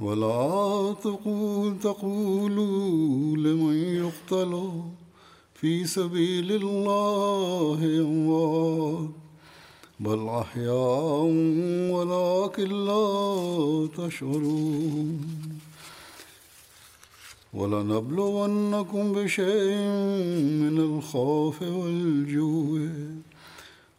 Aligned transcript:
ولا 0.00 0.94
تقول 1.02 1.78
تقولوا 1.78 3.36
لمن 3.36 3.74
يقتل 3.74 4.70
في 5.54 5.86
سبيل 5.86 6.52
الله 6.52 8.00
أموات. 8.00 9.10
بل 10.00 10.28
أحياء 10.28 11.22
ولكن 11.90 12.84
لا 12.84 13.88
تشعرون. 13.96 15.20
ولنبلونكم 17.54 19.12
بشيء 19.12 19.76
من 20.62 20.78
الخوف 20.78 21.62
والجوع. 21.62 22.88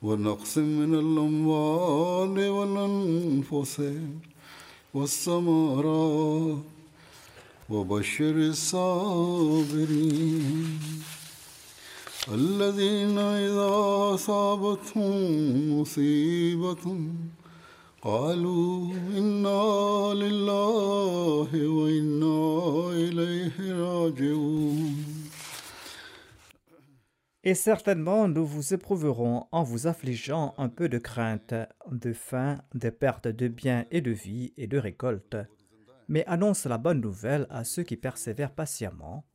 ونقص 0.04 0.58
من 0.58 0.94
الأموال 0.94 2.50
والأنفس. 2.50 3.82
والثمرات 4.96 6.58
وبشر 7.70 8.36
الصابرين 8.56 10.00
الذين 12.34 13.18
إذا 13.18 13.70
أصابتهم 14.14 15.80
مصيبة 15.80 16.86
قالوا 18.02 18.94
إنا 19.18 20.14
لله 20.14 21.50
وإنا 21.68 22.40
إليه 22.94 23.58
راجعون. 23.72 25.25
Et 27.48 27.54
certainement 27.54 28.28
nous 28.28 28.44
vous 28.44 28.74
éprouverons 28.74 29.46
en 29.52 29.62
vous 29.62 29.86
affligeant 29.86 30.56
un 30.58 30.68
peu 30.68 30.90
de 30.90 30.98
crainte, 30.98 31.54
de 31.92 32.12
faim, 32.12 32.58
de 32.74 32.90
perte 32.90 33.28
de 33.28 33.48
biens 33.48 33.86
et 33.92 34.02
de 34.02 34.10
vie 34.10 34.52
et 34.58 34.66
de 34.66 34.80
récolte. 34.80 35.38
Mais 36.08 36.26
annonce 36.26 36.66
la 36.66 36.80
bonne 36.80 37.02
nouvelle 37.02 37.46
à 37.52 37.64
ceux 37.64 37.84
qui 37.84 37.98
persévèrent 37.98 38.56
patiemment, 38.56 39.28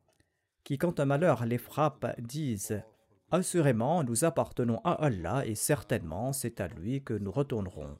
qui 0.64 0.76
quand 0.76 0.98
un 0.98 1.04
malheur 1.04 1.46
les 1.46 1.56
frappe 1.56 2.20
disent 2.20 2.82
Assurément 3.30 4.02
nous 4.02 4.24
appartenons 4.24 4.80
à 4.82 5.04
Allah 5.04 5.46
et 5.46 5.54
certainement 5.54 6.32
c'est 6.32 6.60
à 6.60 6.66
lui 6.66 7.04
que 7.04 7.14
nous 7.14 7.30
retournerons. 7.30 7.96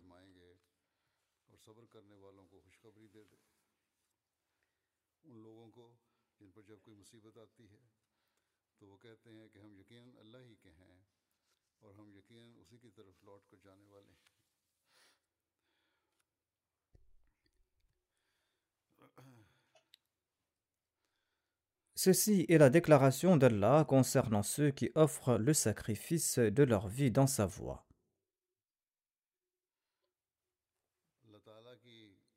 Ceci 22.03 22.47
est 22.49 22.56
la 22.56 22.71
déclaration 22.71 23.37
d'Allah 23.37 23.84
concernant 23.87 24.43
ceux 24.43 24.71
qui 24.71 24.91
offrent 24.94 25.37
le 25.37 25.53
sacrifice 25.53 26.38
de 26.38 26.62
leur 26.62 26.88
vie 26.88 27.11
dans 27.11 27.27
sa 27.27 27.44
voie. 27.44 27.87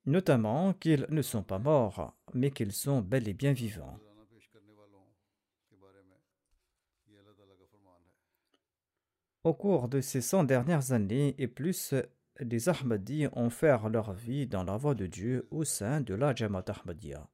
Notamment 0.05 0.73
qu'ils 0.73 1.05
ne 1.07 1.21
sont 1.21 1.43
pas 1.43 1.59
morts, 1.59 2.13
mais 2.33 2.51
qu'ils 2.51 2.73
sont 2.73 2.99
bel 2.99 3.25
et 3.29 3.33
bien 3.33 3.53
vivants. 3.53 3.97
Au 9.45 9.53
cours 9.53 9.87
de 9.87 10.01
ces 10.01 10.19
cent 10.19 10.43
dernières 10.43 10.91
années 10.91 11.35
et 11.37 11.47
plus, 11.47 11.95
des 12.41 12.67
Ahmadis 12.67 13.27
ont 13.31 13.49
fait 13.49 13.73
leur 13.89 14.11
vie 14.11 14.45
dans 14.45 14.65
la 14.65 14.75
voie 14.75 14.93
de 14.93 15.05
Dieu 15.05 15.47
au 15.51 15.63
sein 15.63 16.01
de 16.01 16.15
la 16.15 16.35
Jamaat 16.35 16.65
Ahmadiyya. 16.67 17.29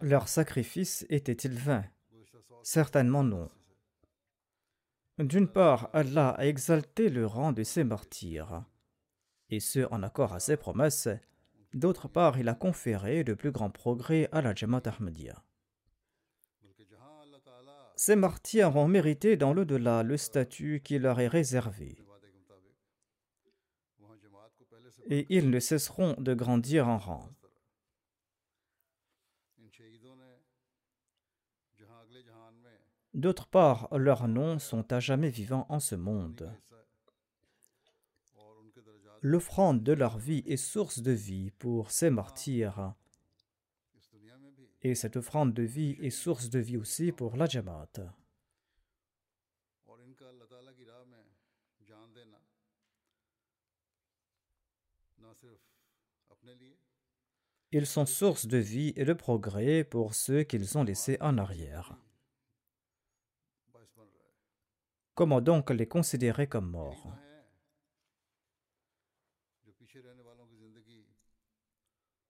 Leur 0.00 0.28
sacrifice 0.28 1.04
était-il 1.08 1.54
vain? 1.54 1.84
Certainement 2.62 3.24
non. 3.24 3.50
D'une 5.18 5.48
part, 5.48 5.90
Allah 5.92 6.30
a 6.30 6.46
exalté 6.46 7.08
le 7.08 7.26
rang 7.26 7.52
de 7.52 7.64
ses 7.64 7.82
martyrs, 7.82 8.64
et 9.50 9.58
ce 9.58 9.80
en 9.92 10.04
accord 10.04 10.32
à 10.32 10.40
ses 10.40 10.56
promesses. 10.56 11.08
D'autre 11.74 12.06
part, 12.06 12.38
il 12.38 12.48
a 12.48 12.54
conféré 12.54 13.24
de 13.24 13.34
plus 13.34 13.50
grands 13.50 13.70
progrès 13.70 14.28
à 14.30 14.40
la 14.40 14.54
Jamaat 14.54 14.82
Ahmadiyya. 14.86 15.42
Ces 17.96 18.14
martyrs 18.14 18.76
ont 18.76 18.86
mérité 18.86 19.36
dans 19.36 19.52
l'au-delà 19.52 20.04
le 20.04 20.16
statut 20.16 20.80
qui 20.84 21.00
leur 21.00 21.18
est 21.18 21.26
réservé. 21.26 21.98
Et 25.10 25.26
ils 25.30 25.50
ne 25.50 25.58
cesseront 25.58 26.14
de 26.18 26.34
grandir 26.34 26.86
en 26.86 26.98
rang. 26.98 27.28
D'autre 33.18 33.48
part, 33.48 33.88
leurs 33.98 34.28
noms 34.28 34.60
sont 34.60 34.92
à 34.92 35.00
jamais 35.00 35.28
vivants 35.28 35.66
en 35.70 35.80
ce 35.80 35.96
monde. 35.96 36.54
L'offrande 39.22 39.82
de 39.82 39.92
leur 39.92 40.18
vie 40.18 40.44
est 40.46 40.56
source 40.56 41.00
de 41.00 41.10
vie 41.10 41.50
pour 41.50 41.90
ces 41.90 42.10
martyrs. 42.10 42.94
Et 44.82 44.94
cette 44.94 45.16
offrande 45.16 45.52
de 45.52 45.64
vie 45.64 45.96
est 46.00 46.10
source 46.10 46.48
de 46.48 46.60
vie 46.60 46.76
aussi 46.76 47.10
pour 47.10 47.36
la 47.36 47.46
Jamaat. 47.46 47.90
Ils 57.72 57.86
sont 57.86 58.06
source 58.06 58.46
de 58.46 58.58
vie 58.58 58.92
et 58.94 59.04
de 59.04 59.12
progrès 59.12 59.82
pour 59.82 60.14
ceux 60.14 60.44
qu'ils 60.44 60.78
ont 60.78 60.84
laissés 60.84 61.18
en 61.20 61.36
arrière. 61.36 61.98
Comment 65.18 65.40
donc 65.40 65.70
les 65.70 65.88
considérer 65.88 66.46
comme 66.46 66.70
morts? 66.70 67.12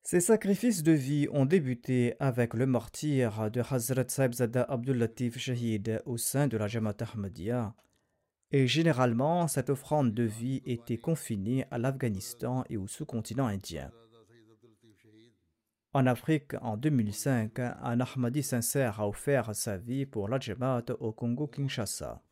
Ces 0.02 0.20
sacrifices 0.20 0.82
de 0.82 0.92
vie 0.92 1.28
ont 1.30 1.44
débuté 1.44 2.14
avec 2.18 2.54
le 2.54 2.64
martyr 2.64 3.50
de 3.50 3.60
Hazrat 3.60 4.08
Saibzada 4.08 4.62
Abdul 4.62 4.96
Latif 4.96 5.36
Shahid 5.36 6.00
au 6.06 6.16
sein 6.16 6.48
de 6.48 6.56
la 6.56 6.66
Jamaat 6.66 6.96
Ahmadiyya. 7.00 7.74
Et 8.52 8.66
généralement, 8.66 9.48
cette 9.48 9.68
offrande 9.68 10.14
de 10.14 10.22
vie 10.22 10.62
était 10.64 10.96
confinée 10.96 11.66
à 11.70 11.76
l'Afghanistan 11.76 12.64
et 12.70 12.78
au 12.78 12.86
sous-continent 12.86 13.48
indien. 13.48 13.90
En 15.92 16.06
Afrique, 16.06 16.54
en 16.62 16.78
2005, 16.78 17.58
un 17.58 18.00
Ahmadi 18.00 18.42
sincère 18.42 18.98
a 18.98 19.06
offert 19.06 19.54
sa 19.54 19.76
vie 19.76 20.06
pour 20.06 20.30
la 20.30 20.40
Jamaat 20.40 20.86
au 21.00 21.12
Congo-Kinshasa. 21.12 22.22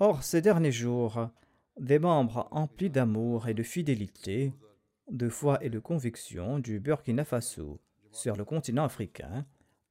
Or, 0.00 0.22
ces 0.22 0.40
derniers 0.40 0.70
jours, 0.70 1.28
des 1.76 1.98
membres 1.98 2.46
emplis 2.52 2.88
d'amour 2.88 3.48
et 3.48 3.54
de 3.54 3.64
fidélité, 3.64 4.52
de 5.10 5.28
foi 5.28 5.58
et 5.64 5.70
de 5.70 5.80
conviction 5.80 6.60
du 6.60 6.78
Burkina 6.78 7.24
Faso 7.24 7.80
sur 8.12 8.36
le 8.36 8.44
continent 8.44 8.84
africain 8.84 9.44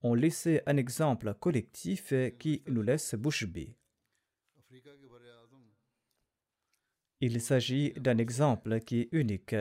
ont 0.03 0.13
laissé 0.13 0.61
un 0.65 0.77
exemple 0.77 1.33
collectif 1.33 2.13
qui 2.39 2.63
nous 2.67 2.83
laisse 2.83 3.15
bouche 3.15 3.45
bée. 3.45 3.75
Il 7.19 7.41
s'agit 7.41 7.91
d'un 7.93 8.17
exemple 8.17 8.79
qui 8.79 9.01
est 9.01 9.09
unique 9.11 9.55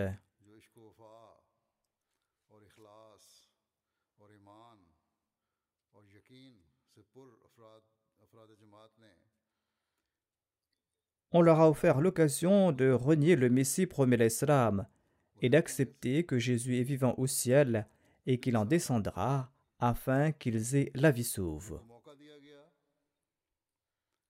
on 11.37 11.43
leur 11.43 11.61
a 11.61 11.69
offert 11.69 12.00
l'occasion 12.00 12.73
de 12.73 12.91
renier 12.91 13.37
le 13.37 13.50
Messie 13.50 13.85
promet 13.85 14.17
l'Islam 14.17 14.87
et 15.43 15.50
d'accepter 15.50 16.25
que 16.25 16.38
Jésus 16.38 16.81
est 16.81 16.83
vivant 16.83 17.15
au 17.19 17.27
ciel 17.27 17.87
et 18.27 18.41
qu'il 18.41 18.56
en 18.56 18.65
descendra 18.65 19.53
afin 19.79 20.33
qu'ils 20.33 20.77
aient 20.77 20.91
la 20.94 21.11
vie 21.11 21.25
sauve. 21.25 21.79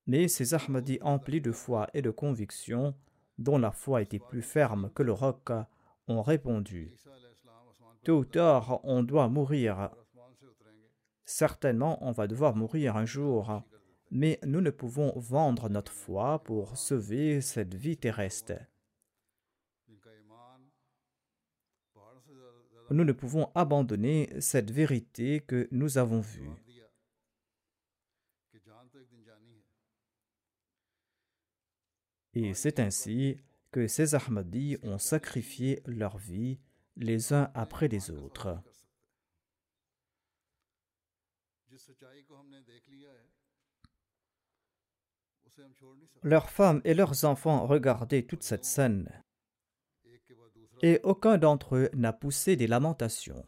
Mais 0.08 0.26
ces 0.26 0.54
Ahmadis 0.54 0.98
emplis 1.00 1.40
de 1.40 1.52
foi 1.52 1.88
et 1.94 2.02
de 2.02 2.10
conviction, 2.10 2.92
dont 3.38 3.58
la 3.58 3.70
foi 3.70 4.02
était 4.02 4.18
plus 4.18 4.42
ferme 4.42 4.90
que 4.92 5.04
le 5.04 5.12
roc, 5.12 5.52
ont 6.08 6.22
répondu 6.22 6.92
Tôt 8.02 8.18
ou 8.18 8.24
tard, 8.24 8.80
on 8.82 9.04
doit 9.04 9.28
mourir. 9.28 9.90
Certainement, 11.24 11.98
on 12.00 12.10
va 12.10 12.26
devoir 12.26 12.56
mourir 12.56 12.96
un 12.96 13.06
jour 13.06 13.62
mais 14.10 14.38
nous 14.44 14.60
ne 14.60 14.70
pouvons 14.70 15.12
vendre 15.16 15.68
notre 15.68 15.92
foi 15.92 16.42
pour 16.42 16.76
sauver 16.76 17.40
cette 17.40 17.74
vie 17.74 17.96
terrestre. 17.96 18.54
Nous 22.90 23.04
ne 23.04 23.12
pouvons 23.12 23.50
abandonner 23.54 24.30
cette 24.40 24.70
vérité 24.70 25.40
que 25.40 25.68
nous 25.72 25.98
avons 25.98 26.20
vue. 26.20 26.50
Et 32.34 32.54
c'est 32.54 32.78
ainsi 32.80 33.38
que 33.72 33.88
ces 33.88 34.14
Ahmadis 34.14 34.76
ont 34.82 34.98
sacrifié 34.98 35.82
leur 35.86 36.18
vie 36.18 36.58
les 36.96 37.32
uns 37.32 37.50
après 37.54 37.88
les 37.88 38.10
autres. 38.10 38.62
Leurs 46.22 46.50
femmes 46.50 46.80
et 46.84 46.94
leurs 46.94 47.24
enfants 47.24 47.66
regardaient 47.66 48.22
toute 48.22 48.42
cette 48.42 48.64
scène, 48.64 49.10
et 50.82 51.00
aucun 51.04 51.38
d'entre 51.38 51.76
eux 51.76 51.90
n'a 51.94 52.12
poussé 52.12 52.56
des 52.56 52.66
lamentations. 52.66 53.46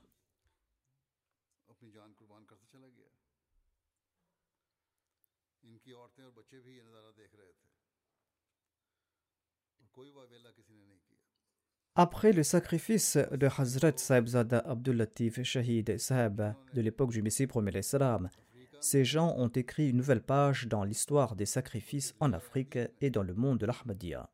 Après 12.00 12.32
le 12.32 12.44
sacrifice 12.44 13.16
de 13.16 13.48
Hazrat 13.48 13.96
Saibzada 13.96 14.60
Abdul 14.60 14.98
Latif 14.98 15.42
Shahid 15.42 15.98
Sahab 15.98 16.54
de 16.72 16.80
l'époque 16.80 17.10
du 17.10 17.22
Messie 17.22 17.48
premier 17.48 17.72
l'Islam, 17.72 18.30
ces 18.80 19.04
gens 19.04 19.34
ont 19.36 19.48
écrit 19.48 19.90
une 19.90 19.96
nouvelle 19.96 20.22
page 20.22 20.66
dans 20.68 20.84
l'histoire 20.84 21.36
des 21.36 21.46
sacrifices 21.46 22.14
en 22.20 22.32
Afrique 22.32 22.78
et 23.00 23.10
dans 23.10 23.22
le 23.22 23.34
monde 23.34 23.58
de 23.58 23.66
l'Ahmadiyya. 23.66 24.30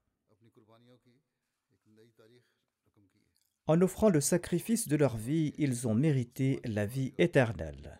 En 3.66 3.80
offrant 3.80 4.10
le 4.10 4.20
sacrifice 4.20 4.88
de 4.88 4.96
leur 4.96 5.16
vie, 5.16 5.54
ils 5.56 5.88
ont 5.88 5.94
mérité 5.94 6.60
la 6.64 6.84
vie 6.84 7.14
éternelle. 7.16 7.98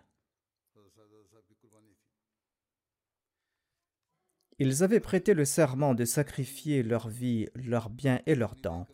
Ils 4.59 4.83
avaient 4.83 5.01
prêté 5.01 5.35
le 5.35 5.45
serment 5.45 5.95
de 5.95 6.05
sacrifier 6.05 6.83
leur 6.83 7.09
vie, 7.09 7.49
leurs 7.55 7.91
biens 7.91 8.21
et 8.27 8.35
leurs 8.35 8.55
dents, 8.55 8.87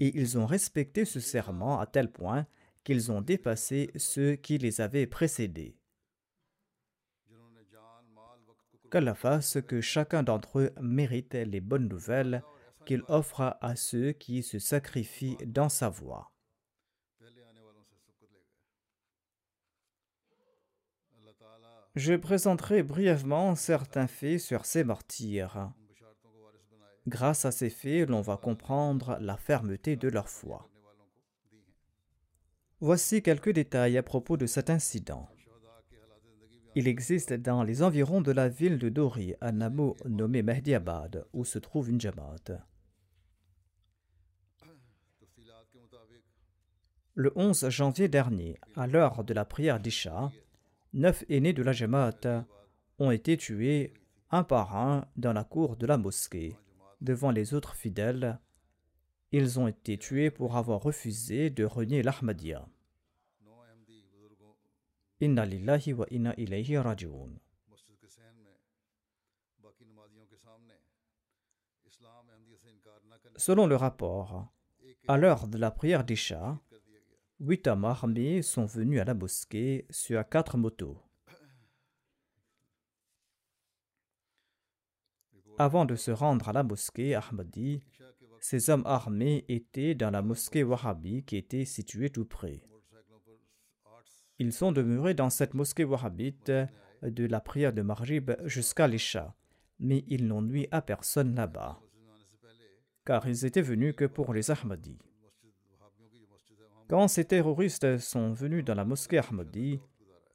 et 0.00 0.18
ils 0.18 0.36
ont 0.36 0.46
respecté 0.46 1.04
ce 1.04 1.20
serment 1.20 1.80
à 1.80 1.86
tel 1.86 2.10
point 2.10 2.46
qu'ils 2.84 3.10
ont 3.12 3.22
dépassé 3.22 3.90
ceux 3.96 4.34
qui 4.34 4.58
les 4.58 4.80
avaient 4.80 5.06
précédés 5.06 5.76
que 9.58 9.80
chacun 9.80 10.22
d'entre 10.22 10.60
eux 10.60 10.72
mérite 10.80 11.34
les 11.34 11.60
bonnes 11.60 11.88
nouvelles 11.88 12.42
qu'il 12.86 13.02
offre 13.08 13.56
à 13.60 13.76
ceux 13.76 14.12
qui 14.12 14.42
se 14.42 14.58
sacrifient 14.58 15.36
dans 15.44 15.68
sa 15.68 15.88
voie. 15.88 16.32
Je 21.96 22.14
présenterai 22.14 22.82
brièvement 22.82 23.54
certains 23.54 24.06
faits 24.06 24.38
sur 24.38 24.66
ces 24.66 24.84
martyrs. 24.84 25.72
Grâce 27.06 27.44
à 27.44 27.52
ces 27.52 27.70
faits, 27.70 28.08
l'on 28.08 28.20
va 28.20 28.36
comprendre 28.36 29.16
la 29.20 29.36
fermeté 29.36 29.96
de 29.96 30.08
leur 30.08 30.28
foi. 30.28 30.68
Voici 32.80 33.22
quelques 33.22 33.52
détails 33.52 33.96
à 33.96 34.02
propos 34.02 34.36
de 34.36 34.46
cet 34.46 34.68
incident. 34.68 35.26
Il 36.78 36.88
existe 36.88 37.32
dans 37.32 37.62
les 37.62 37.82
environs 37.82 38.20
de 38.20 38.32
la 38.32 38.50
ville 38.50 38.76
de 38.76 38.90
Dori 38.90 39.32
un 39.40 39.62
hameau 39.62 39.96
nommé 40.04 40.42
Mahdiabad, 40.42 41.26
où 41.32 41.42
se 41.42 41.58
trouve 41.58 41.88
une 41.88 41.98
jamaat. 41.98 42.60
Le 47.14 47.32
11 47.34 47.70
janvier 47.70 48.08
dernier, 48.08 48.58
à 48.76 48.86
l'heure 48.86 49.24
de 49.24 49.32
la 49.32 49.46
prière 49.46 49.80
d'Isha, 49.80 50.30
neuf 50.92 51.24
aînés 51.30 51.54
de 51.54 51.62
la 51.62 51.72
jamaat 51.72 52.44
ont 52.98 53.10
été 53.10 53.38
tués 53.38 53.94
un 54.30 54.44
par 54.44 54.76
un 54.76 55.06
dans 55.16 55.32
la 55.32 55.44
cour 55.44 55.78
de 55.78 55.86
la 55.86 55.96
mosquée, 55.96 56.58
devant 57.00 57.30
les 57.30 57.54
autres 57.54 57.74
fidèles. 57.74 58.38
Ils 59.32 59.58
ont 59.58 59.66
été 59.66 59.96
tués 59.96 60.30
pour 60.30 60.58
avoir 60.58 60.82
refusé 60.82 61.48
de 61.48 61.64
renier 61.64 62.02
l'Ahmadiyya. 62.02 62.68
Selon 73.36 73.66
le 73.66 73.76
rapport, 73.76 74.52
à 75.08 75.16
l'heure 75.16 75.48
de 75.48 75.58
la 75.58 75.70
prière 75.70 76.04
d'Isha, 76.04 76.60
huit 77.40 77.66
hommes 77.66 77.84
armés 77.84 78.42
sont 78.42 78.66
venus 78.66 79.00
à 79.00 79.04
la 79.04 79.14
mosquée 79.14 79.86
sur 79.90 80.28
quatre 80.28 80.58
motos. 80.58 81.00
Avant 85.58 85.86
de 85.86 85.96
se 85.96 86.10
rendre 86.10 86.50
à 86.50 86.52
la 86.52 86.62
mosquée 86.62 87.14
Ahmadi, 87.14 87.82
ces 88.40 88.68
hommes 88.68 88.84
armés 88.84 89.46
étaient 89.48 89.94
dans 89.94 90.10
la 90.10 90.20
mosquée 90.20 90.62
Wahhabi 90.62 91.24
qui 91.24 91.36
était 91.36 91.64
située 91.64 92.10
tout 92.10 92.26
près. 92.26 92.62
Ils 94.38 94.52
sont 94.52 94.72
demeurés 94.72 95.14
dans 95.14 95.30
cette 95.30 95.54
mosquée 95.54 95.84
wahhabite 95.84 96.52
de 97.02 97.26
la 97.26 97.40
prière 97.40 97.72
de 97.72 97.82
Marjib 97.82 98.32
jusqu'à 98.44 98.86
l'Isha, 98.86 99.34
mais 99.78 100.04
ils 100.08 100.26
n'ont 100.26 100.42
nuit 100.42 100.68
à 100.70 100.82
personne 100.82 101.34
là-bas, 101.34 101.80
car 103.04 103.26
ils 103.26 103.44
étaient 103.44 103.62
venus 103.62 103.94
que 103.96 104.04
pour 104.04 104.34
les 104.34 104.50
Ahmadis. 104.50 104.98
Quand 106.88 107.08
ces 107.08 107.24
terroristes 107.24 107.98
sont 107.98 108.32
venus 108.32 108.64
dans 108.64 108.74
la 108.74 108.84
mosquée 108.84 109.18
Ahmadi, 109.18 109.80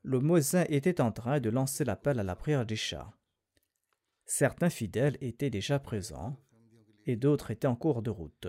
le 0.04 0.20
Mosin 0.20 0.66
était 0.68 1.00
en 1.00 1.12
train 1.12 1.40
de 1.40 1.50
lancer 1.50 1.86
l'appel 1.86 2.20
à 2.20 2.24
la 2.24 2.36
prière 2.36 2.66
d'Isha. 2.66 3.14
Certains 4.26 4.70
fidèles 4.70 5.18
étaient 5.22 5.50
déjà 5.50 5.80
présents 5.80 6.38
et 7.06 7.16
d'autres 7.16 7.52
étaient 7.52 7.68
en 7.68 7.76
cours 7.76 8.02
de 8.02 8.10
route. 8.10 8.48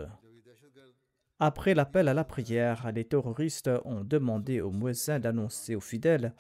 Après 1.44 1.74
l'appel 1.74 2.06
à 2.06 2.14
la 2.14 2.22
prière, 2.22 2.92
les 2.92 3.04
terroristes 3.04 3.68
ont 3.84 4.04
demandé 4.04 4.60
aux 4.60 4.70
muezzins 4.70 5.18
d'annoncer 5.18 5.74
aux 5.74 5.80
fidèles 5.80 6.36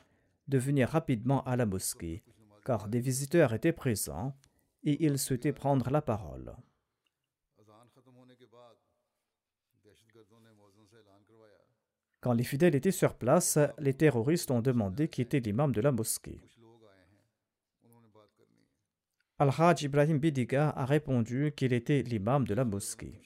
de 0.46 0.58
venir 0.58 0.88
rapidement 0.88 1.42
à 1.42 1.56
la 1.56 1.66
mosquée, 1.66 2.22
car 2.64 2.86
des 2.86 3.00
visiteurs 3.00 3.52
étaient 3.52 3.72
présents 3.72 4.32
et 4.84 5.04
ils 5.04 5.18
souhaitaient 5.18 5.52
prendre 5.52 5.90
la 5.90 6.02
parole. 6.02 6.54
Quand 12.20 12.32
les 12.32 12.44
fidèles 12.44 12.76
étaient 12.76 12.92
sur 12.92 13.16
place, 13.16 13.58
les 13.80 13.94
terroristes 13.94 14.52
ont 14.52 14.62
demandé 14.62 15.08
qui 15.08 15.20
était 15.20 15.40
l'imam 15.40 15.72
de 15.72 15.80
la 15.80 15.90
mosquée. 15.90 16.40
Al-Hajj 19.40 19.82
Ibrahim 19.82 20.20
Bidiga 20.20 20.70
a 20.70 20.86
répondu 20.86 21.52
qu'il 21.56 21.72
était 21.72 22.02
l'imam 22.02 22.46
de 22.46 22.54
la 22.54 22.64
mosquée. 22.64 23.20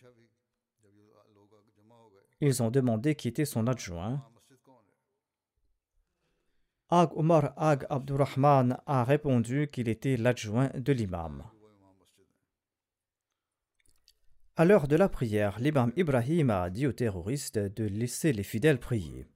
Ils 2.41 2.63
ont 2.63 2.71
demandé 2.71 3.15
qui 3.15 3.29
était 3.29 3.45
son 3.45 3.67
adjoint. 3.67 4.23
Ag 6.91 7.11
Omar 7.17 7.53
Ag 7.57 7.87
Abdurrahman 7.91 8.79
a 8.87 9.03
répondu 9.05 9.69
qu'il 9.73 9.89
était 9.89 10.17
l'adjoint 10.17 10.71
de 10.75 10.93
l'imam. 10.93 11.43
À 14.55 14.65
l'heure 14.65 14.87
de 14.87 14.97
la 14.97 15.09
prière, 15.09 15.59
l'imam 15.59 15.93
Ibrahim 15.97 16.51
a 16.51 16.71
dit 16.71 16.87
aux 16.87 16.93
terroristes 16.93 17.59
de 17.59 17.85
laisser 17.85 18.33
les 18.33 18.43
fidèles 18.43 18.81
prier. 18.81 19.27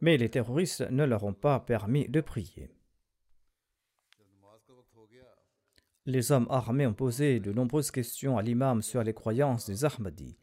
Mais 0.00 0.16
les 0.16 0.28
terroristes 0.28 0.90
ne 0.90 1.04
leur 1.04 1.24
ont 1.24 1.34
pas 1.34 1.60
permis 1.60 2.08
de 2.08 2.20
prier. 2.20 2.70
Les 6.06 6.32
hommes 6.32 6.46
armés 6.50 6.86
ont 6.86 6.92
posé 6.92 7.40
de 7.40 7.50
nombreuses 7.50 7.90
questions 7.90 8.36
à 8.36 8.42
l'imam 8.42 8.82
sur 8.82 9.02
les 9.02 9.14
croyances 9.14 9.66
des 9.66 9.86
Ahmadis. 9.86 10.36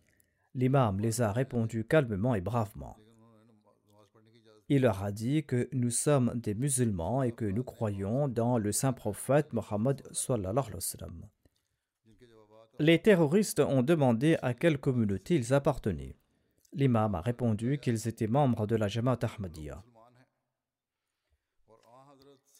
L'imam 0.55 0.99
les 0.99 1.21
a 1.21 1.31
répondu 1.31 1.85
calmement 1.85 2.33
et 2.33 2.41
bravement. 2.41 2.97
Il 4.69 4.81
leur 4.81 5.03
a 5.03 5.11
dit 5.11 5.43
que 5.43 5.69
nous 5.71 5.91
sommes 5.91 6.33
des 6.33 6.55
musulmans 6.55 7.21
et 7.21 7.31
que 7.31 7.45
nous 7.45 7.63
croyons 7.63 8.27
dans 8.27 8.57
le 8.57 8.71
saint 8.71 8.93
prophète 8.93 9.53
Mohammed. 9.53 10.01
Les 12.79 12.99
terroristes 12.99 13.59
ont 13.59 13.83
demandé 13.83 14.37
à 14.41 14.55
quelle 14.55 14.79
communauté 14.79 15.35
ils 15.35 15.53
appartenaient. 15.53 16.15
L'imam 16.73 17.13
a 17.13 17.21
répondu 17.21 17.77
qu'ils 17.77 18.07
étaient 18.07 18.27
membres 18.27 18.65
de 18.65 18.75
la 18.75 18.87
Jamaat 18.87 19.19
Ahmadiyya. 19.21 19.83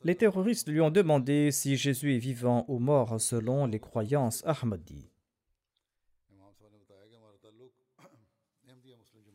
Les 0.04 0.16
terroristes 0.16 0.68
lui 0.68 0.82
ont 0.82 0.90
demandé 0.90 1.52
si 1.52 1.78
Jésus 1.78 2.16
est 2.16 2.20
vivant 2.20 2.66
ou 2.68 2.80
mort 2.80 3.22
selon 3.22 3.68
les 3.68 3.80
croyances 3.80 4.44
Ahmadi. 4.46 5.12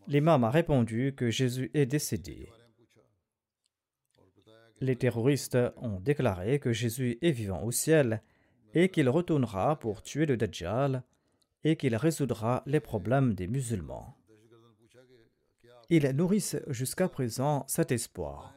L'imam 0.08 0.42
a 0.44 0.50
répondu 0.50 1.14
que 1.16 1.30
Jésus 1.30 1.70
est 1.74 1.86
décédé. 1.86 2.48
Les 4.80 4.96
terroristes 4.96 5.58
ont 5.76 6.00
déclaré 6.00 6.58
que 6.58 6.72
Jésus 6.72 7.18
est 7.22 7.30
vivant 7.30 7.62
au 7.62 7.70
ciel 7.70 8.22
et 8.74 8.88
qu'il 8.88 9.08
retournera 9.08 9.78
pour 9.78 10.02
tuer 10.02 10.26
le 10.26 10.36
Dajjal 10.36 11.02
et 11.64 11.76
qu'il 11.76 11.96
résoudra 11.96 12.62
les 12.66 12.80
problèmes 12.80 13.34
des 13.34 13.46
musulmans. 13.46 14.16
Ils 15.90 16.10
nourrissent 16.10 16.58
jusqu'à 16.68 17.08
présent 17.08 17.64
cet 17.68 17.92
espoir. 17.92 18.55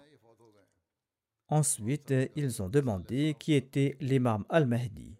Ensuite, 1.50 2.14
ils 2.36 2.62
ont 2.62 2.70
demandé 2.70 3.36
qui 3.40 3.54
était 3.54 3.98
l'imam 4.00 4.46
al-Mahdi. 4.50 5.16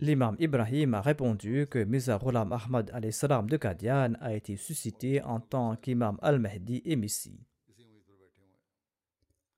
L'imam 0.00 0.36
Ibrahim 0.38 0.94
a 0.94 1.00
répondu 1.00 1.66
que 1.68 1.82
Mirza 1.82 2.18
Ghulam 2.18 2.52
Ahmad 2.52 2.90
de 2.90 3.56
Qadian 3.56 4.14
a 4.20 4.32
été 4.32 4.56
suscité 4.56 5.20
en 5.22 5.40
tant 5.40 5.76
qu'imam 5.76 6.18
al-Mahdi 6.22 6.82
et 6.84 6.96
messie. 6.96 7.40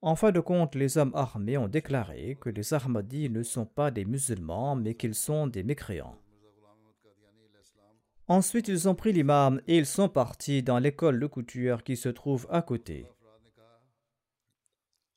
En 0.01 0.15
fin 0.15 0.31
de 0.31 0.39
compte, 0.39 0.73
les 0.73 0.97
hommes 0.97 1.11
armés 1.13 1.59
ont 1.59 1.67
déclaré 1.67 2.35
que 2.41 2.49
les 2.49 2.73
Ahmadis 2.73 3.29
ne 3.29 3.43
sont 3.43 3.67
pas 3.67 3.91
des 3.91 4.03
musulmans, 4.03 4.75
mais 4.75 4.95
qu'ils 4.95 5.13
sont 5.13 5.45
des 5.45 5.61
mécréants. 5.61 6.17
Ensuite, 8.31 8.69
ils 8.69 8.87
ont 8.87 8.95
pris 8.95 9.11
l'imam 9.11 9.61
et 9.67 9.77
ils 9.77 9.85
sont 9.85 10.07
partis 10.07 10.63
dans 10.63 10.79
l'école 10.79 11.19
de 11.19 11.27
couture 11.27 11.83
qui 11.83 11.97
se 11.97 12.07
trouve 12.07 12.47
à 12.49 12.61
côté. 12.61 13.05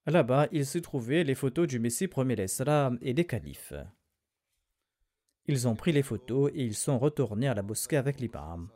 Là-bas, 0.07 0.49
il 0.51 0.67
se 0.67 0.79
trouvaient 0.79 1.23
les 1.23 1.37
photos 1.37 1.69
du 1.69 1.79
Messie 1.79 2.09
premier 2.09 2.35
l'Islam 2.35 2.99
et 3.01 3.15
des 3.15 3.25
califes. 3.25 3.73
Ils 5.47 5.69
ont 5.69 5.77
pris 5.77 5.93
les 5.93 6.03
photos 6.03 6.51
et 6.57 6.65
ils 6.65 6.75
sont 6.75 6.99
retournés 6.99 7.47
à 7.47 7.55
la 7.55 7.63
mosquée 7.63 7.99
avec 7.99 8.19
l'imam. 8.19 8.69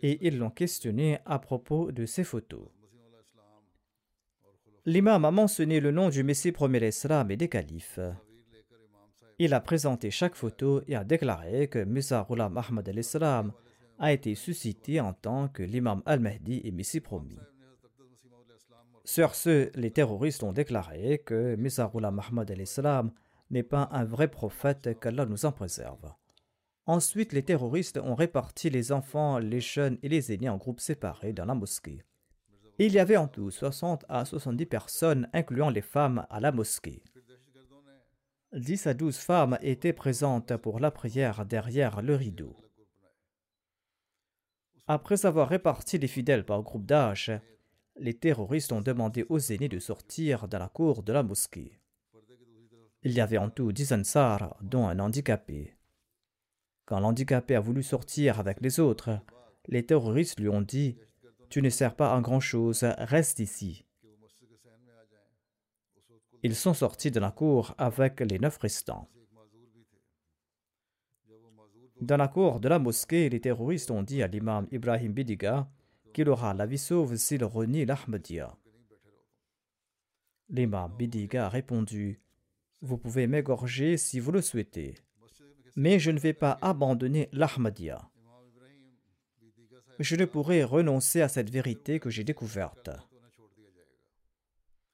Et 0.00 0.24
ils 0.24 0.38
l'ont 0.38 0.50
questionné 0.50 1.18
à 1.24 1.40
propos 1.40 1.90
de 1.90 2.06
ces 2.06 2.22
photos. 2.22 2.68
L'imam 4.86 5.24
a 5.24 5.32
mentionné 5.32 5.80
le 5.80 5.90
nom 5.90 6.08
du 6.08 6.22
Messie 6.22 6.52
premier 6.52 6.78
l'Islam 6.78 7.32
et 7.32 7.36
des 7.36 7.48
califes. 7.48 7.98
Il 9.44 9.54
a 9.54 9.60
présenté 9.60 10.12
chaque 10.12 10.36
photo 10.36 10.82
et 10.86 10.94
a 10.94 11.02
déclaré 11.02 11.66
que 11.66 11.82
Musa 11.82 12.24
Ghulam 12.30 12.56
Ahmad 12.56 12.88
al-Islam 12.88 13.50
a 13.98 14.12
été 14.12 14.36
suscité 14.36 15.00
en 15.00 15.14
tant 15.14 15.48
que 15.48 15.64
l'imam 15.64 16.00
al-Mahdi 16.06 16.60
et 16.62 16.70
Messie 16.70 17.00
promis. 17.00 17.40
Sur 19.04 19.34
ce, 19.34 19.76
les 19.76 19.90
terroristes 19.90 20.44
ont 20.44 20.52
déclaré 20.52 21.20
que 21.26 21.56
Musa 21.56 21.90
Ghulam 21.92 22.20
Ahmad 22.20 22.52
al-Islam 22.52 23.10
n'est 23.50 23.64
pas 23.64 23.88
un 23.90 24.04
vrai 24.04 24.28
prophète, 24.28 24.96
qu'Allah 25.00 25.26
nous 25.26 25.44
en 25.44 25.50
préserve. 25.50 26.14
Ensuite, 26.86 27.32
les 27.32 27.42
terroristes 27.42 27.98
ont 27.98 28.14
réparti 28.14 28.70
les 28.70 28.92
enfants, 28.92 29.40
les 29.40 29.60
jeunes 29.60 29.98
et 30.04 30.08
les 30.08 30.32
aînés 30.32 30.50
en 30.50 30.56
groupes 30.56 30.78
séparés 30.78 31.32
dans 31.32 31.46
la 31.46 31.56
mosquée. 31.56 32.04
Il 32.78 32.92
y 32.92 33.00
avait 33.00 33.16
en 33.16 33.26
tout 33.26 33.50
60 33.50 34.04
à 34.08 34.24
70 34.24 34.66
personnes, 34.66 35.28
incluant 35.32 35.70
les 35.70 35.82
femmes, 35.82 36.28
à 36.30 36.38
la 36.38 36.52
mosquée. 36.52 37.02
10 38.54 38.86
à 38.86 38.94
12 38.94 39.16
femmes 39.16 39.58
étaient 39.62 39.94
présentes 39.94 40.56
pour 40.58 40.78
la 40.78 40.90
prière 40.90 41.46
derrière 41.46 42.02
le 42.02 42.14
rideau. 42.14 42.54
Après 44.86 45.24
avoir 45.24 45.48
réparti 45.48 45.96
les 45.96 46.06
fidèles 46.06 46.44
par 46.44 46.62
groupe 46.62 46.84
d'âge, 46.84 47.32
les 47.96 48.14
terroristes 48.14 48.72
ont 48.72 48.82
demandé 48.82 49.24
aux 49.30 49.38
aînés 49.38 49.70
de 49.70 49.78
sortir 49.78 50.48
dans 50.48 50.58
la 50.58 50.68
cour 50.68 51.02
de 51.02 51.12
la 51.12 51.22
mosquée. 51.22 51.78
Il 53.02 53.12
y 53.12 53.20
avait 53.20 53.38
en 53.38 53.48
tout 53.48 53.72
10 53.72 53.92
ansars, 53.92 54.56
dont 54.60 54.86
un 54.86 54.98
handicapé. 54.98 55.74
Quand 56.84 57.00
l'handicapé 57.00 57.54
a 57.54 57.60
voulu 57.60 57.82
sortir 57.82 58.38
avec 58.38 58.60
les 58.60 58.80
autres, 58.80 59.18
les 59.66 59.86
terroristes 59.86 60.38
lui 60.38 60.48
ont 60.48 60.60
dit 60.60 60.98
Tu 61.48 61.62
ne 61.62 61.70
sers 61.70 61.96
pas 61.96 62.14
à 62.14 62.20
grand-chose, 62.20 62.84
reste 62.98 63.38
ici. 63.38 63.86
Ils 66.44 66.56
sont 66.56 66.74
sortis 66.74 67.12
de 67.12 67.20
la 67.20 67.30
cour 67.30 67.74
avec 67.78 68.20
les 68.20 68.38
neuf 68.38 68.58
restants. 68.58 69.08
Dans 72.00 72.16
la 72.16 72.26
cour 72.26 72.58
de 72.58 72.68
la 72.68 72.80
mosquée, 72.80 73.28
les 73.28 73.40
terroristes 73.40 73.92
ont 73.92 74.02
dit 74.02 74.24
à 74.24 74.26
l'imam 74.26 74.66
Ibrahim 74.72 75.12
Bidiga 75.12 75.70
qu'il 76.12 76.28
aura 76.28 76.52
la 76.52 76.66
vie 76.66 76.78
sauve 76.78 77.14
s'il 77.14 77.44
renie 77.44 77.84
l'Ahmadiyya. 77.84 78.56
L'imam 80.48 80.92
Bidiga 80.98 81.46
a 81.46 81.48
répondu 81.48 82.20
Vous 82.80 82.98
pouvez 82.98 83.28
m'égorger 83.28 83.96
si 83.96 84.18
vous 84.18 84.32
le 84.32 84.42
souhaitez, 84.42 84.94
mais 85.76 86.00
je 86.00 86.10
ne 86.10 86.18
vais 86.18 86.32
pas 86.32 86.58
abandonner 86.60 87.28
l'Ahmadiyya. 87.32 88.10
Je 90.00 90.16
ne 90.16 90.24
pourrai 90.24 90.64
renoncer 90.64 91.20
à 91.20 91.28
cette 91.28 91.50
vérité 91.50 92.00
que 92.00 92.10
j'ai 92.10 92.24
découverte 92.24 92.90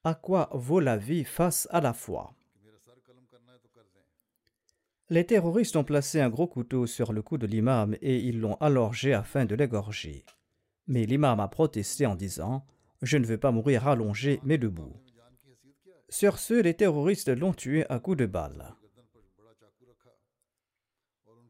à 0.09 0.15
quoi 0.15 0.49
vaut 0.53 0.81
la 0.81 0.97
vie 0.97 1.25
face 1.25 1.69
à 1.71 1.81
la 1.81 1.93
foi. 1.93 2.33
Les 5.11 5.27
terroristes 5.27 5.77
ont 5.77 5.85
placé 5.85 6.21
un 6.21 6.31
gros 6.31 6.47
couteau 6.47 6.87
sur 6.87 7.13
le 7.13 7.23
cou 7.23 7.37
de 7.37 7.47
l'imam 7.47 7.95
et 8.01 8.17
ils 8.19 8.41
l'ont 8.41 8.57
allongé 8.57 9.13
afin 9.13 9.45
de 9.45 9.55
l'égorger. 9.55 10.25
Mais 10.87 11.05
l'imam 11.05 11.41
a 11.41 11.49
protesté 11.49 12.07
en 12.07 12.15
disant 12.15 12.65
Je 13.03 13.19
ne 13.19 13.27
veux 13.27 13.39
pas 13.39 13.51
mourir 13.51 13.87
allongé, 13.87 14.41
mais 14.45 14.57
debout. 14.57 14.97
Sur 16.09 16.39
ce, 16.39 16.55
les 16.55 16.75
terroristes 16.75 17.29
l'ont 17.29 17.53
tué 17.53 17.85
à 17.91 17.99
coups 17.99 18.17
de 18.17 18.27
balle. 18.27 18.75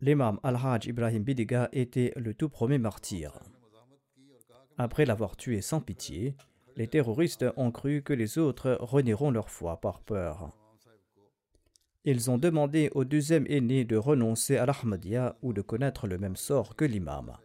L'imam 0.00 0.40
Al-Hajj 0.42 0.86
Ibrahim 0.86 1.22
Bidiga 1.22 1.68
était 1.72 2.12
le 2.16 2.34
tout 2.34 2.48
premier 2.48 2.78
martyr. 2.78 3.40
Après 4.78 5.04
l'avoir 5.04 5.36
tué 5.36 5.60
sans 5.60 5.80
pitié, 5.80 6.36
les 6.78 6.86
terroristes 6.86 7.44
ont 7.56 7.72
cru 7.72 8.02
que 8.02 8.12
les 8.12 8.38
autres 8.38 8.78
renieront 8.80 9.32
leur 9.32 9.50
foi 9.50 9.80
par 9.80 10.00
peur. 10.00 10.52
Ils 12.04 12.30
ont 12.30 12.38
demandé 12.38 12.88
au 12.94 13.04
deuxième 13.04 13.46
aîné 13.48 13.84
de 13.84 13.96
renoncer 13.96 14.56
à 14.56 14.64
l'Ahmadiyya 14.64 15.36
ou 15.42 15.52
de 15.52 15.60
connaître 15.60 16.06
le 16.06 16.18
même 16.18 16.36
sort 16.36 16.76
que 16.76 16.84
l'imam. 16.84 17.36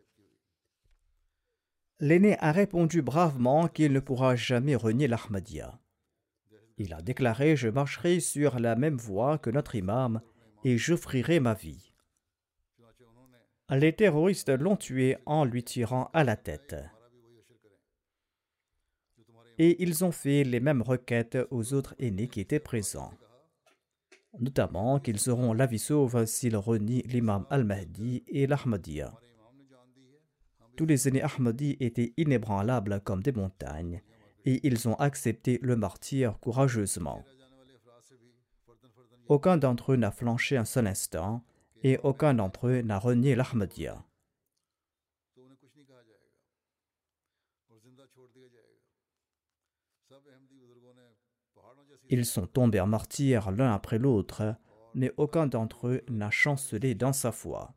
L'aîné 2.00 2.38
a 2.42 2.52
répondu 2.52 3.02
bravement 3.02 3.68
qu'il 3.68 3.92
ne 3.92 4.00
pourra 4.00 4.36
jamais 4.36 4.76
renier 4.76 5.08
l'Ahmadiyya. 5.08 5.80
Il 6.78 6.94
a 6.94 7.02
déclaré 7.02 7.56
Je 7.56 7.70
marcherai 7.70 8.20
sur 8.20 8.60
la 8.60 8.76
même 8.76 8.98
voie 8.98 9.40
que 9.40 9.50
notre 9.50 9.74
imam 9.74 10.22
et 10.64 10.78
j'offrirai 10.78 11.40
ma 11.40 11.56
vie. 11.56 11.92
Les 13.72 13.94
terroristes 13.94 14.50
l'ont 14.50 14.78
tué 14.78 15.18
en 15.26 15.44
lui 15.44 15.64
tirant 15.64 16.12
à 16.14 16.24
la 16.24 16.36
tête 16.36 16.76
et 19.58 19.82
ils 19.84 20.04
ont 20.04 20.12
fait 20.12 20.44
les 20.44 20.60
mêmes 20.60 20.82
requêtes 20.82 21.38
aux 21.52 21.74
autres 21.74 21.96
aînés 22.00 22.28
qui 22.28 22.40
étaient 22.40 22.60
présents, 22.60 23.14
notamment 24.40 25.00
qu'ils 25.00 25.30
auront 25.30 25.54
la 25.54 25.66
vie 25.66 25.80
sauve 25.80 26.26
s'ils 26.26 26.58
renient 26.58 27.04
l'imam 27.06 27.46
al-Mahdi 27.50 28.24
et 28.28 28.48
l'Ahmadiyya. 28.48 29.14
Tous 30.76 30.88
les 30.88 31.08
aînés 31.08 31.22
Ahmadis 31.22 31.78
étaient 31.80 32.14
inébranlables 32.18 33.02
comme 33.02 33.22
des 33.22 33.32
montagnes, 33.32 34.02
et 34.46 34.60
ils 34.66 34.88
ont 34.88 34.96
accepté 34.96 35.60
le 35.62 35.76
martyr 35.76 36.40
courageusement. 36.40 37.24
Aucun 39.28 39.58
d'entre 39.58 39.94
eux 39.94 39.96
n'a 39.96 40.12
flanché 40.12 40.58
un 40.58 40.66
seul 40.66 40.88
instant 40.88 41.44
et 41.84 42.00
aucun 42.04 42.34
d'entre 42.34 42.68
eux 42.68 42.82
n'a 42.82 42.98
renié 42.98 43.36
l'Ahmadiyya. 43.36 44.04
Ils 52.14 52.26
sont 52.28 52.46
tombés 52.46 52.80
en 52.80 52.86
martyrs 52.86 53.50
l'un 53.50 53.74
après 53.74 53.98
l'autre, 53.98 54.56
mais 54.94 55.12
aucun 55.18 55.48
d'entre 55.48 55.88
eux 55.88 56.04
n'a 56.12 56.30
chancelé 56.30 56.94
dans 56.94 57.12
sa 57.12 57.32
foi. 57.32 57.74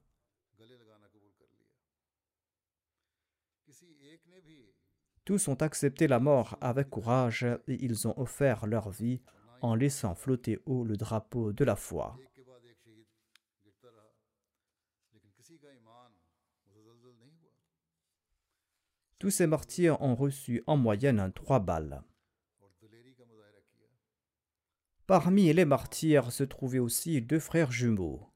Tous 5.24 5.48
ont 5.48 5.54
accepté 5.54 6.06
la 6.06 6.20
mort 6.20 6.58
avec 6.60 6.90
courage 6.90 7.44
et 7.66 7.82
ils 7.82 8.06
ont 8.06 8.12
offert 8.18 8.66
leur 8.66 8.90
vie 8.90 9.22
en 9.62 9.74
laissant 9.74 10.14
flotter 10.14 10.58
haut 10.66 10.84
le 10.84 10.98
drapeau 10.98 11.54
de 11.54 11.64
la 11.64 11.74
foi. 11.74 12.18
Tous 19.18 19.30
ces 19.30 19.46
martyrs 19.46 20.02
ont 20.02 20.14
reçu 20.14 20.62
en 20.66 20.76
moyenne 20.76 21.32
trois 21.32 21.58
balles. 21.58 22.02
Parmi 25.06 25.52
les 25.52 25.64
martyrs 25.64 26.32
se 26.32 26.42
trouvaient 26.42 26.80
aussi 26.80 27.22
deux 27.22 27.38
frères 27.38 27.70
jumeaux. 27.70 28.28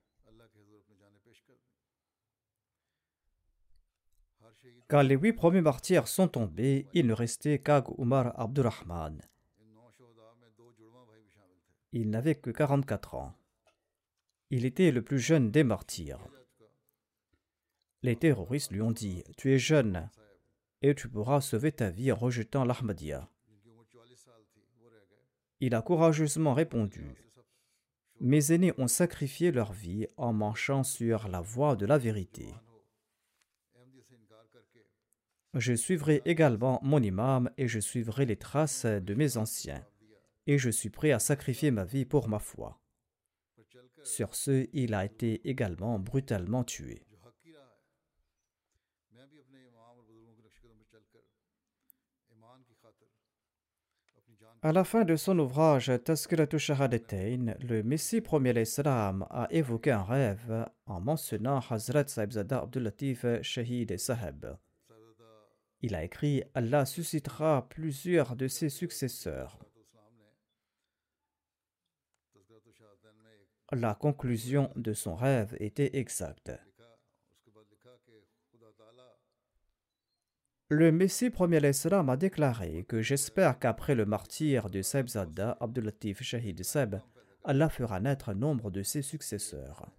Quand 4.88 5.02
les 5.02 5.16
huit 5.16 5.32
premiers 5.32 5.60
martyrs 5.60 6.08
sont 6.08 6.28
tombés, 6.28 6.86
il 6.94 7.06
ne 7.06 7.12
restait 7.12 7.60
qu'Ag 7.60 7.86
Umar 7.98 8.38
Abdurrahman. 8.38 9.20
Il 11.92 12.10
n'avait 12.10 12.36
que 12.36 12.50
44 12.50 13.14
ans. 13.14 13.34
Il 14.50 14.64
était 14.64 14.92
le 14.92 15.02
plus 15.02 15.18
jeune 15.18 15.50
des 15.50 15.64
martyrs. 15.64 16.26
Les 18.02 18.16
terroristes 18.16 18.70
lui 18.70 18.80
ont 18.80 18.90
dit 18.90 19.24
Tu 19.36 19.52
es 19.52 19.58
jeune 19.58 20.08
et 20.82 20.94
tu 20.94 21.08
pourras 21.08 21.40
sauver 21.40 21.72
ta 21.72 21.90
vie 21.90 22.10
en 22.10 22.16
rejetant 22.16 22.64
l'Ahmadiyya. 22.64 23.28
Il 25.62 25.74
a 25.74 25.82
courageusement 25.82 26.54
répondu 26.54 27.04
Mes 28.18 28.52
aînés 28.52 28.72
ont 28.78 28.88
sacrifié 28.88 29.52
leur 29.52 29.72
vie 29.72 30.06
en 30.16 30.32
marchant 30.32 30.82
sur 30.82 31.28
la 31.28 31.42
voie 31.42 31.76
de 31.76 31.84
la 31.84 31.98
vérité. 31.98 32.46
Je 35.54 35.74
suivrai 35.74 36.22
également 36.24 36.80
mon 36.82 37.02
imam 37.02 37.50
et 37.58 37.68
je 37.68 37.78
suivrai 37.78 38.24
les 38.24 38.36
traces 38.36 38.86
de 38.86 39.14
mes 39.14 39.36
anciens, 39.36 39.84
et 40.46 40.56
je 40.58 40.70
suis 40.70 40.90
prêt 40.90 41.12
à 41.12 41.18
sacrifier 41.18 41.70
ma 41.70 41.84
vie 41.84 42.06
pour 42.06 42.28
ma 42.28 42.38
foi. 42.38 42.80
Sur 44.02 44.34
ce, 44.34 44.66
il 44.72 44.94
a 44.94 45.04
été 45.04 45.46
également 45.48 45.98
brutalement 45.98 46.64
tué. 46.64 47.02
À 54.62 54.72
la 54.72 54.84
fin 54.84 55.04
de 55.06 55.16
son 55.16 55.38
ouvrage 55.38 55.90
Tazkiratu 56.04 56.58
Shahadatain, 56.58 57.54
le 57.60 57.82
Messie 57.82 58.20
premier 58.20 58.52
l'Islam 58.52 59.26
a 59.30 59.46
évoqué 59.50 59.90
un 59.90 60.02
rêve 60.02 60.66
en 60.84 61.00
mentionnant 61.00 61.60
Hazrat 61.70 62.08
Saibzada 62.08 62.58
Abdulatif 62.58 63.24
Shahid 63.40 63.96
Saheb. 63.98 64.58
Il 65.80 65.94
a 65.94 66.04
écrit 66.04 66.42
Allah 66.52 66.84
suscitera 66.84 67.70
plusieurs 67.70 68.36
de 68.36 68.48
ses 68.48 68.68
successeurs. 68.68 69.58
La 73.72 73.94
conclusion 73.94 74.70
de 74.76 74.92
son 74.92 75.14
rêve 75.14 75.56
était 75.58 75.96
exacte. 75.96 76.52
Le 80.72 80.92
Messie 80.92 81.30
premier 81.30 81.58
l'Islam 81.58 82.08
a 82.10 82.16
déclaré 82.16 82.84
que 82.86 83.02
j'espère 83.02 83.58
qu'après 83.58 83.96
le 83.96 84.06
martyr 84.06 84.70
de 84.70 84.82
Saibzada 84.82 85.56
Abdulatif 85.58 86.22
Shahid 86.22 86.62
Seb, 86.62 87.00
Allah 87.42 87.68
fera 87.68 87.98
naître 87.98 88.34
nombre 88.34 88.70
de 88.70 88.84
ses 88.84 89.02
successeurs. 89.02 89.90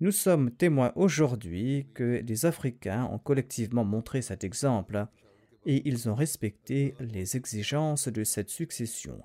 Nous 0.00 0.12
sommes 0.12 0.50
témoins 0.50 0.92
aujourd'hui 0.96 1.88
que 1.92 2.22
les 2.26 2.46
Africains 2.46 3.04
ont 3.12 3.18
collectivement 3.18 3.84
montré 3.84 4.22
cet 4.22 4.44
exemple 4.44 5.04
et 5.66 5.86
ils 5.86 6.08
ont 6.08 6.14
respecté 6.14 6.94
les 7.00 7.36
exigences 7.36 8.08
de 8.08 8.24
cette 8.24 8.48
succession. 8.48 9.20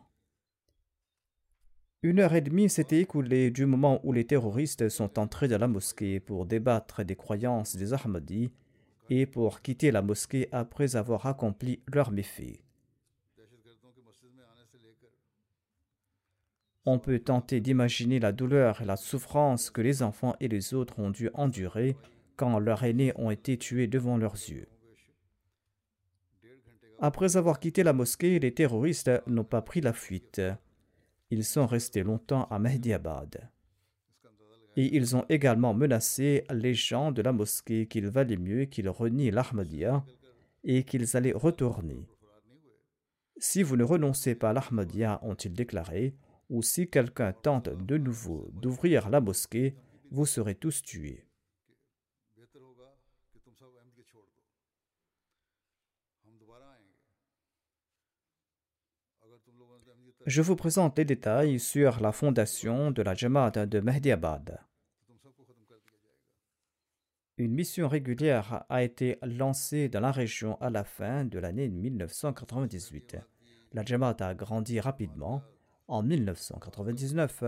Une 2.01 2.19
heure 2.19 2.35
et 2.35 2.41
demie 2.41 2.69
s'était 2.69 2.99
écoulée 2.99 3.51
du 3.51 3.65
moment 3.65 4.01
où 4.03 4.11
les 4.11 4.27
terroristes 4.27 4.89
sont 4.89 5.17
entrés 5.17 5.47
dans 5.47 5.59
la 5.59 5.69
mosquée 5.69 6.19
pour 6.19 6.45
débattre 6.45 7.05
des 7.05 7.15
croyances 7.15 7.77
des 7.77 7.93
Ahmadis 7.93 8.51
et 9.09 9.25
pour 9.25 9.61
quitter 9.61 9.91
la 9.91 10.01
mosquée 10.01 10.47
après 10.51 10.95
avoir 10.95 11.25
accompli 11.25 11.81
leurs 11.87 12.11
méfaits. 12.11 12.59
On 16.85 16.99
peut 16.99 17.19
tenter 17.19 17.61
d'imaginer 17.61 18.19
la 18.19 18.33
douleur 18.33 18.81
et 18.81 18.85
la 18.85 18.97
souffrance 18.97 19.69
que 19.69 19.81
les 19.81 20.03
enfants 20.03 20.35
et 20.41 20.49
les 20.49 20.73
autres 20.73 20.99
ont 20.99 21.11
dû 21.11 21.29
endurer 21.33 21.95
quand 22.35 22.59
leurs 22.59 22.83
aînés 22.83 23.13
ont 23.15 23.31
été 23.31 23.57
tués 23.57 23.87
devant 23.87 24.17
leurs 24.17 24.33
yeux. 24.33 24.67
Après 26.99 27.37
avoir 27.37 27.59
quitté 27.59 27.83
la 27.83 27.93
mosquée, 27.93 28.39
les 28.39 28.53
terroristes 28.53 29.11
n'ont 29.27 29.43
pas 29.43 29.61
pris 29.61 29.81
la 29.81 29.93
fuite. 29.93 30.41
Ils 31.29 31.45
sont 31.45 31.67
restés 31.67 32.03
longtemps 32.03 32.45
à 32.49 32.59
Mahdiabad. 32.59 33.49
Et 34.75 34.95
ils 34.95 35.15
ont 35.15 35.25
également 35.29 35.73
menacé 35.73 36.43
les 36.51 36.73
gens 36.73 37.11
de 37.11 37.21
la 37.21 37.31
mosquée 37.31 37.87
qu'il 37.87 38.07
valait 38.07 38.37
mieux 38.37 38.65
qu'ils 38.65 38.89
renient 38.89 39.31
l'Ahmadiyya 39.31 40.03
et 40.63 40.83
qu'ils 40.83 41.15
allaient 41.15 41.33
retourner. 41.33 42.07
Si 43.37 43.61
vous 43.61 43.75
ne 43.75 43.83
renoncez 43.83 44.35
pas 44.35 44.49
à 44.49 44.53
l'Ahmadiyya, 44.53 45.19
ont-ils 45.23 45.53
déclaré, 45.53 46.15
ou 46.49 46.61
si 46.61 46.87
quelqu'un 46.87 47.33
tente 47.33 47.69
de 47.69 47.97
nouveau 47.97 48.49
d'ouvrir 48.53 49.09
la 49.09 49.21
mosquée, 49.21 49.75
vous 50.11 50.25
serez 50.25 50.55
tous 50.55 50.81
tués. 50.81 51.25
Je 60.25 60.41
vous 60.41 60.55
présente 60.55 60.97
les 60.97 61.03
détails 61.03 61.59
sur 61.59 61.99
la 61.99 62.13
fondation 62.13 62.91
de 62.91 63.01
la 63.01 63.13
Jamaat 63.13 63.65
de 63.65 63.79
Mahdiabad. 63.81 64.57
Une 67.37 67.53
mission 67.53 67.89
régulière 67.89 68.63
a 68.69 68.83
été 68.83 69.17
lancée 69.21 69.89
dans 69.89 69.99
la 69.99 70.11
région 70.11 70.55
à 70.61 70.69
la 70.69 70.85
fin 70.85 71.25
de 71.25 71.39
l'année 71.39 71.67
1998. 71.67 73.17
La 73.73 73.83
Jamaat 73.83 74.15
a 74.21 74.33
grandi 74.33 74.79
rapidement. 74.79 75.41
En 75.89 76.01
1999, 76.03 77.43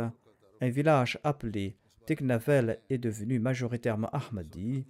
un 0.59 0.69
village 0.69 1.17
appelé 1.23 1.77
Teknavel 2.05 2.81
est 2.89 2.97
devenu 2.97 3.39
majoritairement 3.39 4.09
Ahmadi 4.09 4.85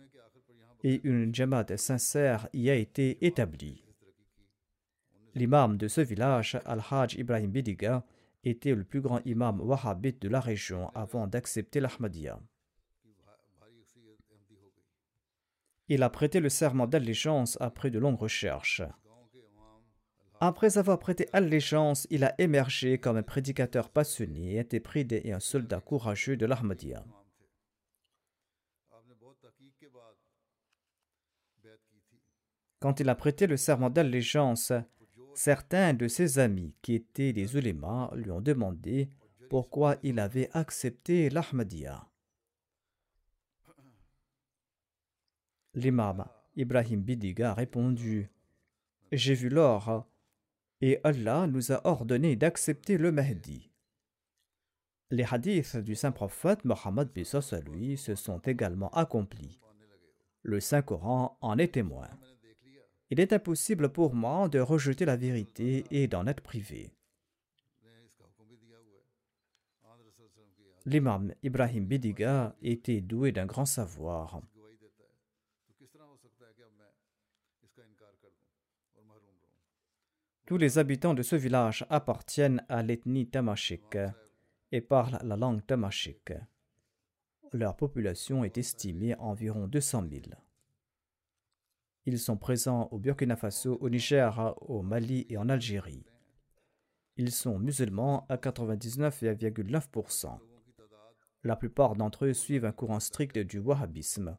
et 0.84 1.02
une 1.04 1.36
Jamaat 1.36 1.78
sincère 1.78 2.50
y 2.52 2.72
a 2.72 2.76
été 2.76 3.24
établie. 3.24 3.85
L'imam 5.36 5.76
de 5.76 5.90
ce 5.90 6.00
village, 6.00 6.58
Al-Hajj 6.66 7.16
Ibrahim 7.16 7.52
Bidiga, 7.52 8.06
était 8.46 8.74
le 8.74 8.86
plus 8.86 9.02
grand 9.02 9.20
imam 9.26 9.60
wahhabite 9.60 10.22
de 10.22 10.30
la 10.30 10.40
région 10.40 10.90
avant 10.96 11.28
d'accepter 11.28 11.82
l'Ahmadiyya. 11.82 12.40
Il 15.90 16.04
a 16.04 16.10
prêté 16.10 16.40
le 16.40 16.50
serment 16.50 16.88
d'allégeance 16.88 17.58
après 17.60 17.92
de 17.92 18.00
longues 18.00 18.20
recherches. 18.20 18.82
Après 20.40 20.78
avoir 20.78 21.00
prêté 21.00 21.28
allégeance, 21.34 22.08
il 22.10 22.24
a 22.24 22.34
émergé 22.40 22.98
comme 22.98 23.18
un 23.18 23.24
prédicateur 23.24 23.90
passionné, 23.90 24.60
intépridé 24.60 25.22
et 25.26 25.34
un 25.34 25.40
soldat 25.40 25.82
courageux 25.82 26.38
de 26.38 26.46
l'Ahmadiyya. 26.46 27.04
Quand 32.80 33.00
il 33.00 33.10
a 33.10 33.16
prêté 33.16 33.48
le 33.48 33.58
serment 33.58 33.90
d'allégeance, 33.90 34.72
Certains 35.36 35.94
de 35.94 36.08
ses 36.08 36.40
amis 36.40 36.74
qui 36.82 36.96
étaient 36.96 37.34
des 37.34 37.58
ulémas 37.58 38.10
lui 38.16 38.32
ont 38.32 38.40
demandé 38.40 39.10
pourquoi 39.50 39.98
il 40.02 40.20
avait 40.20 40.50
accepté 40.54 41.30
l'Ahmadiyya. 41.30 42.08
L'imam 45.74 46.26
Ibrahim 46.56 47.02
Bidiga 47.02 47.52
a 47.52 47.54
répondu 47.54 48.30
J'ai 49.12 49.34
vu 49.34 49.50
l'or 49.50 50.08
et 50.80 51.02
Allah 51.04 51.48
nous 51.48 51.74
a 51.74 51.86
ordonné 51.86 52.38
d'accepter 52.38 52.98
le 52.98 53.12
Mahdi. 53.12 53.70
Les 55.12 55.26
hadiths 55.30 55.76
du 55.76 55.96
saint 55.96 56.14
prophète 56.14 56.64
Mohammed 56.64 57.10
à 57.52 57.60
lui 57.60 57.98
se 57.98 58.16
sont 58.16 58.40
également 58.40 58.90
accomplis. 58.92 59.60
Le 60.44 60.62
Saint-Coran 60.62 61.38
en 61.42 61.58
est 61.58 61.74
témoin. 61.74 62.10
Il 63.10 63.20
est 63.20 63.34
impossible 63.34 63.90
pour 63.90 64.16
moi 64.16 64.50
de 64.50 64.60
rejeter 64.60 65.06
la 65.06 65.16
vérité 65.16 65.86
et 65.92 66.08
d'en 66.08 66.26
être 66.26 66.42
privé. 66.42 66.92
L'imam 70.86 71.34
Ibrahim 71.42 71.86
Bidiga 71.86 72.56
était 72.62 73.02
doué 73.02 73.32
d'un 73.32 73.46
grand 73.46 73.66
savoir. 73.66 74.42
Tous 80.46 80.58
les 80.58 80.78
habitants 80.78 81.16
de 81.16 81.24
ce 81.24 81.36
village 81.36 81.88
appartiennent 81.90 82.64
à 82.70 82.84
l'ethnie 82.84 83.28
tamashik 83.28 83.98
et 84.72 84.82
parlent 84.82 85.20
la 85.24 85.36
langue 85.36 85.66
tamashik. 85.66 86.34
Leur 87.52 87.76
population 87.76 88.44
est 88.44 88.60
estimée 88.60 89.14
à 89.14 89.22
environ 89.22 89.68
200 89.68 90.06
000. 90.08 90.22
Ils 92.08 92.20
sont 92.20 92.38
présents 92.38 92.88
au 92.92 93.00
Burkina 93.00 93.36
Faso, 93.36 93.80
au 93.82 93.90
Niger, 93.90 94.56
au 94.62 94.84
Mali 94.84 95.26
et 95.30 95.38
en 95.38 95.50
Algérie. 95.50 96.06
Ils 97.18 97.32
sont 97.32 97.58
musulmans 97.58 98.28
à 98.30 98.38
99,9%. 98.38 100.38
La 101.44 101.56
plupart 101.56 101.96
d'entre 101.96 102.26
eux 102.26 102.34
suivent 102.34 102.66
un 102.66 102.72
courant 102.72 103.00
strict 103.00 103.40
du 103.40 103.58
wahhabisme. 103.58 104.38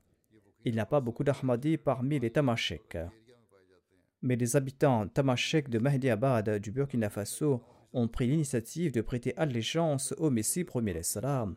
Il 0.64 0.74
n'y 0.74 0.80
a 0.80 0.86
pas 0.86 1.00
beaucoup 1.00 1.24
d'Ahmadis 1.24 1.78
parmi 1.78 2.20
les 2.20 2.30
Tamashek. 2.30 2.98
Mais 4.22 4.36
les 4.36 4.56
habitants 4.56 5.08
Tamashek 5.08 5.68
de 5.68 5.78
Mahdi 5.78 6.10
Abad 6.10 6.58
du 6.58 6.70
Burkina 6.70 7.10
Faso 7.10 7.62
ont 7.92 8.08
pris 8.08 8.26
l'initiative 8.26 8.92
de 8.92 9.00
prêter 9.00 9.36
allégeance 9.36 10.12
au 10.18 10.30
Messie 10.30 10.64
premier 10.64 11.02
salam. 11.02 11.56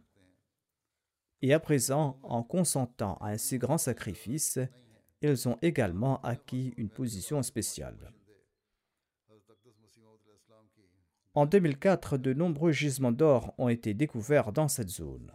Et 1.41 1.53
à 1.53 1.59
présent, 1.59 2.19
en 2.23 2.43
consentant 2.43 3.15
à 3.17 3.29
un 3.29 3.37
si 3.37 3.57
grand 3.57 3.77
sacrifice, 3.77 4.59
ils 5.21 5.47
ont 5.47 5.57
également 5.61 6.21
acquis 6.21 6.73
une 6.77 6.89
position 6.89 7.41
spéciale. 7.43 8.13
En 11.35 11.45
2004, 11.45 12.17
de 12.17 12.33
nombreux 12.33 12.71
gisements 12.71 13.11
d'or 13.11 13.53
ont 13.57 13.69
été 13.69 13.93
découverts 13.93 14.51
dans 14.51 14.67
cette 14.67 14.89
zone. 14.89 15.31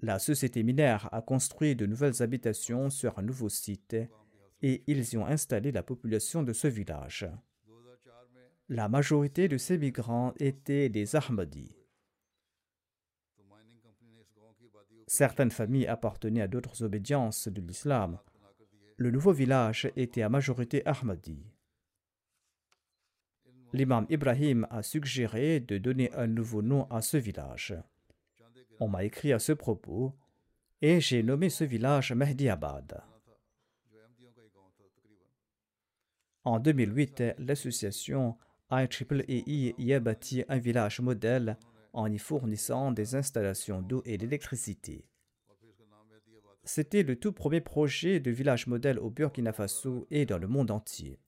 La 0.00 0.18
société 0.18 0.62
minière 0.62 1.08
a 1.12 1.22
construit 1.22 1.74
de 1.74 1.86
nouvelles 1.86 2.22
habitations 2.22 2.90
sur 2.90 3.18
un 3.18 3.22
nouveau 3.22 3.48
site 3.48 3.96
et 4.62 4.84
ils 4.86 5.12
y 5.12 5.16
ont 5.16 5.26
installé 5.26 5.72
la 5.72 5.82
population 5.82 6.42
de 6.42 6.52
ce 6.52 6.68
village. 6.68 7.26
La 8.68 8.88
majorité 8.88 9.48
de 9.48 9.56
ces 9.56 9.78
migrants 9.78 10.34
étaient 10.38 10.88
des 10.88 11.16
Ahmadis. 11.16 11.74
Certaines 15.06 15.52
familles 15.52 15.86
appartenaient 15.86 16.42
à 16.42 16.48
d'autres 16.48 16.82
obédiences 16.82 17.48
de 17.48 17.60
l'islam. 17.60 18.18
Le 18.96 19.10
nouveau 19.10 19.32
village 19.32 19.90
était 19.96 20.22
à 20.22 20.28
majorité 20.28 20.86
Ahmadi 20.86 21.44
l'imam 23.76 24.06
Ibrahim 24.08 24.66
a 24.70 24.82
suggéré 24.82 25.60
de 25.60 25.78
donner 25.78 26.12
un 26.14 26.26
nouveau 26.26 26.62
nom 26.62 26.84
à 26.90 27.02
ce 27.02 27.16
village. 27.16 27.74
On 28.80 28.88
m'a 28.88 29.04
écrit 29.04 29.32
à 29.32 29.38
ce 29.38 29.52
propos 29.52 30.14
et 30.82 31.00
j'ai 31.00 31.22
nommé 31.22 31.50
ce 31.50 31.64
village 31.64 32.12
Mahdi 32.12 32.48
Abad. 32.48 33.02
En 36.44 36.60
2008, 36.60 37.22
l'association 37.38 38.36
IEEE 38.70 39.74
y 39.78 39.92
a 39.92 40.00
bâti 40.00 40.44
un 40.48 40.58
village 40.58 41.00
modèle 41.00 41.56
en 41.92 42.10
y 42.10 42.18
fournissant 42.18 42.92
des 42.92 43.14
installations 43.14 43.82
d'eau 43.82 44.02
et 44.04 44.18
d'électricité. 44.18 45.04
C'était 46.68 47.04
le 47.04 47.14
tout 47.14 47.32
premier 47.32 47.60
projet 47.60 48.18
de 48.18 48.32
village 48.32 48.66
modèle 48.66 48.98
au 48.98 49.08
Burkina 49.08 49.52
Faso 49.52 50.04
et 50.10 50.26
dans 50.26 50.38
le 50.38 50.48
monde 50.48 50.72
entier. 50.72 51.20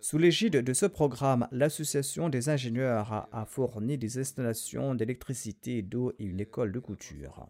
Sous 0.00 0.18
l'égide 0.18 0.56
de 0.56 0.72
ce 0.72 0.86
programme, 0.86 1.46
l'Association 1.52 2.28
des 2.28 2.48
ingénieurs 2.48 3.28
a 3.32 3.46
fourni 3.46 3.96
des 3.96 4.18
installations 4.18 4.96
d'électricité, 4.96 5.82
d'eau 5.82 6.12
et 6.18 6.24
une 6.24 6.40
école 6.40 6.72
de 6.72 6.80
couture. 6.80 7.48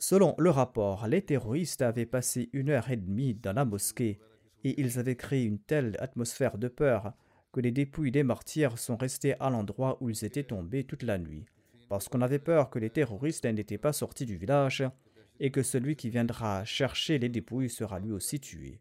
Selon 0.00 0.34
le 0.36 0.50
rapport, 0.50 1.06
les 1.06 1.22
terroristes 1.22 1.80
avaient 1.80 2.06
passé 2.06 2.50
une 2.52 2.70
heure 2.70 2.90
et 2.90 2.96
demie 2.96 3.34
dans 3.34 3.52
la 3.52 3.64
mosquée 3.64 4.18
et 4.64 4.80
ils 4.80 4.98
avaient 4.98 5.16
créé 5.16 5.44
une 5.44 5.60
telle 5.60 5.96
atmosphère 6.00 6.58
de 6.58 6.66
peur 6.66 7.14
que 7.52 7.60
les 7.60 7.70
dépouilles 7.70 8.10
des 8.10 8.22
martyrs 8.22 8.78
sont 8.78 8.96
restées 8.96 9.34
à 9.40 9.50
l'endroit 9.50 9.98
où 10.00 10.10
ils 10.10 10.24
étaient 10.24 10.42
tombés 10.42 10.84
toute 10.84 11.02
la 11.02 11.18
nuit, 11.18 11.44
parce 11.88 12.08
qu'on 12.08 12.22
avait 12.22 12.38
peur 12.38 12.70
que 12.70 12.78
les 12.78 12.90
terroristes 12.90 13.44
n'étaient 13.44 13.78
pas 13.78 13.92
sortis 13.92 14.26
du 14.26 14.36
village 14.36 14.84
et 15.38 15.50
que 15.50 15.62
celui 15.62 15.96
qui 15.96 16.08
viendra 16.08 16.64
chercher 16.64 17.18
les 17.18 17.28
dépouilles 17.28 17.68
sera 17.68 17.98
lui 17.98 18.12
aussi 18.12 18.40
tué. 18.40 18.80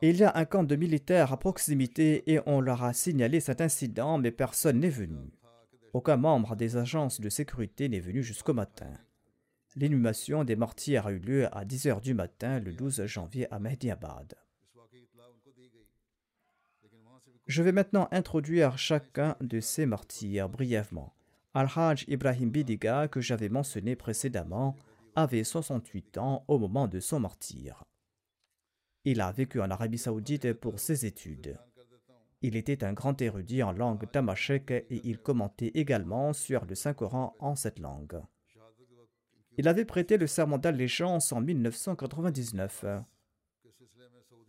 Il 0.00 0.16
y 0.16 0.24
a 0.24 0.36
un 0.36 0.44
camp 0.44 0.62
de 0.62 0.76
militaires 0.76 1.32
à 1.32 1.38
proximité 1.38 2.32
et 2.32 2.40
on 2.46 2.60
leur 2.60 2.84
a 2.84 2.92
signalé 2.92 3.40
cet 3.40 3.60
incident, 3.60 4.18
mais 4.18 4.30
personne 4.30 4.80
n'est 4.80 4.88
venu. 4.88 5.32
Aucun 5.92 6.16
membre 6.16 6.54
des 6.54 6.76
agences 6.76 7.20
de 7.20 7.28
sécurité 7.28 7.88
n'est 7.88 7.98
venu 7.98 8.22
jusqu'au 8.22 8.54
matin. 8.54 8.92
L'inhumation 9.74 10.44
des 10.44 10.56
martyrs 10.56 11.06
a 11.06 11.12
eu 11.12 11.18
lieu 11.18 11.48
à 11.56 11.64
10 11.64 11.86
h 11.86 12.00
du 12.00 12.14
matin 12.14 12.58
le 12.60 12.72
12 12.72 13.06
janvier 13.06 13.52
à 13.52 13.58
Mehdiabad. 13.58 14.34
Je 17.48 17.62
vais 17.62 17.72
maintenant 17.72 18.08
introduire 18.10 18.76
chacun 18.76 19.34
de 19.40 19.58
ces 19.60 19.86
martyrs 19.86 20.50
brièvement. 20.50 21.14
Al-Hajj 21.54 22.04
Ibrahim 22.06 22.50
Bidiga, 22.50 23.08
que 23.08 23.22
j'avais 23.22 23.48
mentionné 23.48 23.96
précédemment, 23.96 24.76
avait 25.16 25.44
68 25.44 26.18
ans 26.18 26.44
au 26.46 26.58
moment 26.58 26.88
de 26.88 27.00
son 27.00 27.20
martyr. 27.20 27.84
Il 29.06 29.22
a 29.22 29.32
vécu 29.32 29.62
en 29.62 29.70
Arabie 29.70 29.96
saoudite 29.96 30.52
pour 30.52 30.78
ses 30.78 31.06
études. 31.06 31.58
Il 32.42 32.54
était 32.54 32.84
un 32.84 32.92
grand 32.92 33.20
érudit 33.22 33.62
en 33.62 33.72
langue 33.72 34.10
tamashek 34.10 34.70
et 34.70 35.00
il 35.04 35.18
commentait 35.18 35.72
également 35.74 36.34
sur 36.34 36.66
le 36.66 36.74
Saint-Coran 36.74 37.34
en 37.38 37.54
cette 37.56 37.78
langue. 37.78 38.20
Il 39.56 39.68
avait 39.68 39.86
prêté 39.86 40.18
le 40.18 40.26
serment 40.26 40.58
d'allégeance 40.58 41.32
en 41.32 41.40
1999. 41.40 42.84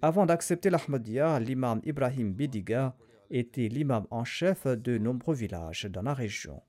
Avant 0.01 0.25
d'accepter 0.25 0.69
l'Ahmadiyya, 0.69 1.41
l'imam 1.41 1.81
Ibrahim 1.83 2.31
Bidiga 2.31 2.95
était 3.29 3.67
l'imam 3.67 4.07
en 4.11 4.23
chef 4.23 4.65
de 4.65 4.97
nombreux 4.97 5.35
villages 5.35 5.89
dans 5.91 6.03
la 6.03 6.13
région. 6.13 6.61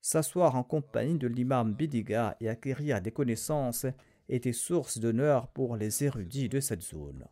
S'asseoir 0.00 0.56
en 0.56 0.64
compagnie 0.64 1.18
de 1.18 1.28
l'imam 1.28 1.72
Bidiga 1.72 2.36
et 2.40 2.48
acquérir 2.48 3.00
des 3.00 3.12
connaissances 3.12 3.86
était 4.28 4.52
source 4.52 4.98
d'honneur 4.98 5.46
pour 5.48 5.76
les 5.76 6.02
érudits 6.02 6.48
de 6.48 6.58
cette 6.58 6.82
zone. 6.82 7.26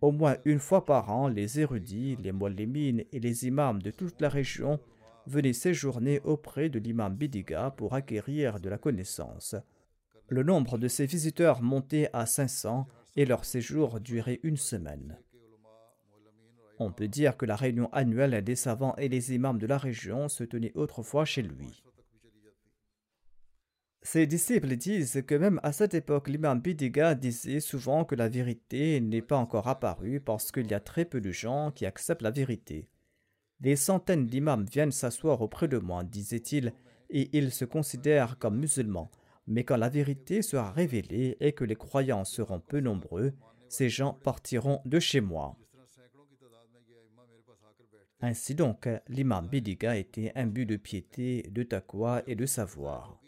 Au 0.00 0.10
moins 0.10 0.38
une 0.44 0.58
fois 0.58 0.84
par 0.84 1.12
an, 1.12 1.28
les 1.28 1.60
érudits, 1.60 2.16
les 2.16 2.32
molémines 2.32 3.04
et 3.12 3.20
les 3.20 3.46
imams 3.46 3.80
de 3.80 3.92
toute 3.92 4.20
la 4.20 4.28
région 4.28 4.80
venaient 5.26 5.52
séjourner 5.52 6.20
auprès 6.24 6.68
de 6.68 6.80
l'imam 6.80 7.14
Bidiga 7.14 7.70
pour 7.70 7.94
acquérir 7.94 8.58
de 8.58 8.68
la 8.68 8.76
connaissance. 8.76 9.54
Le 10.28 10.42
nombre 10.42 10.78
de 10.78 10.88
ces 10.88 11.06
visiteurs 11.06 11.62
montait 11.62 12.10
à 12.12 12.26
500 12.26 12.88
et 13.16 13.24
leur 13.24 13.44
séjour 13.44 14.00
durait 14.00 14.40
une 14.42 14.56
semaine. 14.56 15.18
On 16.78 16.92
peut 16.92 17.08
dire 17.08 17.36
que 17.36 17.46
la 17.46 17.56
réunion 17.56 17.88
annuelle 17.92 18.42
des 18.42 18.56
savants 18.56 18.96
et 18.96 19.08
des 19.08 19.34
imams 19.34 19.58
de 19.58 19.66
la 19.66 19.78
région 19.78 20.28
se 20.28 20.42
tenait 20.44 20.72
autrefois 20.74 21.24
chez 21.24 21.42
lui. 21.42 21.84
Ses 24.02 24.26
disciples 24.26 24.76
disent 24.76 25.22
que 25.26 25.34
même 25.34 25.60
à 25.62 25.72
cette 25.72 25.94
époque, 25.94 26.28
l'imam 26.28 26.60
Bidiga 26.60 27.14
disait 27.14 27.60
souvent 27.60 28.04
que 28.04 28.14
la 28.14 28.28
vérité 28.28 29.00
n'est 29.00 29.22
pas 29.22 29.38
encore 29.38 29.66
apparue 29.66 30.20
parce 30.20 30.52
qu'il 30.52 30.70
y 30.70 30.74
a 30.74 30.80
très 30.80 31.06
peu 31.06 31.22
de 31.22 31.30
gens 31.30 31.70
qui 31.70 31.86
acceptent 31.86 32.20
la 32.22 32.30
vérité. 32.30 32.86
Des 33.60 33.76
centaines 33.76 34.26
d'imams 34.26 34.66
viennent 34.66 34.92
s'asseoir 34.92 35.40
auprès 35.40 35.68
de 35.68 35.78
moi, 35.78 36.04
disait-il, 36.04 36.74
et 37.08 37.30
ils 37.32 37.50
se 37.50 37.64
considèrent 37.64 38.38
comme 38.38 38.58
musulmans. 38.58 39.10
Mais 39.46 39.64
quand 39.64 39.76
la 39.76 39.88
vérité 39.88 40.42
sera 40.42 40.72
révélée 40.72 41.36
et 41.40 41.52
que 41.52 41.64
les 41.64 41.76
croyants 41.76 42.24
seront 42.24 42.60
peu 42.60 42.80
nombreux, 42.80 43.32
ces 43.68 43.88
gens 43.88 44.14
partiront 44.14 44.80
de 44.84 44.98
chez 44.98 45.20
moi. 45.20 45.56
Ainsi 48.20 48.54
donc, 48.54 48.88
l'imam 49.08 49.46
Bidiga 49.48 49.96
était 49.96 50.32
imbu 50.34 50.64
de 50.64 50.76
piété, 50.76 51.42
de 51.50 51.62
taqwa 51.62 52.22
et 52.26 52.36
de 52.36 52.46
savoir. 52.46 53.20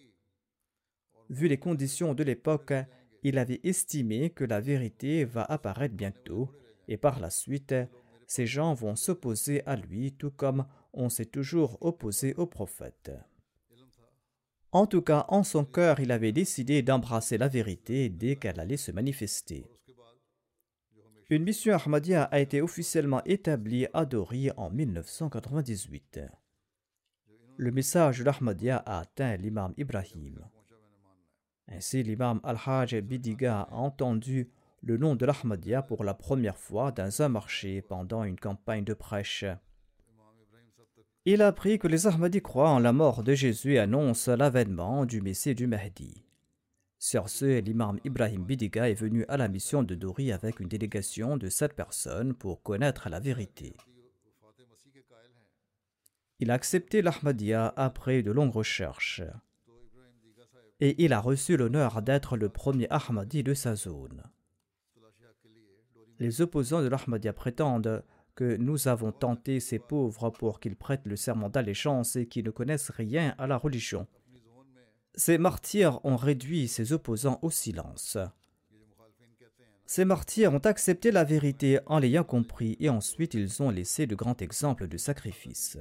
Vu 1.28 1.48
les 1.48 1.58
conditions 1.58 2.14
de 2.14 2.22
l'époque, 2.22 2.72
il 3.22 3.38
avait 3.38 3.60
estimé 3.64 4.30
que 4.30 4.44
la 4.44 4.60
vérité 4.60 5.24
va 5.24 5.42
apparaître 5.42 5.94
bientôt, 5.94 6.50
et 6.88 6.96
par 6.96 7.20
la 7.20 7.30
suite, 7.30 7.74
ces 8.26 8.46
gens 8.46 8.72
vont 8.72 8.96
s'opposer 8.96 9.66
à 9.66 9.76
lui 9.76 10.12
tout 10.12 10.30
comme 10.30 10.66
on 10.92 11.08
s'est 11.08 11.26
toujours 11.26 11.76
opposé 11.80 12.34
au 12.34 12.46
prophète. 12.46 13.10
En 14.76 14.86
tout 14.86 15.00
cas, 15.00 15.24
en 15.28 15.42
son 15.42 15.64
cœur, 15.64 16.00
il 16.00 16.12
avait 16.12 16.32
décidé 16.32 16.82
d'embrasser 16.82 17.38
la 17.38 17.48
vérité 17.48 18.10
dès 18.10 18.36
qu'elle 18.36 18.60
allait 18.60 18.76
se 18.76 18.92
manifester. 18.92 19.64
Une 21.30 21.44
mission 21.44 21.74
Ahmadiyya 21.74 22.24
a 22.24 22.40
été 22.40 22.60
officiellement 22.60 23.24
établie 23.24 23.86
à 23.94 24.04
Dori 24.04 24.50
en 24.58 24.68
1998. 24.68 26.20
le 27.56 27.70
message 27.70 28.18
de 28.18 28.24
l'Ahmadiyya 28.24 28.76
a 28.84 28.98
atteint 28.98 29.38
l'imam 29.38 29.72
Ibrahim. 29.78 30.44
Ainsi, 31.68 32.02
l'imam 32.02 32.38
Al-Hajj 32.44 32.96
Bidiga 33.00 33.62
a 33.62 33.76
entendu 33.76 34.50
le 34.82 34.98
nom 34.98 35.16
de 35.16 35.24
l'Ahmadiyya 35.24 35.80
pour 35.80 36.04
la 36.04 36.12
première 36.12 36.58
fois 36.58 36.92
dans 36.92 37.22
un 37.22 37.30
marché 37.30 37.80
pendant 37.80 38.24
une 38.24 38.38
campagne 38.38 38.84
de 38.84 38.92
prêche. 38.92 39.46
Il 41.28 41.42
a 41.42 41.48
appris 41.48 41.80
que 41.80 41.88
les 41.88 42.06
Ahmadis 42.06 42.40
croient 42.40 42.70
en 42.70 42.78
la 42.78 42.92
mort 42.92 43.24
de 43.24 43.34
Jésus 43.34 43.74
et 43.74 43.78
annoncent 43.80 44.36
l'avènement 44.36 45.04
du 45.04 45.20
Messie 45.20 45.56
du 45.56 45.66
Mahdi. 45.66 46.24
Sur 47.00 47.28
ce, 47.28 47.58
l'imam 47.58 47.98
Ibrahim 48.04 48.44
Bidiga 48.44 48.88
est 48.88 48.94
venu 48.94 49.24
à 49.26 49.36
la 49.36 49.48
mission 49.48 49.82
de 49.82 49.96
Dori 49.96 50.30
avec 50.30 50.60
une 50.60 50.68
délégation 50.68 51.36
de 51.36 51.48
sept 51.48 51.74
personnes 51.74 52.32
pour 52.32 52.62
connaître 52.62 53.08
la 53.08 53.18
vérité. 53.18 53.74
Il 56.38 56.52
a 56.52 56.54
accepté 56.54 57.02
l'Ahmadiyya 57.02 57.74
après 57.76 58.22
de 58.22 58.30
longues 58.30 58.54
recherches. 58.54 59.22
Et 60.78 61.02
il 61.04 61.12
a 61.12 61.18
reçu 61.18 61.56
l'honneur 61.56 62.02
d'être 62.02 62.36
le 62.36 62.50
premier 62.50 62.86
Ahmadi 62.88 63.42
de 63.42 63.54
sa 63.54 63.74
zone. 63.74 64.22
Les 66.20 66.40
opposants 66.40 66.82
de 66.82 66.88
l'Ahmadiyya 66.88 67.32
prétendent 67.32 68.04
que 68.36 68.56
nous 68.56 68.86
avons 68.86 69.10
tenté 69.10 69.58
ces 69.58 69.78
pauvres 69.78 70.30
pour 70.30 70.60
qu'ils 70.60 70.76
prêtent 70.76 71.06
le 71.06 71.16
serment 71.16 71.48
d'allégeance 71.48 72.14
et 72.16 72.26
qui 72.26 72.42
ne 72.42 72.50
connaissent 72.50 72.90
rien 72.90 73.34
à 73.38 73.46
la 73.46 73.56
religion. 73.56 74.06
Ces 75.14 75.38
martyrs 75.38 76.04
ont 76.04 76.16
réduit 76.16 76.68
ces 76.68 76.92
opposants 76.92 77.38
au 77.40 77.50
silence. 77.50 78.18
Ces 79.86 80.04
martyrs 80.04 80.52
ont 80.52 80.58
accepté 80.58 81.10
la 81.10 81.24
vérité 81.24 81.78
en 81.86 81.98
l'ayant 81.98 82.24
compris 82.24 82.76
et 82.78 82.90
ensuite 82.90 83.34
ils 83.34 83.62
ont 83.62 83.70
laissé 83.70 84.06
de 84.06 84.14
grands 84.14 84.36
exemples 84.36 84.86
de 84.86 84.98
sacrifice. 84.98 85.78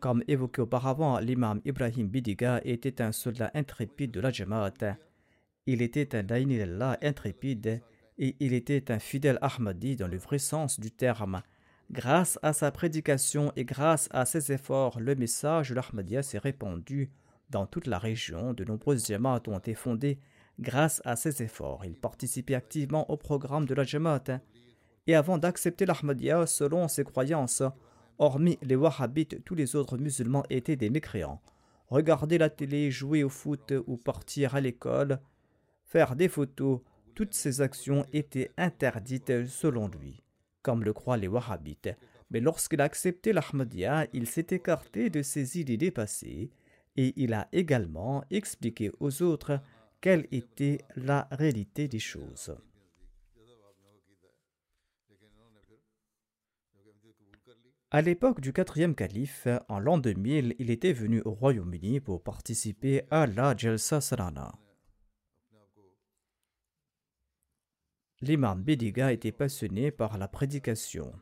Comme 0.00 0.22
évoqué 0.28 0.62
auparavant, 0.62 1.18
l'imam 1.18 1.60
Ibrahim 1.64 2.08
Bidiga 2.08 2.60
était 2.64 3.02
un 3.02 3.12
soldat 3.12 3.50
intrépide 3.54 4.10
de 4.12 4.20
la 4.20 4.30
Jamaat. 4.30 4.96
Il 5.66 5.82
était 5.82 6.14
un 6.14 6.22
Dainillah 6.22 6.98
intrépide 7.02 7.82
et 8.18 8.36
il 8.40 8.52
était 8.52 8.90
un 8.90 8.98
fidèle 8.98 9.38
Ahmadi 9.40 9.96
dans 9.96 10.08
le 10.08 10.18
vrai 10.18 10.38
sens 10.38 10.78
du 10.78 10.90
terme. 10.90 11.42
Grâce 11.90 12.38
à 12.42 12.52
sa 12.52 12.70
prédication 12.70 13.52
et 13.56 13.64
grâce 13.64 14.08
à 14.12 14.24
ses 14.24 14.52
efforts, 14.52 15.00
le 15.00 15.14
message 15.14 15.70
de 15.70 15.74
l'Ahmadiyya 15.74 16.22
s'est 16.22 16.38
répandu 16.38 17.10
dans 17.50 17.66
toute 17.66 17.86
la 17.86 17.98
région. 17.98 18.54
De 18.54 18.64
nombreuses 18.64 19.06
Jamaat 19.06 19.42
ont 19.48 19.58
été 19.58 19.74
fondées 19.74 20.18
grâce 20.58 21.02
à 21.04 21.16
ses 21.16 21.42
efforts. 21.42 21.84
Il 21.84 21.96
participait 21.96 22.54
activement 22.54 23.10
au 23.10 23.16
programme 23.16 23.66
de 23.66 23.74
la 23.74 23.84
Jamaat. 23.84 24.40
Et 25.06 25.14
avant 25.14 25.36
d'accepter 25.36 25.84
l'Ahmadiyya, 25.84 26.46
selon 26.46 26.88
ses 26.88 27.04
croyances, 27.04 27.62
hormis 28.18 28.58
les 28.62 28.76
Wahhabites, 28.76 29.44
tous 29.44 29.54
les 29.54 29.76
autres 29.76 29.98
musulmans 29.98 30.44
étaient 30.48 30.76
des 30.76 30.90
mécréants. 30.90 31.42
Regarder 31.88 32.38
la 32.38 32.48
télé, 32.48 32.90
jouer 32.90 33.22
au 33.22 33.28
foot 33.28 33.74
ou 33.86 33.96
partir 33.96 34.54
à 34.54 34.60
l'école, 34.60 35.20
faire 35.84 36.16
des 36.16 36.28
photos, 36.28 36.80
toutes 37.14 37.34
ces 37.34 37.60
actions 37.60 38.04
étaient 38.12 38.50
interdites 38.56 39.46
selon 39.46 39.88
lui, 39.88 40.22
comme 40.62 40.84
le 40.84 40.92
croient 40.92 41.16
les 41.16 41.28
Wahhabites. 41.28 41.90
Mais 42.30 42.40
lorsqu'il 42.40 42.80
a 42.80 42.84
accepté 42.84 43.32
l'Ahmadiyya, 43.32 44.06
il 44.12 44.26
s'est 44.26 44.46
écarté 44.50 45.10
de 45.10 45.22
ses 45.22 45.60
idées 45.60 45.76
dépassées 45.76 46.50
et 46.96 47.12
il 47.16 47.34
a 47.34 47.48
également 47.52 48.24
expliqué 48.30 48.90
aux 49.00 49.22
autres 49.22 49.60
quelle 50.00 50.26
était 50.32 50.78
la 50.96 51.28
réalité 51.30 51.88
des 51.88 51.98
choses. 51.98 52.54
À 57.94 58.00
l'époque 58.00 58.40
du 58.40 58.54
quatrième 58.54 58.94
calife, 58.94 59.46
en 59.68 59.78
l'an 59.78 59.98
2000, 59.98 60.54
il 60.58 60.70
était 60.70 60.94
venu 60.94 61.20
au 61.26 61.32
Royaume-Uni 61.32 62.00
pour 62.00 62.22
participer 62.22 63.02
à 63.10 63.26
la 63.26 63.54
Jalsa 63.54 64.00
Sarana. 64.00 64.54
L'imam 68.22 68.62
Bidiga 68.62 69.12
était 69.12 69.32
passionné 69.32 69.90
par 69.90 70.16
la 70.16 70.28
prédication. 70.28 71.12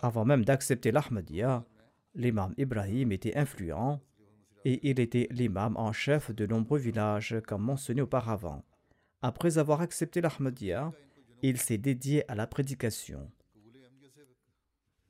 Avant 0.00 0.24
même 0.24 0.44
d'accepter 0.44 0.90
l'Ahmadiyya, 0.90 1.64
l'imam 2.14 2.54
Ibrahim 2.58 3.12
était 3.12 3.36
influent 3.36 4.00
et 4.64 4.90
il 4.90 4.98
était 4.98 5.28
l'imam 5.30 5.76
en 5.76 5.92
chef 5.92 6.32
de 6.32 6.44
nombreux 6.44 6.80
villages 6.80 7.36
comme 7.46 7.62
mentionné 7.62 8.02
auparavant. 8.02 8.64
Après 9.22 9.58
avoir 9.58 9.80
accepté 9.80 10.20
l'Ahmadiyya, 10.20 10.92
il 11.42 11.58
s'est 11.58 11.78
dédié 11.78 12.28
à 12.28 12.34
la 12.34 12.48
prédication. 12.48 13.30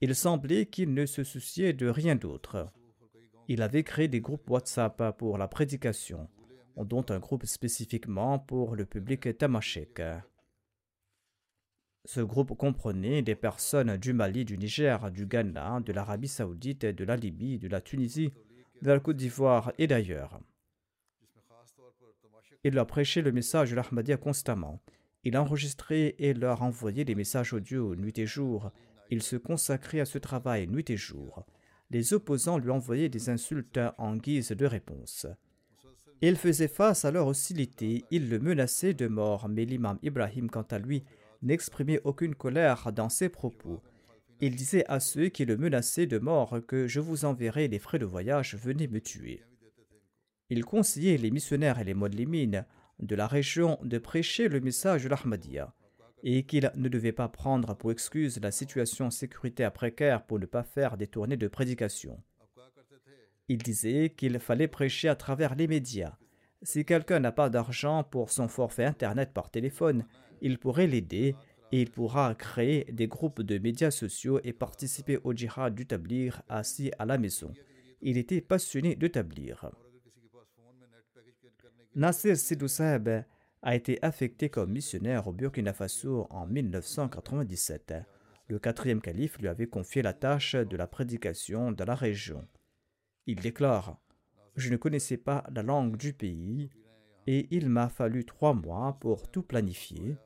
Il 0.02 0.14
semblait 0.14 0.66
qu'il 0.66 0.92
ne 0.92 1.06
se 1.06 1.24
souciait 1.24 1.72
de 1.72 1.88
rien 1.88 2.16
d'autre. 2.16 2.70
Il 3.48 3.62
avait 3.62 3.82
créé 3.82 4.08
des 4.08 4.20
groupes 4.20 4.48
WhatsApp 4.50 5.16
pour 5.16 5.38
la 5.38 5.48
prédication 5.48 6.28
dont 6.84 7.04
un 7.10 7.18
groupe 7.18 7.46
spécifiquement 7.46 8.38
pour 8.38 8.76
le 8.76 8.86
public 8.86 9.36
tamashek. 9.36 10.02
Ce 12.04 12.20
groupe 12.20 12.56
comprenait 12.56 13.22
des 13.22 13.34
personnes 13.34 13.96
du 13.96 14.12
Mali, 14.12 14.44
du 14.44 14.56
Niger, 14.56 15.10
du 15.10 15.26
Ghana, 15.26 15.80
de 15.80 15.92
l'Arabie 15.92 16.28
saoudite, 16.28 16.86
de 16.86 17.04
la 17.04 17.16
Libye, 17.16 17.58
de 17.58 17.68
la 17.68 17.80
Tunisie, 17.80 18.32
de 18.80 18.88
la 18.88 19.00
Côte 19.00 19.16
d'Ivoire 19.16 19.72
et 19.78 19.86
d'ailleurs. 19.86 20.40
Il 22.64 22.74
leur 22.74 22.86
prêchait 22.86 23.22
le 23.22 23.32
message 23.32 23.70
de 23.70 23.76
l'Ahmadiyya 23.76 24.16
constamment. 24.16 24.80
Il 25.24 25.36
enregistrait 25.36 26.14
et 26.18 26.34
leur 26.34 26.62
envoyait 26.62 27.04
des 27.04 27.14
messages 27.14 27.52
audio 27.52 27.94
nuit 27.94 28.18
et 28.18 28.26
jour. 28.26 28.70
Il 29.10 29.22
se 29.22 29.36
consacrait 29.36 30.00
à 30.00 30.04
ce 30.04 30.18
travail 30.18 30.66
nuit 30.66 30.88
et 30.88 30.96
jour. 30.96 31.44
Les 31.90 32.14
opposants 32.14 32.58
lui 32.58 32.70
envoyaient 32.70 33.08
des 33.08 33.30
insultes 33.30 33.80
en 33.98 34.16
guise 34.16 34.50
de 34.52 34.66
réponse. 34.66 35.26
Il 36.20 36.36
faisait 36.36 36.68
face 36.68 37.04
à 37.04 37.12
leur 37.12 37.28
hostilité, 37.28 38.04
il 38.10 38.28
le 38.28 38.40
menaçait 38.40 38.92
de 38.92 39.06
mort, 39.06 39.48
mais 39.48 39.64
l'imam 39.64 39.98
Ibrahim, 40.02 40.50
quant 40.50 40.66
à 40.70 40.78
lui, 40.78 41.04
n'exprimait 41.42 42.00
aucune 42.02 42.34
colère 42.34 42.92
dans 42.92 43.08
ses 43.08 43.28
propos. 43.28 43.80
Il 44.40 44.56
disait 44.56 44.84
à 44.88 44.98
ceux 44.98 45.28
qui 45.28 45.44
le 45.44 45.56
menaçaient 45.56 46.06
de 46.06 46.18
mort 46.18 46.58
que 46.66 46.88
je 46.88 46.98
vous 46.98 47.24
enverrai 47.24 47.68
les 47.68 47.78
frais 47.78 48.00
de 48.00 48.04
voyage, 48.04 48.56
venez 48.56 48.88
me 48.88 49.00
tuer. 49.00 49.42
Il 50.50 50.64
conseillait 50.64 51.18
les 51.18 51.30
missionnaires 51.30 51.78
et 51.78 51.84
les 51.84 51.94
modlimines 51.94 52.64
de 52.98 53.14
la 53.14 53.28
région 53.28 53.78
de 53.82 53.98
prêcher 53.98 54.48
le 54.48 54.60
message 54.60 55.04
de 55.04 55.08
l'Ahmadiyya 55.08 55.72
et 56.24 56.44
qu'ils 56.44 56.72
ne 56.74 56.88
devaient 56.88 57.12
pas 57.12 57.28
prendre 57.28 57.74
pour 57.74 57.92
excuse 57.92 58.40
la 58.40 58.50
situation 58.50 59.10
sécuritaire 59.10 59.72
précaire 59.72 60.24
pour 60.24 60.40
ne 60.40 60.46
pas 60.46 60.64
faire 60.64 60.96
des 60.96 61.06
tournées 61.06 61.36
de 61.36 61.46
prédication. 61.46 62.20
Il 63.48 63.58
disait 63.58 64.10
qu'il 64.10 64.38
fallait 64.38 64.68
prêcher 64.68 65.08
à 65.08 65.16
travers 65.16 65.54
les 65.54 65.66
médias. 65.66 66.16
Si 66.62 66.84
quelqu'un 66.84 67.20
n'a 67.20 67.32
pas 67.32 67.50
d'argent 67.50 68.04
pour 68.04 68.30
son 68.30 68.48
forfait 68.48 68.84
Internet 68.84 69.32
par 69.32 69.50
téléphone, 69.50 70.04
il 70.42 70.58
pourrait 70.58 70.86
l'aider 70.86 71.34
et 71.72 71.82
il 71.82 71.90
pourra 71.90 72.34
créer 72.34 72.84
des 72.92 73.08
groupes 73.08 73.42
de 73.42 73.58
médias 73.58 73.90
sociaux 73.90 74.40
et 74.44 74.52
participer 74.52 75.18
au 75.24 75.32
djihad 75.32 75.74
du 75.74 75.86
tablir 75.86 76.42
assis 76.48 76.90
à 76.98 77.06
la 77.06 77.18
maison. 77.18 77.52
Il 78.00 78.16
était 78.18 78.40
passionné 78.40 78.96
de 78.96 79.06
tablir. 79.06 79.70
Nasser 81.94 82.36
Sidou 82.36 82.66
a 83.62 83.74
été 83.74 83.98
affecté 84.02 84.50
comme 84.50 84.72
missionnaire 84.72 85.26
au 85.26 85.32
Burkina 85.32 85.72
Faso 85.72 86.26
en 86.30 86.46
1997. 86.46 87.94
Le 88.48 88.58
quatrième 88.58 89.00
calife 89.00 89.38
lui 89.38 89.48
avait 89.48 89.66
confié 89.66 90.02
la 90.02 90.12
tâche 90.12 90.54
de 90.54 90.76
la 90.76 90.86
prédication 90.86 91.72
dans 91.72 91.84
la 91.84 91.94
région. 91.94 92.46
Il 93.28 93.40
déclare 93.40 94.00
Je 94.56 94.70
ne 94.70 94.78
connaissais 94.78 95.18
pas 95.18 95.44
la 95.52 95.62
langue 95.62 95.98
du 95.98 96.14
pays 96.14 96.70
et 97.26 97.46
il 97.54 97.68
m'a 97.68 97.90
fallu 97.90 98.24
trois 98.24 98.54
mois 98.54 98.96
pour 99.00 99.30
tout 99.30 99.42
planifier. 99.42 100.16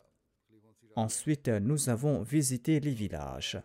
Ensuite, 0.95 1.49
nous 1.49 1.89
avons 1.89 2.23
visité 2.23 2.79
les 2.79 2.95
villages. 2.95 3.61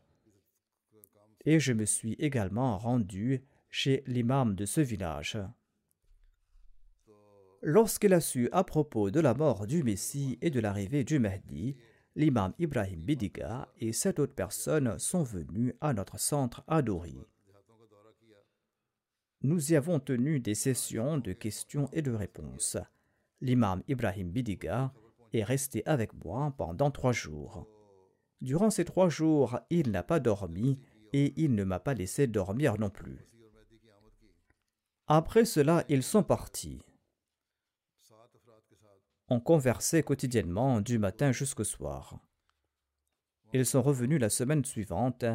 Et 1.46 1.60
je 1.60 1.72
me 1.72 1.86
suis 1.86 2.14
également 2.14 2.80
rendu 2.80 3.44
chez 3.70 4.04
l'imam 4.08 4.56
de 4.56 4.66
ce 4.66 4.82
village. 4.82 5.38
Lorsqu'il 7.62 8.16
a 8.16 8.22
su 8.22 8.50
à 8.52 8.64
propos 8.64 9.12
de 9.12 9.20
la 9.20 9.36
mort 9.36 9.68
du 9.68 9.84
Messie 9.84 10.40
et 10.42 10.50
de 10.50 10.60
l'arrivée 10.60 11.04
du 11.04 11.20
Mahdi, 11.20 11.78
l'imam 12.16 12.56
Ibrahim 12.58 13.02
Bidiga 13.02 13.72
et 13.78 13.94
sept 13.94 14.18
autres 14.18 14.34
personnes 14.34 14.98
sont 14.98 15.22
venus 15.22 15.76
à 15.80 15.94
notre 15.94 16.20
centre 16.20 16.64
à 16.68 16.82
Dori. 16.82 17.20
Nous 19.44 19.72
y 19.72 19.76
avons 19.76 20.00
tenu 20.00 20.40
des 20.40 20.56
sessions 20.56 21.20
de 21.20 21.32
questions 21.32 21.90
et 21.94 22.02
de 22.02 22.12
réponses. 22.12 22.78
L'imam 23.40 23.84
Ibrahim 23.88 24.32
Bidiga 24.32 24.92
est 25.32 25.44
resté 25.44 25.86
avec 25.86 26.14
moi 26.26 26.56
pendant 26.58 26.90
trois 26.90 27.12
jours. 27.12 27.68
Durant 28.42 28.72
ces 28.72 28.84
trois 28.84 29.10
jours, 29.10 29.60
il 29.70 29.92
n'a 29.92 30.02
pas 30.02 30.20
dormi 30.20 30.80
et 31.14 31.34
il 31.38 31.54
ne 31.54 31.64
m'a 31.64 31.80
pas 31.80 31.94
laissé 31.94 32.26
dormir 32.26 32.80
non 32.80 32.90
plus. 32.90 33.28
Après 35.06 35.46
cela, 35.46 35.86
ils 35.88 36.04
sont 36.04 36.24
partis. 36.24 36.82
On 39.30 39.40
conversait 39.40 40.04
quotidiennement 40.04 40.82
du 40.82 40.98
matin 40.98 41.32
jusqu'au 41.32 41.64
soir. 41.64 42.20
Ils 43.54 43.66
sont 43.66 43.84
revenus 43.84 44.20
la 44.20 44.30
semaine 44.30 44.66
suivante 44.66 45.26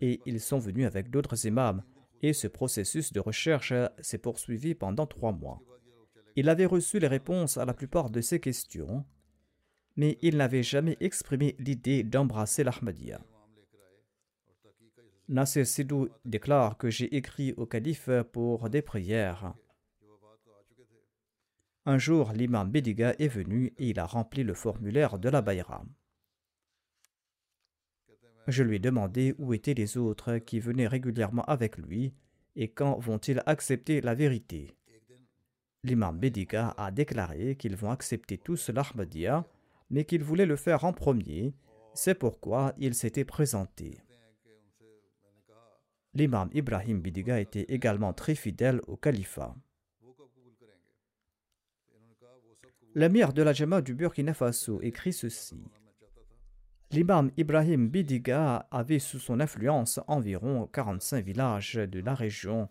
et 0.00 0.20
ils 0.26 0.40
sont 0.40 0.58
venus 0.58 0.86
avec 0.86 1.10
d'autres 1.10 1.46
imams, 1.46 1.82
et 2.24 2.32
ce 2.32 2.46
processus 2.46 3.12
de 3.12 3.20
recherche 3.20 3.74
s'est 4.00 4.18
poursuivi 4.18 4.74
pendant 4.74 5.06
trois 5.06 5.32
mois. 5.32 5.60
Il 6.36 6.48
avait 6.48 6.64
reçu 6.64 6.98
les 6.98 7.06
réponses 7.06 7.58
à 7.58 7.66
la 7.66 7.74
plupart 7.74 8.08
de 8.08 8.22
ces 8.22 8.40
questions, 8.40 9.04
mais 9.96 10.16
il 10.22 10.38
n'avait 10.38 10.62
jamais 10.62 10.96
exprimé 11.00 11.54
l'idée 11.58 12.02
d'embrasser 12.02 12.64
l'Ahmadiyya. 12.64 13.20
Nasser 15.28 15.66
Sidou 15.66 16.08
déclare 16.24 16.78
que 16.78 16.88
j'ai 16.88 17.14
écrit 17.14 17.52
au 17.58 17.66
calife 17.66 18.08
pour 18.32 18.70
des 18.70 18.82
prières. 18.82 19.54
Un 21.84 21.98
jour, 21.98 22.32
l'imam 22.32 22.70
Bediga 22.70 23.14
est 23.18 23.28
venu 23.28 23.74
et 23.76 23.90
il 23.90 24.00
a 24.00 24.06
rempli 24.06 24.44
le 24.44 24.54
formulaire 24.54 25.18
de 25.18 25.28
la 25.28 25.42
Bayram. 25.42 25.92
Je 28.46 28.62
lui 28.62 28.76
ai 28.76 28.78
demandé 28.78 29.34
où 29.38 29.54
étaient 29.54 29.74
les 29.74 29.96
autres 29.96 30.38
qui 30.38 30.60
venaient 30.60 30.86
régulièrement 30.86 31.44
avec 31.44 31.78
lui 31.78 32.12
et 32.56 32.68
quand 32.68 32.98
vont-ils 32.98 33.42
accepter 33.46 34.00
la 34.00 34.14
vérité. 34.14 34.76
L'imam 35.82 36.18
Bediga 36.18 36.74
a 36.76 36.90
déclaré 36.90 37.56
qu'ils 37.56 37.76
vont 37.76 37.90
accepter 37.90 38.38
tous 38.38 38.70
l'Ahmadiyya, 38.70 39.46
mais 39.90 40.04
qu'ils 40.04 40.24
voulaient 40.24 40.46
le 40.46 40.56
faire 40.56 40.84
en 40.84 40.92
premier, 40.92 41.54
c'est 41.94 42.14
pourquoi 42.14 42.74
il 42.78 42.94
s'était 42.94 43.24
présenté. 43.24 43.98
L'imam 46.14 46.48
Ibrahim 46.52 47.00
Bidiga 47.00 47.40
était 47.40 47.66
également 47.68 48.12
très 48.12 48.34
fidèle 48.34 48.80
au 48.86 48.96
califat. 48.96 49.54
L'amir 52.94 53.32
de 53.32 53.42
la 53.42 53.52
Jama 53.52 53.82
du 53.82 53.94
Burkina 53.94 54.32
Faso 54.32 54.80
écrit 54.80 55.12
ceci. 55.12 55.64
L'imam 56.90 57.30
Ibrahim 57.36 57.88
Bidiga 57.88 58.68
avait 58.70 58.98
sous 58.98 59.18
son 59.18 59.40
influence 59.40 59.98
environ 60.06 60.68
45 60.72 61.24
villages 61.24 61.74
de 61.74 62.00
la 62.00 62.14
région. 62.14 62.68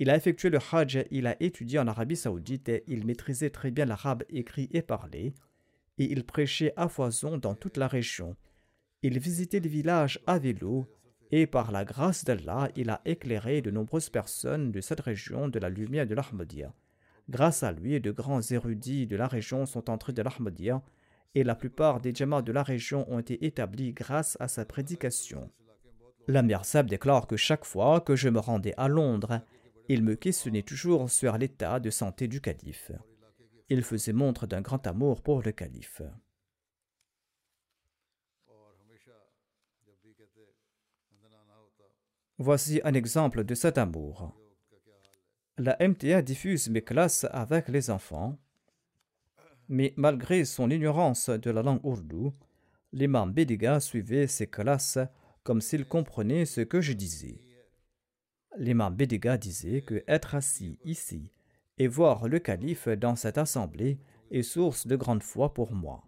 Il 0.00 0.10
a 0.10 0.16
effectué 0.16 0.50
le 0.50 0.58
Hajj, 0.58 1.04
il 1.10 1.26
a 1.26 1.40
étudié 1.40 1.78
en 1.78 1.86
Arabie 1.86 2.16
Saoudite, 2.16 2.70
il 2.86 3.06
maîtrisait 3.06 3.50
très 3.50 3.70
bien 3.70 3.84
l'arabe 3.84 4.24
écrit 4.28 4.68
et 4.72 4.82
parlé, 4.82 5.34
et 5.98 6.10
il 6.10 6.24
prêchait 6.24 6.72
à 6.76 6.88
foison 6.88 7.38
dans 7.38 7.54
toute 7.54 7.76
la 7.76 7.88
région. 7.88 8.36
Il 9.02 9.18
visitait 9.18 9.60
les 9.60 9.68
villages 9.68 10.20
à 10.26 10.38
vélo, 10.38 10.86
et 11.30 11.46
par 11.46 11.70
la 11.70 11.84
grâce 11.84 12.24
d'Allah, 12.24 12.70
il 12.74 12.90
a 12.90 13.02
éclairé 13.04 13.60
de 13.60 13.70
nombreuses 13.70 14.08
personnes 14.08 14.72
de 14.72 14.80
cette 14.80 15.00
région 15.00 15.48
de 15.48 15.58
la 15.58 15.68
lumière 15.68 16.06
de 16.06 16.14
l'Ahmadiyya. 16.14 16.72
Grâce 17.28 17.62
à 17.62 17.72
lui, 17.72 18.00
de 18.00 18.10
grands 18.10 18.40
érudits 18.40 19.06
de 19.06 19.16
la 19.16 19.28
région 19.28 19.66
sont 19.66 19.90
entrés 19.90 20.12
de 20.14 20.22
l'Ahmadiyya 20.22 20.82
et 21.34 21.44
la 21.44 21.54
plupart 21.54 22.00
des 22.00 22.14
djamas 22.14 22.42
de 22.42 22.52
la 22.52 22.62
région 22.62 23.10
ont 23.12 23.18
été 23.18 23.44
établis 23.44 23.92
grâce 23.92 24.36
à 24.40 24.48
sa 24.48 24.64
prédication. 24.64 25.50
L'Amir 26.26 26.64
Sab 26.64 26.88
déclare 26.88 27.26
que 27.26 27.36
chaque 27.36 27.64
fois 27.64 28.00
que 28.00 28.16
je 28.16 28.28
me 28.28 28.38
rendais 28.38 28.74
à 28.76 28.88
Londres, 28.88 29.40
il 29.88 30.02
me 30.02 30.14
questionnait 30.14 30.62
toujours 30.62 31.10
sur 31.10 31.38
l'état 31.38 31.80
de 31.80 31.90
santé 31.90 32.28
du 32.28 32.40
calife. 32.40 32.92
Il 33.70 33.82
faisait 33.82 34.12
montre 34.12 34.46
d'un 34.46 34.60
grand 34.60 34.86
amour 34.86 35.22
pour 35.22 35.42
le 35.42 35.52
calife. 35.52 36.02
Voici 42.38 42.80
un 42.84 42.94
exemple 42.94 43.44
de 43.44 43.54
cet 43.54 43.78
amour. 43.78 44.38
La 45.56 45.76
MTA 45.80 46.22
diffuse 46.22 46.68
mes 46.68 46.82
classes 46.82 47.26
avec 47.32 47.68
les 47.68 47.90
enfants 47.90 48.38
mais 49.68 49.92
malgré 49.96 50.44
son 50.44 50.70
ignorance 50.70 51.28
de 51.28 51.50
la 51.50 51.62
langue 51.62 51.84
ourdou, 51.84 52.32
l'imam 52.92 53.32
Bediga 53.32 53.80
suivait 53.80 54.26
ses 54.26 54.46
classes 54.46 54.98
comme 55.42 55.60
s'il 55.60 55.84
comprenait 55.84 56.46
ce 56.46 56.62
que 56.62 56.80
je 56.80 56.92
disais. 56.92 57.40
L'imam 58.56 58.94
Bediga 58.94 59.36
disait 59.36 59.82
que 59.82 60.02
être 60.06 60.34
assis 60.34 60.78
ici 60.84 61.30
et 61.78 61.86
voir 61.86 62.28
le 62.28 62.38
calife 62.38 62.88
dans 62.88 63.16
cette 63.16 63.38
assemblée 63.38 63.98
est 64.30 64.42
source 64.42 64.86
de 64.86 64.96
grande 64.96 65.22
foi 65.22 65.54
pour 65.54 65.72
moi. 65.72 66.02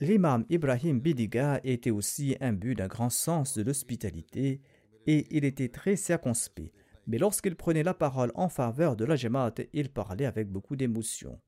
L'imam 0.00 0.46
Ibrahim 0.48 1.00
Bidiga 1.00 1.60
était 1.64 1.90
aussi 1.90 2.36
imbu 2.40 2.76
d'un 2.76 2.86
grand 2.86 3.10
sens 3.10 3.58
de 3.58 3.64
l'hospitalité 3.64 4.60
et 5.06 5.26
il 5.36 5.44
était 5.44 5.70
très 5.70 5.96
circonspect 5.96 6.72
mais 7.08 7.16
lorsqu'il 7.16 7.56
prenait 7.56 7.82
la 7.82 7.94
parole 7.94 8.30
en 8.34 8.50
faveur 8.50 8.94
de 8.94 9.06
la 9.06 9.16
Jamaat, 9.16 9.54
il 9.72 9.88
parlait 9.88 10.26
avec 10.26 10.48
beaucoup 10.48 10.76
d'émotion. 10.76 11.40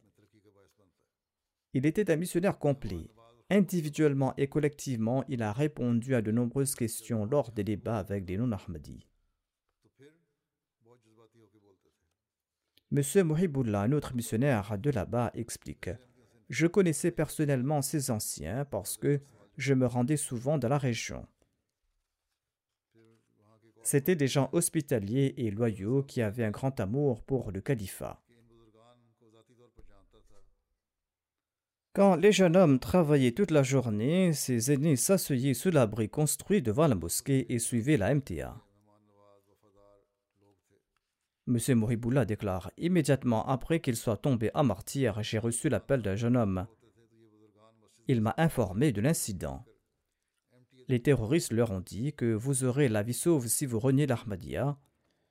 Il 1.75 1.85
était 1.85 2.11
un 2.11 2.16
missionnaire 2.16 2.59
complet. 2.59 3.11
Individuellement 3.51 4.33
et 4.38 4.49
collectivement, 4.49 5.23
il 5.29 5.42
a 5.42 5.53
répondu 5.53 6.14
à 6.14 6.23
de 6.23 6.31
nombreuses 6.31 6.75
questions 6.75 7.27
lors 7.27 7.53
des 7.53 7.62
débats 7.62 7.99
avec 7.99 8.25
des 8.25 8.38
non-Ahmadis. 8.38 9.07
Monsieur 12.90 13.23
Mohibullah, 13.23 13.83
un 13.83 13.92
autre 13.92 14.14
missionnaire 14.14 14.79
de 14.79 14.90
là-bas, 14.90 15.31
explique 15.35 15.90
Je 16.49 16.66
connaissais 16.66 17.11
personnellement 17.11 17.83
ces 17.83 18.11
anciens 18.11 18.64
parce 18.64 18.96
que 18.96 19.20
je 19.59 19.75
me 19.75 19.87
rendais 19.87 20.16
souvent 20.16 20.57
dans 20.57 20.68
la 20.68 20.79
région. 20.79 21.27
C'étaient 23.83 24.16
des 24.16 24.29
gens 24.29 24.51
hospitaliers 24.53 25.35
et 25.37 25.51
loyaux 25.51 26.03
qui 26.03 26.23
avaient 26.23 26.45
un 26.45 26.51
grand 26.51 26.79
amour 26.81 27.23
pour 27.23 27.51
le 27.51 27.61
califat. 27.61 28.21
Quand 31.93 32.14
les 32.14 32.31
jeunes 32.31 32.57
hommes 32.57 32.79
travaillaient 32.79 33.33
toute 33.33 33.51
la 33.51 33.64
journée, 33.64 34.33
ces 34.33 34.71
aînés 34.71 34.97
s'asseyaient 34.97 35.55
sous 35.55 35.71
l'abri 35.71 36.09
construit 36.09 36.62
devant 36.62 36.87
la 36.87 36.95
mosquée 36.95 37.53
et 37.53 37.59
suivaient 37.59 37.97
la 37.97 38.14
MTA. 38.14 38.57
M. 41.49 41.59
Mouriboula 41.75 42.25
déclare 42.25 42.71
Immédiatement 42.79 43.45
après 43.49 43.81
qu'il 43.81 43.97
soit 43.97 44.19
tombé 44.19 44.51
à 44.55 44.62
martyr, 44.62 45.21
j'ai 45.23 45.38
reçu 45.38 45.69
l'appel 45.69 46.01
d'un 46.01 46.14
jeune 46.14 46.37
homme. 46.37 46.66
Il 48.07 48.21
m'a 48.21 48.35
informé 48.38 48.93
de 48.93 49.01
l'incident. 49.01 49.64
Les 50.90 50.98
terroristes 50.98 51.53
leur 51.53 51.70
ont 51.70 51.79
dit 51.79 52.12
que 52.14 52.35
vous 52.35 52.64
aurez 52.64 52.88
la 52.88 53.05
vie 53.05 53.14
sauve 53.14 53.46
si 53.46 53.64
vous 53.64 53.79
reniez 53.79 54.09
l'Ahmadiyya, 54.09 54.76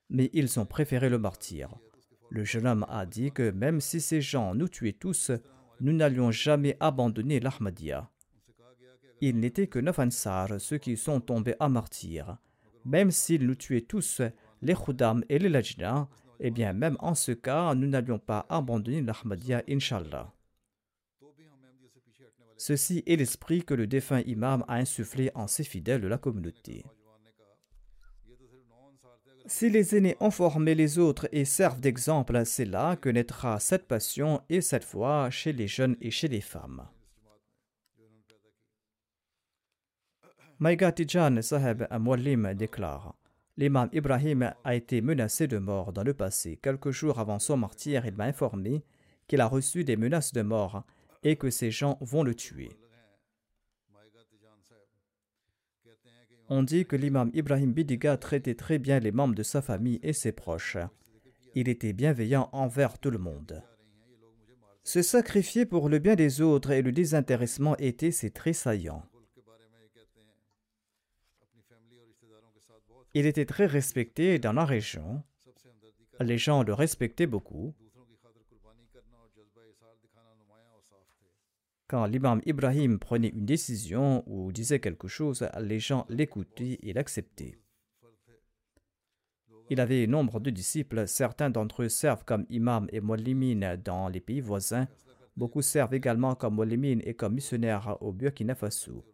mais 0.09 0.29
ils 0.31 0.57
ont 0.57 0.65
préféré 0.65 1.09
le 1.09 1.19
martyr. 1.19 1.75
Le 2.29 2.45
jeune 2.45 2.65
homme 2.65 2.85
a 2.87 3.05
dit 3.05 3.33
que 3.33 3.51
même 3.51 3.81
si 3.81 3.99
ces 3.99 4.21
gens 4.21 4.55
nous 4.55 4.69
tuaient 4.69 4.93
tous, 4.93 5.31
nous 5.81 5.91
n'allions 5.91 6.31
jamais 6.31 6.77
abandonner 6.79 7.41
l'Ahmadiyya. 7.41 8.09
Il 9.19 9.41
n'était 9.41 9.67
que 9.67 9.79
neuf 9.79 9.99
ansars, 9.99 10.61
ceux 10.61 10.77
qui 10.77 10.95
sont 10.95 11.19
tombés 11.19 11.55
à 11.59 11.67
martyr. 11.67 12.37
Même 12.85 13.11
s'ils 13.11 13.45
nous 13.45 13.55
tuaient 13.55 13.81
tous, 13.81 14.21
les 14.61 14.75
Khudam 14.75 15.25
et 15.27 15.39
les 15.39 15.49
Lajna, 15.49 16.07
eh 16.39 16.51
bien, 16.51 16.71
même 16.71 16.95
en 16.99 17.15
ce 17.15 17.33
cas, 17.33 17.75
nous 17.75 17.87
n'allions 17.87 18.19
pas 18.19 18.45
abandonner 18.47 19.01
l'Ahmadiyya, 19.01 19.63
Inshallah. 19.67 20.33
Ceci 22.59 23.03
est 23.07 23.15
l'esprit 23.15 23.63
que 23.63 23.73
le 23.73 23.87
défunt 23.87 24.19
imam 24.25 24.65
a 24.67 24.75
insufflé 24.75 25.31
en 25.33 25.47
ses 25.47 25.63
fidèles 25.63 26.01
de 26.01 26.09
la 26.09 26.17
communauté. 26.17 26.85
Si 29.45 29.69
les 29.69 29.95
aînés 29.95 30.17
ont 30.19 30.29
formé 30.29 30.75
les 30.75 30.99
autres 30.99 31.29
et 31.31 31.45
servent 31.45 31.79
d'exemple, 31.79 32.45
c'est 32.45 32.65
là 32.65 32.97
que 32.97 33.07
naîtra 33.07 33.61
cette 33.61 33.87
passion 33.87 34.41
et 34.49 34.59
cette 34.59 34.83
foi 34.83 35.29
chez 35.29 35.53
les 35.53 35.67
jeunes 35.67 35.95
et 36.01 36.11
chez 36.11 36.27
les 36.27 36.41
femmes. 36.41 36.85
Maïga 40.59 40.91
Tijan 40.91 41.41
Saheb 41.41 41.87
Mwallim 41.97 42.53
déclare 42.55 43.15
L'imam 43.55 43.89
Ibrahim 43.93 44.53
a 44.65 44.75
été 44.75 44.99
menacé 44.99 45.47
de 45.47 45.59
mort 45.59 45.93
dans 45.93 46.03
le 46.03 46.13
passé. 46.13 46.59
Quelques 46.61 46.91
jours 46.91 47.19
avant 47.19 47.39
son 47.39 47.55
martyr, 47.55 48.05
il 48.05 48.15
m'a 48.15 48.25
informé 48.25 48.83
qu'il 49.27 49.39
a 49.39 49.47
reçu 49.47 49.85
des 49.85 49.95
menaces 49.95 50.33
de 50.33 50.41
mort 50.41 50.83
et 51.23 51.35
que 51.35 51.49
ces 51.49 51.71
gens 51.71 51.97
vont 52.01 52.23
le 52.23 52.35
tuer. 52.35 52.69
On 56.51 56.63
dit 56.63 56.85
que 56.85 56.95
l'imam 56.95 57.29
Ibrahim 57.33 57.73
Bidiga 57.73 58.17
traitait 58.17 58.55
très 58.55 58.79
bien 58.79 58.99
les 58.99 59.11
membres 59.11 59.35
de 59.35 59.43
sa 59.43 59.61
famille 59.61 59.99
et 60.01 60.13
ses 60.13 60.31
proches. 60.31 60.77
Il 61.53 61.69
était 61.69 61.93
bienveillant 61.93 62.49
envers 62.53 62.97
tout 62.97 63.11
le 63.11 63.19
monde. 63.19 63.63
Se 64.83 65.03
sacrifier 65.03 65.67
pour 65.67 65.89
le 65.89 65.99
bien 65.99 66.15
des 66.15 66.41
autres 66.41 66.71
et 66.71 66.81
le 66.81 66.91
désintéressement 66.91 67.77
étaient 67.77 68.11
ses 68.11 68.31
traits 68.31 68.55
saillants. 68.55 69.03
Il 73.13 73.25
était 73.25 73.45
très 73.45 73.67
respecté 73.67 74.39
dans 74.39 74.53
la 74.53 74.65
région. 74.65 75.23
Les 76.19 76.37
gens 76.37 76.63
le 76.63 76.73
respectaient 76.73 77.27
beaucoup. 77.27 77.75
Quand 81.89 82.05
l'imam 82.05 82.39
Ibrahim 82.45 82.99
prenait 82.99 83.29
une 83.29 83.45
décision 83.45 84.23
ou 84.27 84.53
disait 84.53 84.79
quelque 84.79 85.09
chose, 85.09 85.45
les 85.59 85.79
gens 85.79 86.05
l'écoutaient 86.07 86.79
et 86.81 86.93
l'acceptaient. 86.93 87.57
Il 89.69 89.81
avait 89.81 90.07
nombre 90.07 90.39
de 90.39 90.49
disciples, 90.49 91.07
certains 91.07 91.49
d'entre 91.49 91.83
eux 91.83 91.89
servent 91.89 92.23
comme 92.23 92.45
imam 92.49 92.87
et 92.91 93.01
muallimines 93.01 93.77
dans 93.83 94.07
les 94.07 94.21
pays 94.21 94.39
voisins, 94.39 94.87
Beaucoup 95.39 95.61
servent 95.61 95.93
également 95.93 96.35
comme 96.35 96.55
molimines 96.55 97.01
et 97.05 97.13
comme 97.13 97.35
missionnaires 97.35 97.95
au 98.01 98.11
Burkina 98.11 98.55
Faso. 98.55 99.05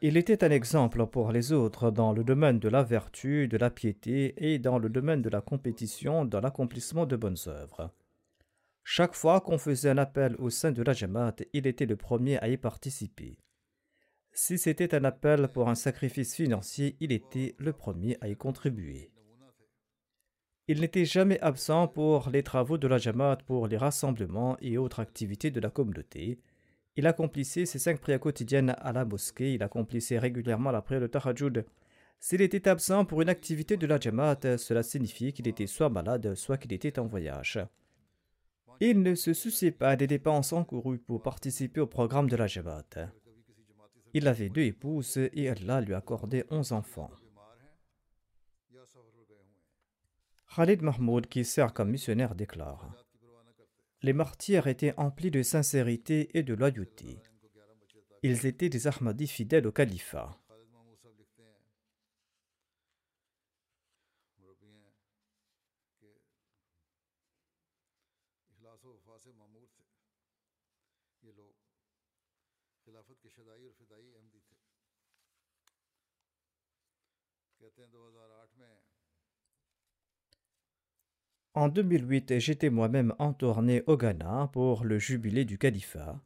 Il 0.00 0.16
était 0.16 0.42
un 0.42 0.50
exemple 0.50 1.06
pour 1.06 1.32
les 1.32 1.52
autres 1.52 1.90
dans 1.90 2.14
le 2.14 2.24
domaine 2.24 2.58
de 2.58 2.70
la 2.70 2.82
vertu, 2.82 3.46
de 3.46 3.58
la 3.58 3.68
piété 3.68 4.34
et 4.38 4.58
dans 4.58 4.78
le 4.78 4.88
domaine 4.88 5.20
de 5.20 5.28
la 5.28 5.42
compétition 5.42 6.24
dans 6.24 6.40
l'accomplissement 6.40 7.04
de 7.04 7.16
bonnes 7.16 7.36
œuvres. 7.46 7.92
Chaque 8.86 9.14
fois 9.14 9.40
qu'on 9.40 9.56
faisait 9.56 9.88
un 9.88 9.98
appel 9.98 10.36
au 10.38 10.50
sein 10.50 10.70
de 10.70 10.82
la 10.82 10.92
Jamaat, 10.92 11.36
il 11.54 11.66
était 11.66 11.86
le 11.86 11.96
premier 11.96 12.38
à 12.40 12.48
y 12.48 12.58
participer. 12.58 13.38
Si 14.30 14.58
c'était 14.58 14.94
un 14.94 15.04
appel 15.04 15.48
pour 15.48 15.70
un 15.70 15.74
sacrifice 15.74 16.34
financier, 16.34 16.94
il 17.00 17.10
était 17.10 17.54
le 17.58 17.72
premier 17.72 18.18
à 18.20 18.28
y 18.28 18.36
contribuer. 18.36 19.10
Il 20.68 20.80
n'était 20.80 21.06
jamais 21.06 21.40
absent 21.40 21.88
pour 21.88 22.28
les 22.28 22.42
travaux 22.42 22.76
de 22.76 22.86
la 22.86 22.98
Jamaat, 22.98 23.38
pour 23.46 23.68
les 23.68 23.78
rassemblements 23.78 24.58
et 24.60 24.76
autres 24.76 25.00
activités 25.00 25.50
de 25.50 25.60
la 25.60 25.70
communauté. 25.70 26.38
Il 26.96 27.06
accomplissait 27.06 27.64
ses 27.64 27.78
cinq 27.78 28.00
prières 28.00 28.20
quotidiennes 28.20 28.76
à 28.78 28.92
la 28.92 29.06
mosquée, 29.06 29.54
il 29.54 29.62
accomplissait 29.62 30.18
régulièrement 30.18 30.70
la 30.70 30.82
prière 30.82 31.00
de 31.00 31.06
Tahajjud. 31.06 31.64
S'il 32.20 32.42
était 32.42 32.68
absent 32.68 33.06
pour 33.06 33.22
une 33.22 33.30
activité 33.30 33.78
de 33.78 33.86
la 33.86 33.98
Jamaat, 33.98 34.58
cela 34.58 34.82
signifiait 34.82 35.32
qu'il 35.32 35.48
était 35.48 35.66
soit 35.66 35.88
malade, 35.88 36.34
soit 36.34 36.58
qu'il 36.58 36.72
était 36.74 36.98
en 36.98 37.06
voyage. 37.06 37.60
Il 38.80 39.02
ne 39.02 39.14
se 39.14 39.32
souciait 39.32 39.70
pas 39.70 39.96
des 39.96 40.06
dépenses 40.06 40.52
encourues 40.52 40.98
pour 40.98 41.22
participer 41.22 41.80
au 41.80 41.86
programme 41.86 42.28
de 42.28 42.36
la 42.36 42.46
Jamaat. 42.46 43.10
Il 44.12 44.28
avait 44.28 44.48
deux 44.48 44.62
épouses 44.62 45.18
et 45.32 45.48
Allah 45.48 45.80
lui 45.80 45.94
accordait 45.94 46.44
onze 46.50 46.72
enfants. 46.72 47.10
Khalid 50.54 50.82
Mahmoud, 50.82 51.26
qui 51.26 51.44
sert 51.44 51.72
comme 51.72 51.90
missionnaire, 51.90 52.34
déclare 52.34 52.94
Les 54.02 54.12
martyrs 54.12 54.68
étaient 54.68 54.94
emplis 54.96 55.32
de 55.32 55.42
sincérité 55.42 56.30
et 56.38 56.44
de 56.44 56.54
loyauté. 56.54 57.18
Ils 58.22 58.46
étaient 58.46 58.68
des 58.68 58.86
Ahmadis 58.86 59.26
fidèles 59.26 59.66
au 59.66 59.72
califat. 59.72 60.30
En 81.54 81.68
2008, 81.68 82.38
j'étais 82.40 82.70
moi-même 82.70 83.14
en 83.18 83.32
tournée 83.32 83.84
au 83.86 83.96
Ghana 83.96 84.50
pour 84.52 84.84
le 84.84 84.98
jubilé 84.98 85.44
du 85.44 85.56
califat 85.56 86.20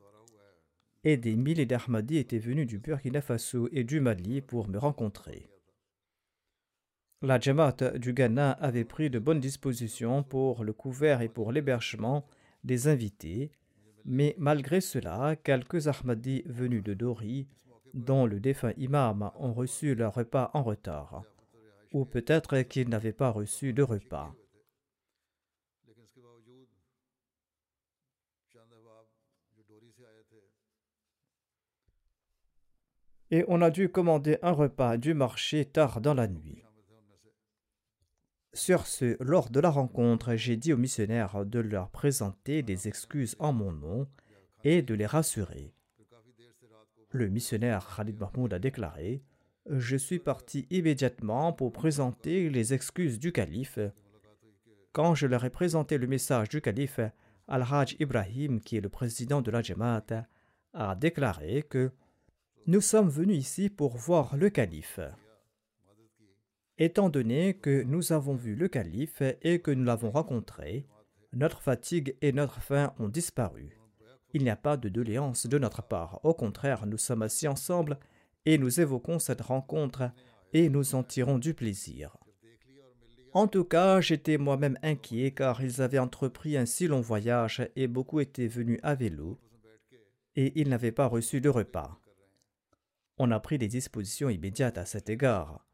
et 1.05 1.17
des 1.17 1.37
milliers 1.37 1.67
d'Ahmadis 1.67 2.19
étaient 2.19 2.39
venus 2.39 2.67
du 2.67 2.79
Burkina 2.79 3.21
Faso 3.21 3.69
et 3.73 3.85
du 3.85 4.01
Mali 4.01 4.41
pour 4.41 4.69
me 4.69 4.79
rencontrer. 4.79 5.49
La 7.23 7.41
Jamaat 7.41 7.99
du 7.99 8.13
Ghana 8.13 8.53
avait 8.53 8.85
pris 8.85 9.11
de 9.11 9.19
bonnes 9.19 9.41
dispositions 9.41 10.23
pour 10.23 10.65
le 10.65 10.73
couvert 10.73 11.21
et 11.21 11.29
pour 11.29 11.53
l'hébergement 11.53 12.27
des 12.65 12.89
invités, 12.89 13.51
mais 14.05 14.35
malgré 14.39 14.81
cela, 14.81 15.37
quelques 15.37 15.89
Ahmadis 15.89 16.43
venus 16.47 16.83
de 16.83 16.95
Dori, 16.95 17.49
dont 17.95 18.27
le 18.27 18.41
défunt 18.41 18.73
imam, 18.77 19.31
ont 19.37 19.53
reçu 19.53 19.95
leur 19.95 20.15
repas 20.15 20.51
en 20.55 20.63
retard, 20.63 21.25
ou 21.93 22.05
peut-être 22.05 22.63
qu'ils 22.63 22.89
n'avaient 22.89 23.13
pas 23.13 23.31
reçu 23.31 23.73
de 23.73 23.83
repas. 23.83 24.35
et 33.31 33.45
on 33.49 33.61
a 33.61 33.71
dû 33.71 33.89
commander 33.89 34.39
un 34.43 34.53
repas 34.53 34.97
du 34.97 35.15
marché 35.15 35.65
tard 35.65 36.01
dans 36.01 36.15
la 36.15 36.29
nuit. 36.29 36.63
Sur 38.55 38.87
ce, 38.87 39.17
lors 39.23 39.51
de 39.51 39.61
la 39.61 39.71
rencontre, 39.71 40.35
j'ai 40.35 40.57
dit 40.57 40.73
aux 40.73 40.79
missionnaires 40.79 41.45
de 41.45 41.59
leur 41.59 41.91
présenter 41.91 42.63
des 42.63 42.89
excuses 42.89 43.37
en 43.39 43.53
mon 43.53 43.73
nom 43.73 44.09
et 44.65 44.83
de 44.83 44.95
les 44.95 45.07
rassurer. 45.07 45.75
Le 47.11 47.29
missionnaire 47.29 47.87
Khalid 47.95 48.19
Mahmoud 48.19 48.53
a 48.53 48.59
déclaré 48.59 49.23
Je 49.71 49.97
suis 49.99 50.19
parti 50.19 50.67
immédiatement 50.71 51.53
pour 51.53 51.73
présenter 51.73 52.49
les 52.49 52.73
excuses 52.73 53.19
du 53.19 53.33
calife. 53.33 53.79
Quand 54.93 55.15
je 55.15 55.27
leur 55.27 55.45
ai 55.45 55.51
présenté 55.51 55.99
le 55.99 56.07
message 56.07 56.49
du 56.49 56.63
calife, 56.63 57.01
Al-Hajj 57.49 57.97
Ibrahim, 58.01 58.63
qui 58.63 58.79
est 58.79 58.81
le 58.81 58.89
président 58.89 59.43
de 59.43 59.51
la 59.51 59.61
Jamaat, 59.61 60.27
a 60.73 60.95
déclaré 60.95 61.65
que 61.69 61.93
nous 62.67 62.81
sommes 62.81 63.11
venus 63.11 63.37
ici 63.37 63.69
pour 63.69 63.99
voir 63.99 64.39
le 64.39 64.49
calife. 64.49 65.01
Étant 66.79 67.11
donné 67.11 67.53
que 67.53 67.83
nous 67.83 68.13
avons 68.13 68.37
vu 68.37 68.55
le 68.55 68.69
calife 68.69 69.23
et 69.43 69.61
que 69.61 69.71
nous 69.71 69.85
l'avons 69.85 70.11
rencontré, 70.11 70.87
notre 71.35 71.61
fatigue 71.61 72.17
et 72.23 72.33
notre 72.33 72.63
faim 72.63 72.95
ont 72.99 73.09
disparu. 73.09 73.77
Il 74.33 74.45
n'y 74.45 74.51
a 74.51 74.57
pas 74.57 74.79
de 74.79 74.89
doléance 74.89 75.47
de 75.47 75.59
notre 75.59 75.83
part. 75.83 76.25
Au 76.25 76.33
contraire, 76.33 76.87
nous 76.87 76.97
sommes 76.97 77.23
assis 77.23 77.49
ensemble 77.49 77.99
et 78.49 78.57
nous 78.57 78.81
évoquons 78.81 79.19
cette 79.19 79.43
rencontre 79.43 80.11
et 80.55 80.71
nous 80.71 80.95
en 80.95 81.03
tirons 81.03 81.39
du 81.39 81.53
plaisir. 81.53 82.17
En 83.35 83.47
tout 83.47 83.65
cas, 83.65 84.01
j'étais 84.01 84.39
moi-même 84.39 84.79
inquiet 84.83 85.33
car 85.33 85.63
ils 85.63 85.83
avaient 85.83 85.99
entrepris 85.99 86.57
un 86.57 86.65
si 86.65 86.87
long 86.87 87.03
voyage 87.03 87.69
et 87.77 87.87
beaucoup 87.89 88.21
étaient 88.21 88.47
venus 88.47 88.81
à 88.83 88.95
vélo 88.95 89.39
et 90.35 90.59
ils 90.59 90.71
n'avaient 90.71 90.93
pas 90.93 91.05
reçu 91.05 91.43
de 91.43 91.51
repas. 91.51 92.01
On 93.19 93.31
a 93.33 93.39
pris 93.39 93.59
des 93.59 93.69
dispositions 93.69 94.31
immédiates 94.31 94.79
à 94.79 94.87
cet 94.87 95.11
égard. 95.11 95.67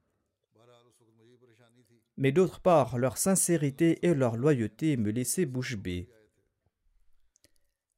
Mais 2.16 2.32
d'autre 2.32 2.58
part, 2.58 2.98
leur 2.98 3.18
sincérité 3.18 4.04
et 4.04 4.14
leur 4.14 4.36
loyauté 4.36 4.96
me 4.96 5.12
laissaient 5.12 5.46
bouche 5.46 5.76
bée. 5.76 6.08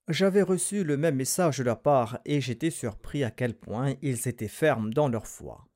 J'avais 0.09 0.43
reçu 0.43 0.85
le 0.85 0.97
même 0.97 1.17
message 1.17 1.59
de 1.59 1.65
leur 1.65 1.83
part 1.83 2.21
et 2.25 2.41
j'étais 2.41 2.71
surpris 2.71 3.25
à 3.25 3.33
quel 3.33 3.55
point 3.55 3.95
ils 4.03 4.29
étaient 4.29 4.47
fermes 4.47 4.95
dans 4.95 5.09
leur 5.09 5.27
foi. 5.27 5.67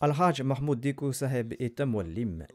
Al-Hajj 0.00 0.42
Mahmoud 0.42 0.78
Diko 0.78 1.12
Saheb 1.12 1.54
est 1.58 1.80
un 1.80 1.90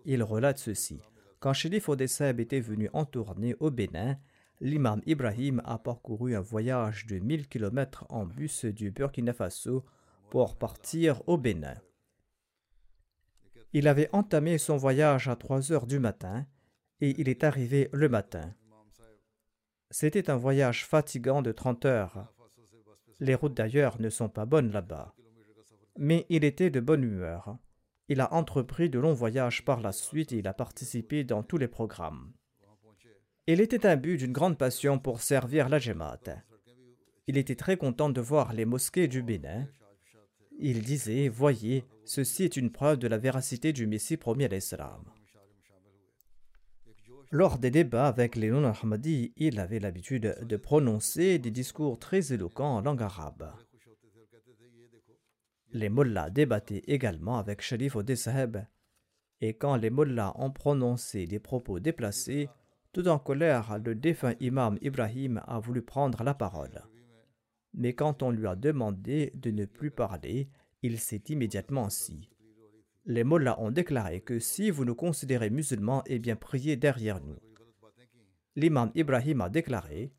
Il 0.05 0.22
relate 0.22 0.59
ceci. 0.59 0.99
Quand 1.39 1.53
Sherif 1.53 1.89
Odeh 1.89 2.05
était 2.38 2.59
venu 2.59 2.89
en 2.93 3.05
tournée 3.05 3.55
au 3.59 3.72
Bénin, 3.72 4.18
l'imam 4.61 5.01
Ibrahim 5.07 5.61
a 5.66 5.80
parcouru 5.80 6.36
un 6.36 6.41
voyage 6.41 7.07
de 7.07 7.18
1000 7.18 7.47
km 7.47 8.05
en 8.09 8.26
bus 8.26 8.66
du 8.66 8.91
Burkina 8.91 9.34
Faso 9.34 9.86
pour 10.30 10.55
partir 10.55 11.22
au 11.28 11.38
Bénin. 11.38 11.76
Il 13.74 13.88
avait 13.88 14.09
entamé 14.13 14.59
son 14.59 14.78
voyage 14.78 15.28
à 15.28 15.36
3 15.36 15.72
heures 15.72 15.88
du 15.88 15.99
matin 15.99 16.45
et 17.01 17.13
il 17.19 17.29
est 17.29 17.43
arrivé 17.43 17.89
le 17.91 18.09
matin. 18.09 18.53
C'était 19.91 20.29
un 20.29 20.35
voyage 20.35 20.85
fatigant 20.85 21.41
de 21.41 21.51
30 21.51 21.85
heures. 21.85 22.33
Les 23.19 23.35
routes 23.35 23.53
d'ailleurs 23.53 24.01
ne 24.01 24.09
sont 24.09 24.29
pas 24.29 24.45
bonnes 24.45 24.71
là-bas. 24.71 25.15
Mais 25.97 26.25
il 26.29 26.43
était 26.43 26.69
de 26.69 26.79
bonne 26.79 27.03
humeur. 27.03 27.57
Il 28.09 28.19
a 28.19 28.33
entrepris 28.33 28.89
de 28.89 28.99
longs 28.99 29.13
voyages 29.13 29.63
par 29.63 29.81
la 29.81 29.91
suite 29.91 30.31
et 30.31 30.37
il 30.37 30.47
a 30.47 30.53
participé 30.53 31.23
dans 31.23 31.43
tous 31.43 31.57
les 31.57 31.67
programmes. 31.67 32.33
Il 33.47 33.61
était 33.61 33.85
imbu 33.85 34.17
d'une 34.17 34.33
grande 34.33 34.57
passion 34.57 34.99
pour 34.99 35.21
servir 35.21 35.69
la 35.69 35.79
Jamaat. 35.79 36.43
Il 37.27 37.37
était 37.37 37.55
très 37.55 37.77
content 37.77 38.09
de 38.09 38.21
voir 38.21 38.53
les 38.53 38.65
mosquées 38.65 39.07
du 39.07 39.23
Bénin. 39.23 39.67
Il 40.59 40.81
disait 40.81 41.27
Voyez, 41.27 41.85
ceci 42.05 42.43
est 42.43 42.57
une 42.57 42.71
preuve 42.71 42.97
de 42.97 43.07
la 43.07 43.17
véracité 43.17 43.73
du 43.73 43.87
Messie 43.87 44.17
promis 44.17 44.45
à 44.45 44.47
l'Islam. 44.47 45.03
Lors 47.32 47.57
des 47.57 47.71
débats 47.71 48.07
avec 48.07 48.36
les 48.36 48.49
non-Ahmadis, 48.49 49.34
il 49.36 49.59
avait 49.59 49.80
l'habitude 49.80 50.38
de 50.41 50.57
prononcer 50.57 51.39
des 51.39 51.51
discours 51.51 51.97
très 51.97 52.34
éloquents 52.34 52.76
en 52.76 52.82
langue 52.82 53.01
arabe. 53.01 53.51
Les 55.71 55.89
mollahs 55.89 56.30
débattaient 56.30 56.84
également 56.88 57.38
avec 57.38 57.61
Sharif 57.61 57.95
Odeh 57.95 58.15
Saheb, 58.15 58.57
et 59.41 59.53
quand 59.53 59.76
les 59.76 59.89
mollahs 59.89 60.34
ont 60.36 60.51
prononcé 60.51 61.26
des 61.26 61.39
propos 61.39 61.80
déplacés, 61.80 62.47
tout 62.93 63.07
en 63.07 63.19
colère, 63.19 63.78
le 63.84 63.95
défunt 63.95 64.36
imam 64.39 64.78
Ibrahim 64.82 65.41
a 65.47 65.59
voulu 65.59 65.82
prendre 65.82 66.23
la 66.23 66.34
parole. 66.34 66.82
Mais 67.73 67.93
quand 67.93 68.23
on 68.23 68.32
lui 68.32 68.47
a 68.47 68.55
demandé 68.55 69.34
de 69.36 69.51
ne 69.51 69.65
plus 69.65 69.91
parler, 69.91 70.47
il 70.82 70.99
s'est 70.99 71.23
immédiatement 71.28 71.86
assis. 71.86 72.30
Les 73.08 73.24
mollahs 73.24 73.60
ont 73.60 73.72
déclaré 73.72 74.22
que 74.22 74.39
si 74.39 74.72
vous 74.72 74.84
nous 74.84 74.95
considérez 74.95 75.51
musulmans, 75.51 76.03
eh 76.08 76.18
bien 76.18 76.36
priez 76.36 76.76
derrière 76.76 77.22
nous. 77.22 77.38
L'imam 78.56 78.91
Ibrahim 78.95 79.41
a 79.41 79.49
déclaré 79.49 80.12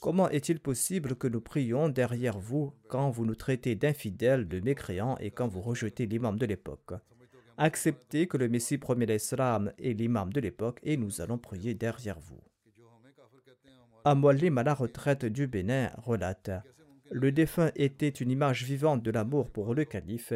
Comment 0.00 0.28
est-il 0.30 0.60
possible 0.60 1.16
que 1.16 1.26
nous 1.26 1.40
prions 1.40 1.88
derrière 1.88 2.38
vous 2.38 2.72
quand 2.88 3.10
vous 3.10 3.26
nous 3.26 3.34
traitez 3.34 3.74
d'infidèles, 3.74 4.46
de 4.46 4.60
mécréants 4.60 5.16
et 5.18 5.30
quand 5.30 5.48
vous 5.48 5.60
rejetez 5.60 6.06
l'imam 6.06 6.38
de 6.38 6.46
l'époque? 6.46 6.92
Acceptez 7.58 8.26
que 8.26 8.36
le 8.36 8.48
Messie 8.48 8.78
premier 8.78 9.06
l'Islam 9.06 9.72
est 9.78 9.92
l'imam 9.92 10.32
de 10.32 10.40
l'époque 10.40 10.80
et 10.82 10.96
nous 10.96 11.20
allons 11.20 11.38
prier 11.38 11.74
derrière 11.74 12.20
vous. 12.20 12.40
Amoualim 14.04 14.58
à 14.58 14.62
la 14.62 14.74
retraite 14.74 15.24
du 15.24 15.46
Bénin 15.46 15.90
relate 15.98 16.50
Le 17.10 17.32
défunt 17.32 17.72
était 17.74 18.08
une 18.08 18.30
image 18.30 18.64
vivante 18.64 19.02
de 19.02 19.10
l'amour 19.10 19.50
pour 19.50 19.74
le 19.74 19.84
calife. 19.84 20.32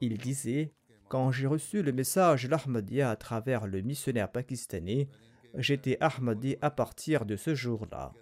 Il 0.00 0.18
disait 0.18 0.74
Quand 1.08 1.30
j'ai 1.30 1.46
reçu 1.46 1.82
le 1.82 1.92
message 1.92 2.46
l'Ahmadiyya 2.48 3.10
à 3.10 3.16
travers 3.16 3.66
le 3.66 3.80
missionnaire 3.80 4.30
pakistanais, 4.30 5.08
j'étais 5.54 5.96
Ahmadi 6.00 6.56
à 6.60 6.70
partir 6.70 7.24
de 7.24 7.36
ce 7.36 7.54
jour-là. 7.54 8.12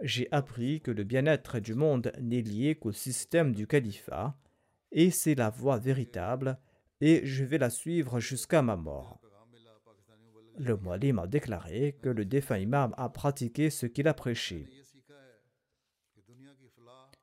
J'ai 0.00 0.28
appris 0.32 0.80
que 0.80 0.90
le 0.90 1.04
bien-être 1.04 1.60
du 1.60 1.74
monde 1.74 2.12
n'est 2.20 2.40
lié 2.40 2.74
qu'au 2.74 2.92
système 2.92 3.52
du 3.52 3.66
califat, 3.66 4.36
et 4.92 5.10
c'est 5.10 5.34
la 5.34 5.50
voie 5.50 5.78
véritable, 5.78 6.58
et 7.00 7.26
je 7.26 7.44
vais 7.44 7.58
la 7.58 7.70
suivre 7.70 8.18
jusqu'à 8.18 8.62
ma 8.62 8.76
mort. 8.76 9.20
Le 10.56 10.76
Mualim 10.76 11.18
a 11.18 11.26
déclaré 11.26 11.98
que 12.00 12.08
le 12.08 12.24
défunt 12.24 12.58
imam 12.58 12.94
a 12.96 13.08
pratiqué 13.08 13.70
ce 13.70 13.86
qu'il 13.86 14.08
a 14.08 14.14
prêché. 14.14 14.68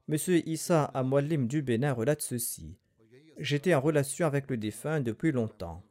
Monsieur 0.08 0.48
Issa 0.48 0.86
Amwalim 0.86 1.48
du 1.48 1.62
Bénin 1.62 1.94
relate 1.94 2.22
ceci. 2.22 2.78
J'étais 3.42 3.74
en 3.74 3.82
relation 3.82 4.28
avec 4.28 4.52
le 4.52 4.58
défunt 4.58 5.02
depuis 5.02 5.32
longtemps. 5.32 5.84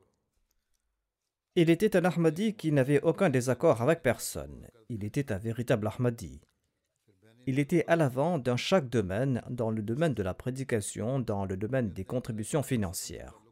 Il 1.57 1.68
était 1.68 1.96
un 1.96 2.05
Ahmadi 2.05 2.55
qui 2.55 2.70
n'avait 2.70 3.03
aucun 3.03 3.28
désaccord 3.28 3.82
avec 3.82 4.05
personne. 4.05 4.68
Il 4.88 5.03
était 5.03 5.32
un 5.32 5.38
véritable 5.38 5.88
Ahmadi. 5.88 6.40
Il 7.48 7.59
était 7.59 7.84
à 7.88 7.96
l'avant 7.96 8.38
dans 8.38 8.57
chaque 8.57 8.88
domaine, 8.88 9.42
dans 9.51 9.72
le 9.72 9.82
domaine 9.82 10.14
de 10.14 10.22
la 10.22 10.32
prédication, 10.32 11.18
dans 11.18 11.44
le 11.44 11.57
domaine 11.57 11.90
des 11.90 12.05
contributions 12.05 12.62
financières. 12.62 13.42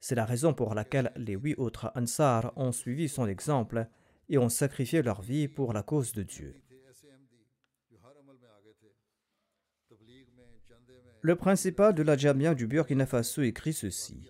C'est 0.00 0.16
la 0.16 0.24
raison 0.24 0.52
pour 0.52 0.74
laquelle 0.74 1.12
les 1.14 1.34
huit 1.34 1.54
autres 1.54 1.92
Ansar 1.94 2.52
ont 2.56 2.72
suivi 2.72 3.08
son 3.08 3.28
exemple 3.28 3.86
et 4.28 4.36
ont 4.36 4.48
sacrifié 4.48 5.00
leur 5.00 5.22
vie 5.22 5.46
pour 5.46 5.72
la 5.72 5.84
cause 5.84 6.12
de 6.12 6.24
Dieu. 6.24 6.60
Le 11.26 11.36
principal 11.36 11.94
de 11.94 12.02
la 12.02 12.18
Jamia 12.18 12.54
du 12.54 12.66
Burkina 12.66 13.06
Faso 13.06 13.40
écrit 13.40 13.72
ceci. 13.72 14.28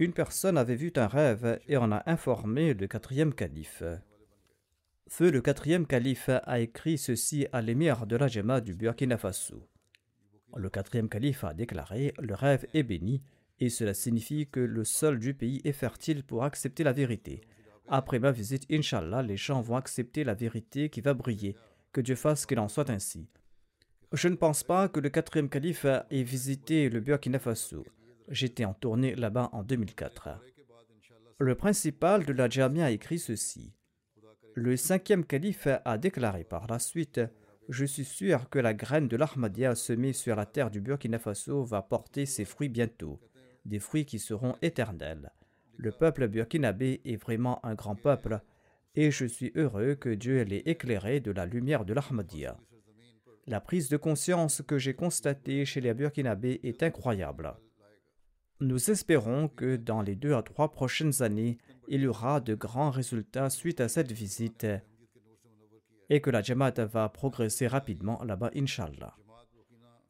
Une 0.00 0.12
personne 0.12 0.58
avait 0.58 0.74
vu 0.74 0.92
un 0.96 1.06
rêve 1.06 1.60
et 1.68 1.76
en 1.76 1.92
a 1.92 2.02
informé 2.10 2.74
le 2.74 2.88
quatrième 2.88 3.32
calife. 3.32 3.84
Feu 5.06 5.30
le 5.30 5.40
quatrième 5.40 5.86
calife 5.86 6.28
a 6.28 6.58
écrit 6.58 6.98
ceci 6.98 7.46
à 7.52 7.62
l'émir 7.62 8.08
de 8.08 8.16
la 8.16 8.26
Jama 8.26 8.60
du 8.60 8.74
Burkina 8.74 9.16
Faso. 9.16 9.68
Le 10.56 10.68
quatrième 10.70 11.08
calife 11.08 11.44
a 11.44 11.54
déclaré 11.54 12.14
Le 12.18 12.34
rêve 12.34 12.66
est 12.74 12.82
béni 12.82 13.22
et 13.60 13.70
cela 13.70 13.94
signifie 13.94 14.48
que 14.48 14.58
le 14.58 14.82
sol 14.82 15.20
du 15.20 15.34
pays 15.34 15.60
est 15.62 15.70
fertile 15.70 16.24
pour 16.24 16.42
accepter 16.42 16.82
la 16.82 16.92
vérité. 16.92 17.42
Après 17.86 18.18
ma 18.18 18.32
visite, 18.32 18.66
Inch'Allah, 18.72 19.22
les 19.22 19.36
gens 19.36 19.60
vont 19.60 19.76
accepter 19.76 20.24
la 20.24 20.34
vérité 20.34 20.90
qui 20.90 21.00
va 21.00 21.14
briller. 21.14 21.54
Que 21.92 22.00
Dieu 22.00 22.16
fasse 22.16 22.44
qu'il 22.44 22.58
en 22.58 22.66
soit 22.66 22.90
ainsi. 22.90 23.28
Je 24.12 24.28
ne 24.28 24.36
pense 24.36 24.62
pas 24.62 24.88
que 24.88 25.00
le 25.00 25.08
quatrième 25.08 25.48
calife 25.48 25.84
ait 25.84 26.22
visité 26.22 26.88
le 26.88 27.00
Burkina 27.00 27.38
Faso. 27.38 27.84
J'étais 28.28 28.64
en 28.64 28.74
tournée 28.74 29.14
là-bas 29.14 29.50
en 29.52 29.62
2004. 29.62 30.28
Le 31.38 31.54
principal 31.54 32.24
de 32.24 32.32
la 32.32 32.48
Jamia 32.48 32.86
a 32.86 32.90
écrit 32.90 33.18
ceci. 33.18 33.74
Le 34.54 34.76
cinquième 34.76 35.24
calife 35.24 35.68
a 35.84 35.98
déclaré 35.98 36.44
par 36.44 36.66
la 36.66 36.78
suite 36.78 37.20
Je 37.68 37.84
suis 37.84 38.04
sûr 38.04 38.48
que 38.50 38.58
la 38.58 38.74
graine 38.74 39.08
de 39.08 39.16
l'Ahmadiyya 39.16 39.74
semée 39.74 40.12
sur 40.12 40.36
la 40.36 40.46
terre 40.46 40.70
du 40.70 40.80
Burkina 40.80 41.18
Faso 41.18 41.64
va 41.64 41.82
porter 41.82 42.26
ses 42.26 42.44
fruits 42.44 42.68
bientôt 42.68 43.20
des 43.64 43.78
fruits 43.78 44.04
qui 44.04 44.18
seront 44.18 44.56
éternels. 44.62 45.32
Le 45.76 45.90
peuple 45.90 46.28
burkinabé 46.28 47.00
est 47.04 47.16
vraiment 47.16 47.64
un 47.64 47.74
grand 47.74 47.96
peuple, 47.96 48.40
et 48.94 49.10
je 49.10 49.24
suis 49.24 49.52
heureux 49.56 49.94
que 49.94 50.10
Dieu 50.10 50.42
l'ait 50.42 50.62
éclairé 50.66 51.20
de 51.20 51.32
la 51.32 51.46
lumière 51.46 51.84
de 51.84 51.94
l'Ahmadiyya. 51.94 52.56
La 53.46 53.60
prise 53.60 53.90
de 53.90 53.98
conscience 53.98 54.62
que 54.66 54.78
j'ai 54.78 54.94
constatée 54.94 55.66
chez 55.66 55.82
les 55.82 55.92
Burkinabés 55.92 56.60
est 56.62 56.82
incroyable. 56.82 57.54
Nous 58.60 58.90
espérons 58.90 59.48
que 59.48 59.76
dans 59.76 60.00
les 60.00 60.14
deux 60.14 60.32
à 60.34 60.42
trois 60.42 60.72
prochaines 60.72 61.22
années, 61.22 61.58
il 61.88 62.02
y 62.02 62.06
aura 62.06 62.40
de 62.40 62.54
grands 62.54 62.90
résultats 62.90 63.50
suite 63.50 63.80
à 63.80 63.88
cette 63.88 64.12
visite 64.12 64.66
et 66.08 66.20
que 66.20 66.30
la 66.30 66.42
Jamaat 66.42 66.84
va 66.86 67.08
progresser 67.08 67.66
rapidement 67.66 68.22
là-bas, 68.24 68.50
Inshallah. 68.54 69.14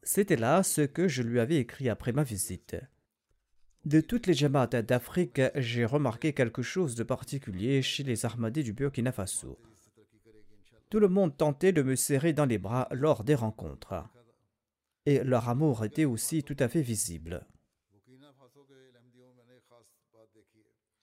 C'était 0.03 0.37
là 0.37 0.63
ce 0.63 0.81
que 0.81 1.07
je 1.07 1.21
lui 1.21 1.39
avais 1.39 1.57
écrit 1.57 1.89
après 1.89 2.11
ma 2.13 2.23
visite. 2.23 2.77
De 3.83 4.01
toutes 4.01 4.27
les 4.27 4.33
Jamaat 4.33 4.67
d'Afrique, 4.67 5.41
j'ai 5.55 5.83
remarqué 5.83 6.33
quelque 6.33 6.61
chose 6.61 6.95
de 6.95 7.03
particulier 7.03 7.81
chez 7.81 8.03
les 8.03 8.25
Ahmadis 8.25 8.63
du 8.63 8.73
Burkina 8.73 9.11
Faso. 9.11 9.59
Tout 10.89 10.99
le 10.99 11.07
monde 11.07 11.35
tentait 11.35 11.71
de 11.71 11.81
me 11.81 11.95
serrer 11.95 12.33
dans 12.33 12.45
les 12.45 12.57
bras 12.57 12.87
lors 12.91 13.23
des 13.23 13.35
rencontres. 13.35 14.03
Et 15.05 15.23
leur 15.23 15.49
amour 15.49 15.83
était 15.85 16.05
aussi 16.05 16.43
tout 16.43 16.55
à 16.59 16.67
fait 16.67 16.81
visible. 16.81 17.45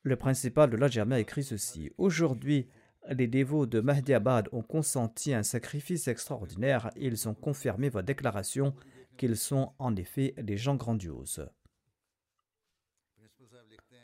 Le 0.04 0.16
principal 0.16 0.70
de 0.70 0.76
la 0.76 0.88
Jama 0.88 1.20
écrit 1.20 1.44
ceci. 1.44 1.92
Aujourd'hui, 1.96 2.68
les 3.08 3.26
dévots 3.26 3.66
de 3.66 3.80
Mahdi 3.80 4.14
Abad 4.14 4.48
ont 4.52 4.62
consenti 4.62 5.32
un 5.34 5.42
sacrifice 5.42 6.08
extraordinaire 6.08 6.90
et 6.96 7.06
ils 7.06 7.28
ont 7.28 7.34
confirmé 7.34 7.88
votre 7.88 8.06
déclaration 8.06 8.74
qu'ils 9.16 9.36
sont 9.36 9.72
en 9.78 9.94
effet 9.96 10.34
des 10.38 10.56
gens 10.56 10.76
grandioses. 10.76 11.48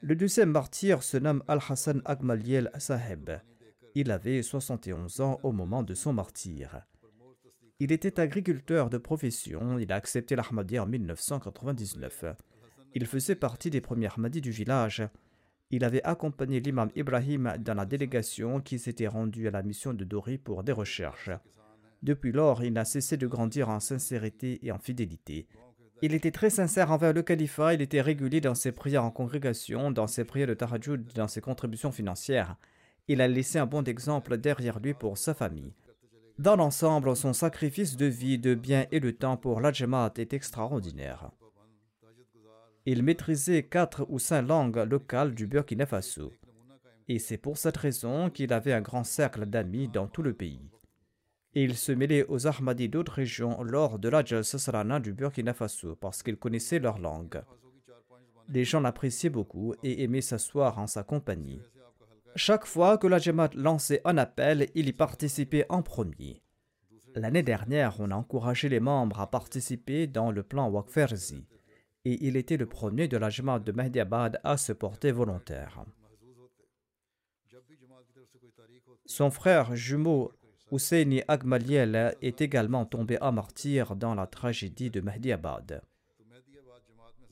Le 0.00 0.14
deuxième 0.14 0.50
martyr 0.50 1.02
se 1.02 1.16
nomme 1.16 1.42
Al-Hassan 1.48 2.02
Agmaliel 2.04 2.70
Saheb. 2.78 3.30
Il 3.94 4.10
avait 4.10 4.42
71 4.42 5.20
ans 5.20 5.40
au 5.42 5.52
moment 5.52 5.82
de 5.82 5.94
son 5.94 6.12
martyr. 6.12 6.82
Il 7.80 7.92
était 7.92 8.18
agriculteur 8.20 8.90
de 8.90 8.98
profession, 8.98 9.78
il 9.78 9.92
a 9.92 9.96
accepté 9.96 10.34
l'Ahmadiyya 10.34 10.82
en 10.82 10.86
1999. 10.86 12.24
Il 12.94 13.06
faisait 13.06 13.36
partie 13.36 13.70
des 13.70 13.80
premiers 13.80 14.08
Ahmadis 14.08 14.40
du 14.40 14.50
village. 14.50 15.02
Il 15.70 15.84
avait 15.84 16.02
accompagné 16.02 16.60
l'imam 16.60 16.90
Ibrahim 16.96 17.54
dans 17.60 17.74
la 17.74 17.86
délégation 17.86 18.60
qui 18.60 18.78
s'était 18.78 19.06
rendue 19.06 19.46
à 19.46 19.50
la 19.50 19.62
mission 19.62 19.92
de 19.92 20.04
Dori 20.04 20.38
pour 20.38 20.64
des 20.64 20.72
recherches. 20.72 21.30
Depuis 22.02 22.32
lors, 22.32 22.64
il 22.64 22.72
n'a 22.72 22.84
cessé 22.84 23.16
de 23.16 23.26
grandir 23.26 23.68
en 23.68 23.80
sincérité 23.80 24.58
et 24.62 24.72
en 24.72 24.78
fidélité. 24.78 25.46
Il 26.00 26.14
était 26.14 26.30
très 26.30 26.50
sincère 26.50 26.92
envers 26.92 27.12
le 27.12 27.22
califat, 27.22 27.74
il 27.74 27.82
était 27.82 28.00
régulier 28.00 28.40
dans 28.40 28.54
ses 28.54 28.72
prières 28.72 29.04
en 29.04 29.10
congrégation, 29.10 29.90
dans 29.90 30.06
ses 30.06 30.24
prières 30.24 30.46
de 30.46 30.54
Tarajud, 30.54 31.04
dans 31.14 31.26
ses 31.26 31.40
contributions 31.40 31.90
financières. 31.90 32.56
Il 33.08 33.20
a 33.20 33.28
laissé 33.28 33.58
un 33.58 33.66
bon 33.66 33.82
exemple 33.84 34.36
derrière 34.38 34.78
lui 34.78 34.94
pour 34.94 35.18
sa 35.18 35.34
famille. 35.34 35.74
Dans 36.38 36.56
l'ensemble, 36.56 37.16
son 37.16 37.32
sacrifice 37.32 37.96
de 37.96 38.06
vie, 38.06 38.38
de 38.38 38.54
biens 38.54 38.86
et 38.92 39.00
de 39.00 39.10
temps 39.10 39.36
pour 39.36 39.60
l'Adjamat 39.60 40.12
est 40.16 40.32
extraordinaire. 40.32 41.30
Il 42.86 43.02
maîtrisait 43.02 43.64
quatre 43.64 44.06
ou 44.08 44.18
cinq 44.18 44.42
langues 44.42 44.86
locales 44.88 45.34
du 45.34 45.46
Burkina 45.46 45.86
Faso. 45.86 46.32
Et 47.08 47.18
c'est 47.18 47.38
pour 47.38 47.58
cette 47.58 47.76
raison 47.76 48.30
qu'il 48.30 48.52
avait 48.52 48.72
un 48.72 48.82
grand 48.82 49.04
cercle 49.04 49.46
d'amis 49.46 49.88
dans 49.88 50.06
tout 50.06 50.22
le 50.22 50.34
pays 50.34 50.70
il 51.54 51.76
se 51.76 51.92
mêlait 51.92 52.26
aux 52.28 52.46
Ahmadis 52.46 52.88
d'autres 52.88 53.14
régions 53.14 53.62
lors 53.62 53.98
de 53.98 54.08
la 54.08 54.24
Jalsa 54.24 55.00
du 55.00 55.12
Burkina 55.12 55.54
Faso 55.54 55.96
parce 55.96 56.22
qu'il 56.22 56.36
connaissait 56.36 56.78
leur 56.78 56.98
langue. 56.98 57.42
Les 58.48 58.64
gens 58.64 58.80
l'appréciaient 58.80 59.30
beaucoup 59.30 59.74
et 59.82 60.02
aimaient 60.02 60.20
s'asseoir 60.20 60.78
en 60.78 60.86
sa 60.86 61.02
compagnie. 61.02 61.60
Chaque 62.36 62.66
fois 62.66 62.98
que 62.98 63.06
la 63.06 63.18
Jamaat 63.18 63.50
lançait 63.54 64.00
un 64.04 64.18
appel, 64.18 64.68
il 64.74 64.88
y 64.88 64.92
participait 64.92 65.66
en 65.68 65.82
premier. 65.82 66.42
L'année 67.14 67.42
dernière, 67.42 67.98
on 67.98 68.10
a 68.10 68.14
encouragé 68.14 68.68
les 68.68 68.80
membres 68.80 69.20
à 69.20 69.30
participer 69.30 70.06
dans 70.06 70.30
le 70.30 70.42
plan 70.42 70.68
Wakferzi 70.68 71.44
et 72.04 72.26
il 72.26 72.36
était 72.36 72.56
le 72.56 72.66
premier 72.66 73.08
de 73.08 73.16
la 73.16 73.28
Jamaat 73.28 73.60
de 73.60 73.72
Mahdiabad 73.72 74.40
à 74.44 74.56
se 74.56 74.72
porter 74.72 75.10
volontaire. 75.10 75.84
Son 79.06 79.30
frère 79.30 79.74
jumeau 79.74 80.32
Husseini 80.70 81.22
Agmaliel 81.28 82.14
est 82.20 82.40
également 82.40 82.84
tombé 82.84 83.16
à 83.20 83.32
martyr 83.32 83.96
dans 83.96 84.14
la 84.14 84.26
tragédie 84.26 84.90
de 84.90 85.00
Mahdi 85.00 85.32
Abad. 85.32 85.82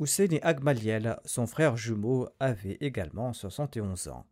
Husseini 0.01 0.41
Agmaliel, 0.43 1.19
son 1.25 1.47
frère 1.47 1.77
jumeau, 1.77 2.29
avait 2.41 2.79
également 2.81 3.33
71 3.33 4.09
ans. 4.09 4.27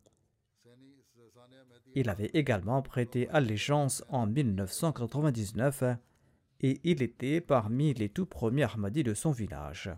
Il 1.95 2.09
avait 2.09 2.29
également 2.33 2.81
prêté 2.81 3.29
allégeance 3.29 4.03
en 4.09 4.27
1999 4.27 5.83
et 6.59 6.81
il 6.83 7.01
était 7.01 7.39
parmi 7.39 7.93
les 7.93 8.09
tout 8.09 8.25
premiers 8.25 8.63
Ahmadis 8.63 9.03
de 9.03 9.13
son 9.13 9.31
village. 9.31 9.89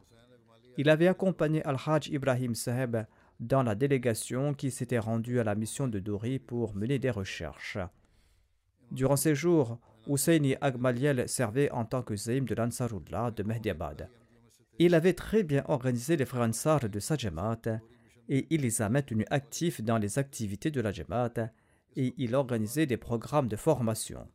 Il 0.77 0.89
avait 0.89 1.07
accompagné 1.07 1.63
Al-Hajj 1.63 2.09
Ibrahim 2.09 2.53
Saheb 2.53 2.97
dans 3.39 3.63
la 3.63 3.73
délégation 3.73 4.53
qui 4.53 4.69
s'était 4.69 4.99
rendue 4.99 5.39
à 5.39 5.43
la 5.43 5.55
mission 5.55 5.87
de 5.87 5.97
Dori 5.97 6.37
pour 6.37 6.75
mener 6.75 6.99
des 6.99 7.09
recherches. 7.09 7.79
Durant 8.91 9.15
ces 9.15 9.33
jours, 9.33 9.79
Husseini 10.07 10.55
Agmaliel 10.61 11.27
servait 11.27 11.71
en 11.71 11.83
tant 11.83 12.03
que 12.03 12.15
zaim 12.15 12.45
de 12.45 12.53
l'Ansarullah 12.53 13.31
de 13.31 13.41
Mehdiabad. 13.41 14.07
Il 14.77 14.93
avait 14.93 15.13
très 15.13 15.41
bien 15.41 15.63
organisé 15.67 16.15
les 16.15 16.25
frères 16.25 16.47
Ansar 16.47 16.87
de 16.87 16.99
sa 16.99 17.15
et 18.29 18.45
il 18.51 18.61
les 18.61 18.81
a 18.83 18.89
maintenus 18.89 19.25
actifs 19.31 19.81
dans 19.81 19.97
les 19.97 20.19
activités 20.19 20.69
de 20.69 20.81
la 20.81 20.91
Jamaat 20.91 21.51
et 21.97 22.13
il 22.17 22.35
organisait 22.35 22.85
des 22.85 22.95
programmes 22.95 23.49
de 23.49 23.57
formation. 23.57 24.27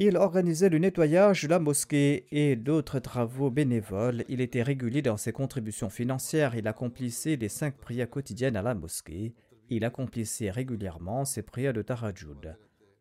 Il 0.00 0.16
organisait 0.16 0.70
le 0.70 0.78
nettoyage 0.78 1.42
de 1.42 1.48
la 1.48 1.58
mosquée 1.58 2.24
et 2.32 2.56
d'autres 2.56 3.00
travaux 3.00 3.50
bénévoles. 3.50 4.24
Il 4.30 4.40
était 4.40 4.62
régulier 4.62 5.02
dans 5.02 5.18
ses 5.18 5.30
contributions 5.30 5.90
financières. 5.90 6.54
Il 6.54 6.66
accomplissait 6.66 7.36
les 7.36 7.50
cinq 7.50 7.76
prières 7.76 8.08
quotidiennes 8.08 8.56
à 8.56 8.62
la 8.62 8.74
mosquée. 8.74 9.34
Il 9.68 9.84
accomplissait 9.84 10.50
régulièrement 10.50 11.26
ses 11.26 11.42
prières 11.42 11.74
de 11.74 11.82
Tarajud. 11.82 12.56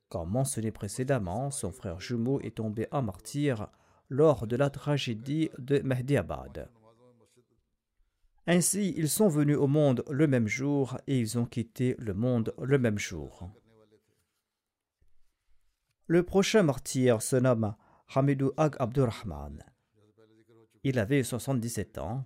Comme 0.10 0.30
mentionné 0.30 0.72
précédemment, 0.72 1.52
son 1.52 1.72
frère 1.72 2.02
jumeau 2.02 2.42
est 2.42 2.58
tombé 2.58 2.88
en 2.92 3.02
martyr 3.02 3.68
lors 4.10 4.46
de 4.46 4.58
la 4.58 4.70
tragédie 4.70 5.50
de 5.58 5.80
Mahdi 5.80 6.18
Abad. 6.18 6.68
Ainsi, 8.46 8.94
ils 8.98 9.10
sont 9.10 9.30
venus 9.30 9.58
au 9.58 9.68
monde 9.68 10.04
le 10.10 10.28
même 10.28 10.48
jour 10.48 10.98
et 11.08 11.18
ils 11.18 11.38
ont 11.38 11.46
quitté 11.46 11.96
le 11.98 12.14
monde 12.14 12.54
le 12.62 12.78
même 12.78 12.98
jour. 12.98 13.50
Le 16.12 16.24
prochain 16.24 16.64
martyr 16.64 17.22
se 17.22 17.36
nomme 17.36 17.76
Hamidou 18.16 18.52
Ag 18.58 18.76
Abdurrahman. 18.80 19.64
Il 20.84 20.98
avait 20.98 21.22
77 21.22 22.00
ans. 22.00 22.26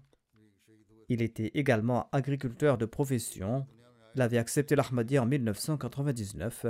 Il 1.09 1.21
était 1.21 1.51
également 1.53 2.07
agriculteur 2.13 2.77
de 2.77 2.85
profession. 2.85 3.67
Il 4.15 4.21
avait 4.21 4.37
accepté 4.37 4.77
l'Ahmadi 4.77 5.19
en 5.19 5.25
1999. 5.25 6.65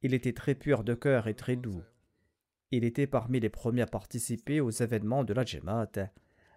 Il 0.00 0.14
était 0.14 0.32
très 0.32 0.54
pur 0.54 0.84
de 0.84 0.94
cœur 0.94 1.28
et 1.28 1.34
très 1.34 1.56
doux. 1.56 1.82
Il 2.70 2.84
était 2.84 3.06
parmi 3.06 3.38
les 3.38 3.50
premiers 3.50 3.82
à 3.82 3.86
participer 3.86 4.62
aux 4.62 4.70
événements 4.70 5.24
de 5.24 5.34
la 5.34 5.44
Jemaat. 5.44 6.14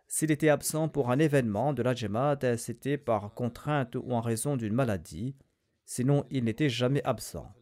S'il 0.07 0.31
était 0.31 0.47
absent 0.47 0.87
pour 0.87 1.11
un 1.11 1.19
événement 1.19 1.73
de 1.73 1.83
la 1.83 2.55
c'était 2.55 2.97
par 2.97 3.33
contrainte 3.33 3.97
ou 3.97 4.13
en 4.13 4.21
raison 4.21 4.55
d'une 4.55 4.73
maladie. 4.73 5.35
Sinon, 5.83 6.23
il 6.31 6.45
n'était 6.45 6.69
jamais 6.69 7.03
absent. 7.03 7.53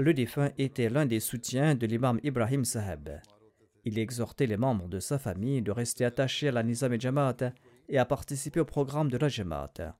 Le 0.00 0.14
défunt 0.14 0.52
était 0.58 0.88
l'un 0.88 1.06
des 1.06 1.18
soutiens 1.18 1.74
de 1.74 1.84
l'imam 1.84 2.20
Ibrahim 2.22 2.64
Saheb. 2.64 3.10
Il 3.84 3.98
exhortait 3.98 4.46
les 4.46 4.56
membres 4.56 4.86
de 4.86 5.00
sa 5.00 5.18
famille 5.18 5.60
de 5.60 5.72
rester 5.72 6.04
attachés 6.04 6.48
à 6.48 6.52
la 6.52 6.62
Nizam 6.62 6.92
et 6.92 7.00
Jamaat 7.00 7.52
et 7.88 7.98
à 7.98 8.04
participer 8.04 8.60
au 8.60 8.64
programme 8.64 9.10
de 9.10 9.18
la 9.18 9.28
Jamaat. 9.28 9.96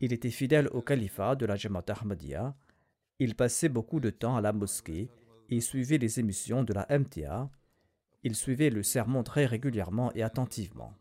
Il 0.00 0.12
était 0.12 0.30
fidèle 0.30 0.66
au 0.72 0.82
califat 0.82 1.36
de 1.36 1.46
la 1.46 1.54
Jamaat 1.54 1.84
Ahmadiyya. 1.86 2.56
Il 3.20 3.36
passait 3.36 3.68
beaucoup 3.68 4.00
de 4.00 4.10
temps 4.10 4.36
à 4.36 4.40
la 4.40 4.52
mosquée 4.52 5.08
et 5.48 5.60
suivait 5.60 5.98
les 5.98 6.18
émissions 6.18 6.64
de 6.64 6.72
la 6.72 6.88
MTA. 6.90 7.50
Il 8.24 8.34
suivait 8.34 8.70
le 8.70 8.82
sermon 8.82 9.22
très 9.22 9.46
régulièrement 9.46 10.12
et 10.14 10.24
attentivement. 10.24 10.92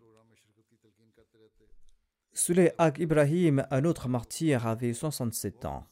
Suley 2.34 2.76
Ag 2.78 3.00
Ibrahim, 3.00 3.66
un 3.72 3.86
autre 3.86 4.08
martyr, 4.08 4.68
avait 4.68 4.94
67 4.94 5.66
ans. 5.66 5.88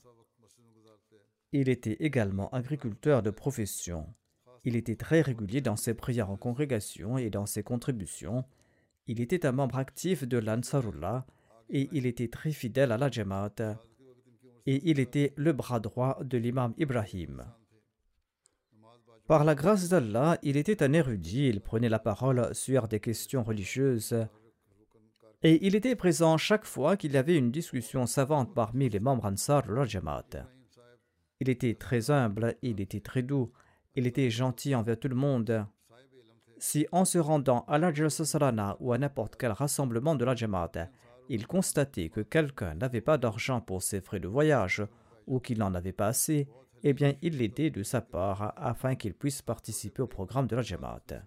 Il 1.53 1.69
était 1.69 1.97
également 1.99 2.49
agriculteur 2.49 3.23
de 3.23 3.29
profession. 3.29 4.13
Il 4.65 4.75
était 4.75 4.97
très 4.97 5.21
régulier 5.21 5.61
dans 5.61 5.77
ses 5.77 5.93
prières 5.93 6.29
en 6.29 6.35
congrégation 6.35 7.17
et 7.17 7.29
dans 7.29 7.45
ses 7.45 7.63
contributions. 7.63 8.43
Il 9.07 9.21
était 9.21 9.45
un 9.45 9.53
membre 9.53 9.77
actif 9.77 10.27
de 10.27 10.37
l'Ansarullah 10.37 11.25
et 11.69 11.87
il 11.93 12.05
était 12.05 12.27
très 12.27 12.51
fidèle 12.51 12.91
à 12.91 12.97
la 12.97 13.09
Jamaat. 13.09 13.77
Et 14.65 14.89
il 14.89 14.99
était 14.99 15.33
le 15.37 15.53
bras 15.53 15.79
droit 15.79 16.19
de 16.21 16.37
l'imam 16.37 16.73
Ibrahim. 16.77 17.45
Par 19.27 19.45
la 19.45 19.55
grâce 19.55 19.87
d'Allah, 19.87 20.37
il 20.43 20.57
était 20.57 20.83
un 20.83 20.91
érudit, 20.91 21.47
il 21.47 21.61
prenait 21.61 21.89
la 21.89 21.99
parole 21.99 22.53
sur 22.53 22.89
des 22.89 22.99
questions 22.99 23.43
religieuses. 23.43 24.27
Et 25.43 25.65
il 25.65 25.75
était 25.75 25.95
présent 25.95 26.37
chaque 26.37 26.65
fois 26.65 26.97
qu'il 26.97 27.13
y 27.13 27.17
avait 27.17 27.37
une 27.37 27.51
discussion 27.51 28.05
savante 28.05 28.53
parmi 28.53 28.89
les 28.89 28.99
membres 28.99 29.25
Ansar 29.25 29.85
Jamaat. 29.85 30.47
Il 31.39 31.49
était 31.49 31.75
très 31.75 32.09
humble, 32.11 32.55
il 32.61 32.81
était 32.81 32.99
très 32.99 33.21
doux, 33.21 33.51
il 33.95 34.07
était 34.07 34.29
gentil 34.29 34.75
envers 34.75 34.99
tout 34.99 35.07
le 35.07 35.15
monde. 35.15 35.65
Si 36.59 36.87
en 36.91 37.05
se 37.05 37.19
rendant 37.19 37.65
à 37.67 37.77
la 37.77 37.93
Jalsa 37.93 38.77
ou 38.79 38.91
à 38.93 38.97
n'importe 38.97 39.35
quel 39.35 39.51
rassemblement 39.51 40.15
de 40.15 40.25
la 40.25 40.35
Jamaat, 40.35 40.89
il 41.29 41.45
constatait 41.45 42.09
que 42.09 42.21
quelqu'un 42.21 42.73
n'avait 42.75 43.01
pas 43.01 43.17
d'argent 43.17 43.61
pour 43.61 43.83
ses 43.83 44.01
frais 44.01 44.19
de 44.19 44.27
voyage 44.27 44.83
ou 45.27 45.39
qu'il 45.39 45.59
n'en 45.59 45.75
avait 45.75 45.91
pas 45.91 46.07
assez, 46.07 46.47
eh 46.83 46.93
bien 46.93 47.13
il 47.21 47.37
l'aidait 47.37 47.69
de 47.69 47.83
sa 47.83 48.01
part 48.01 48.53
afin 48.55 48.95
qu'il 48.95 49.13
puisse 49.13 49.41
participer 49.41 50.01
au 50.01 50.07
programme 50.07 50.47
de 50.47 50.55
la 50.55 50.61
Jamaat. 50.61 51.23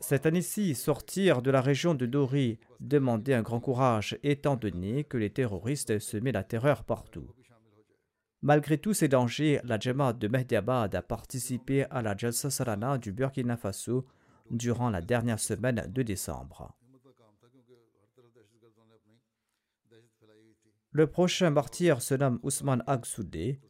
Cette 0.00 0.26
année-ci, 0.26 0.74
sortir 0.74 1.42
de 1.42 1.50
la 1.50 1.60
région 1.60 1.94
de 1.94 2.06
Dori 2.06 2.58
demandait 2.80 3.34
un 3.34 3.42
grand 3.42 3.60
courage, 3.60 4.18
étant 4.22 4.56
donné 4.56 5.04
que 5.04 5.16
les 5.16 5.30
terroristes 5.30 5.98
semaient 5.98 6.32
la 6.32 6.44
terreur 6.44 6.84
partout. 6.84 7.30
Malgré 8.42 8.78
tous 8.78 8.94
ces 8.94 9.08
dangers, 9.08 9.60
la 9.64 9.78
Jamaat 9.78 10.12
de 10.12 10.28
Mehdiabad 10.28 10.94
a 10.94 11.02
participé 11.02 11.84
à 11.90 12.02
la 12.02 12.16
Jalsa 12.16 12.50
Sarana 12.50 12.98
du 12.98 13.12
Burkina 13.12 13.56
Faso 13.56 14.06
durant 14.50 14.90
la 14.90 15.00
dernière 15.00 15.40
semaine 15.40 15.86
de 15.88 16.02
décembre. 16.02 16.76
Le 20.90 21.06
prochain 21.06 21.50
martyr 21.50 22.00
se 22.00 22.14
nomme 22.14 22.38
Ousmane 22.42 22.82
Agsoudé. 22.86 23.60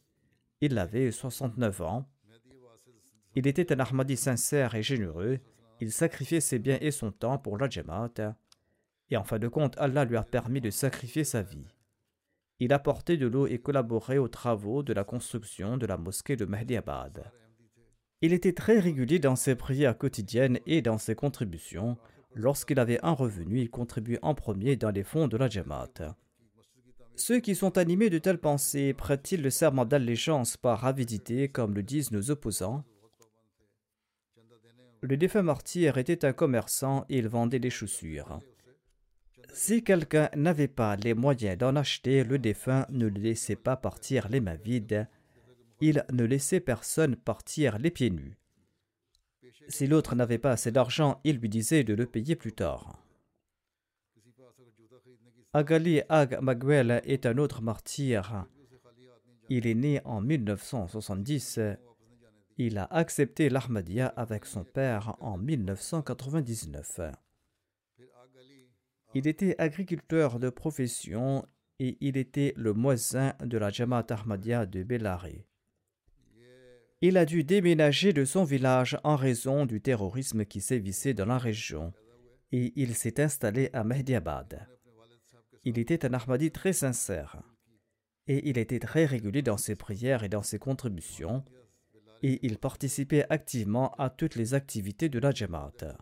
Il 0.61 0.79
avait 0.79 1.11
69 1.11 1.81
ans. 1.81 2.09
Il 3.37 3.47
était 3.47 3.73
un 3.73 3.79
Ahmadi 3.79 4.17
sincère 4.17 4.75
et 4.75 4.83
généreux 4.83 5.39
il 5.81 5.93
sacrifiait 5.93 6.41
ses 6.41 6.59
biens 6.59 6.79
et 6.81 6.91
son 6.91 7.13
temps 7.13 7.39
pour 7.39 7.59
la 7.59 7.69
Jamaat, 7.69 8.35
et 9.11 9.17
en 9.17 9.25
fin 9.25 9.39
de 9.39 9.49
compte, 9.49 9.77
Allah 9.79 10.05
lui 10.05 10.17
a 10.17 10.23
permis 10.23 10.61
de 10.61 10.71
sacrifier 10.71 11.23
sa 11.23 11.43
vie. 11.43 11.67
Il 12.59 12.73
apportait 12.73 13.19
de 13.19 13.27
l'eau 13.27 13.47
et 13.47 13.59
collaborait 13.59 14.19
aux 14.19 14.29
travaux 14.29 14.83
de 14.83 14.95
la 14.95 15.05
construction 15.05 15.77
de 15.77 15.87
la 15.87 15.99
mosquée 15.99 16.37
de 16.37 16.47
Mahdi 16.47 16.77
Abad. 16.77 17.31
Il 18.23 18.33
était 18.33 18.55
très 18.55 18.79
régulier 18.79 19.19
dans 19.19 19.37
ses 19.37 19.55
prières 19.55 19.99
quotidiennes 19.99 20.59
et 20.65 20.81
dans 20.81 20.97
ses 20.97 21.15
contributions. 21.15 21.99
Lorsqu'il 22.35 22.81
avait 22.81 23.05
un 23.05 23.13
revenu, 23.13 23.61
il 23.61 23.71
contribuait 23.71 24.19
en 24.23 24.35
premier 24.35 24.77
dans 24.77 24.91
les 24.91 25.05
fonds 25.05 25.29
de 25.29 25.37
la 25.37 25.51
Jamaat. 25.51 26.17
Ceux 27.15 27.41
qui 27.41 27.55
sont 27.55 27.77
animés 27.77 28.11
de 28.11 28.19
telles 28.19 28.41
pensées 28.41 28.95
prêtent-ils 28.95 29.43
le 29.43 29.51
serment 29.51 29.85
d'allégeance 29.85 30.57
par 30.57 30.87
avidité, 30.87 31.49
comme 31.49 31.75
le 31.75 31.83
disent 31.83 32.11
nos 32.11 32.31
opposants? 32.31 32.85
Le 35.07 35.17
défunt 35.17 35.43
martyr 35.43 35.99
était 35.99 36.25
un 36.25 36.33
commerçant 36.33 37.05
et 37.09 37.19
il 37.19 37.29
vendait 37.29 37.59
des 37.61 37.71
chaussures. 37.71 38.41
Si 39.53 39.83
quelqu'un 39.83 40.29
n'avait 40.35 40.69
pas 40.69 40.97
les 40.97 41.15
moyens 41.15 41.57
d'en 41.57 41.77
acheter, 41.77 42.25
le 42.25 42.39
défunt 42.39 42.87
ne 42.91 43.07
laissait 43.07 43.57
pas 43.57 43.77
partir 43.77 44.29
les 44.29 44.41
mains 44.41 44.57
vides. 44.57 45.09
Il 45.81 46.05
ne 46.13 46.25
laissait 46.25 46.61
personne 46.61 47.17
partir 47.17 47.79
les 47.79 47.91
pieds 47.91 48.11
nus. 48.11 48.37
Si 49.69 49.87
l'autre 49.87 50.15
n'avait 50.15 50.39
pas 50.39 50.53
assez 50.53 50.71
d'argent, 50.73 51.21
il 51.25 51.39
lui 51.39 51.49
disait 51.49 51.85
de 51.85 51.95
le 51.95 52.07
payer 52.07 52.37
plus 52.37 52.53
tard. 52.53 53.03
Agali 55.53 56.03
Ag 56.09 56.39
Maguel 56.43 57.01
est 57.05 57.27
un 57.27 57.39
autre 57.39 57.63
martyr. 57.63 58.45
Il 59.49 59.67
est 59.67 59.75
né 59.75 60.01
en 60.05 60.21
1970 60.21 61.61
il 62.59 62.79
a 62.79 62.85
accepté 62.85 63.49
l'Ahmadiyya 63.49 64.07
avec 64.07 64.47
son 64.47 64.65
père 64.65 65.17
en 65.21 65.37
1999. 65.37 67.01
Il 69.15 69.27
était 69.27 69.55
agriculteur 69.59 70.39
de 70.39 70.51
profession 70.51 71.47
et 71.79 71.99
il 72.01 72.17
était 72.17 72.55
le 72.57 72.73
moisin 72.73 73.35
de 73.41 73.59
la 73.59 73.71
Jamaat 73.71 74.07
Ahmadiyya 74.11 74.67
de 74.67 74.83
Bellari. 74.83 75.45
Il 77.03 77.19
a 77.19 77.27
dû 77.27 77.45
déménager 77.45 78.15
de 78.15 78.25
son 78.25 78.45
village 78.45 78.99
en 79.05 79.17
raison 79.17 79.67
du 79.67 79.83
terrorisme 79.83 80.47
qui 80.47 80.63
sévissait 80.63 81.13
dans 81.13 81.27
la 81.27 81.39
région 81.39 81.93
et 82.53 82.73
il 82.77 82.95
s'est 82.95 83.21
installé 83.21 83.69
à 83.75 83.85
Mehdiabad. 83.85 84.67
Il 85.65 85.79
était 85.79 86.07
un 86.07 86.15
Ahmadi 86.15 86.51
très 86.51 86.73
sincère 86.73 87.43
et 88.27 88.49
il 88.49 88.57
était 88.57 88.79
très 88.79 89.05
régulier 89.05 89.43
dans 89.43 89.59
ses 89.59 89.77
prières 89.77 90.25
et 90.25 90.31
dans 90.31 90.43
ses 90.43 90.59
contributions 90.59 91.45
et 92.23 92.39
il 92.47 92.59
participait 92.59 93.27
activement 93.31 93.95
à 93.95 94.11
toutes 94.11 94.37
les 94.37 94.55
activités 94.55 95.09
de 95.09 95.19
la 95.19 95.31
Jamaat. 95.31 95.97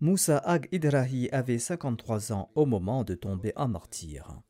Moussa 0.00 0.38
Ag 0.38 0.66
Idrahi 0.72 1.28
avait 1.30 1.58
53 1.58 2.32
ans 2.32 2.50
au 2.54 2.64
moment 2.64 3.04
de 3.04 3.14
tomber 3.14 3.52
en 3.56 3.68
martyr. 3.68 4.40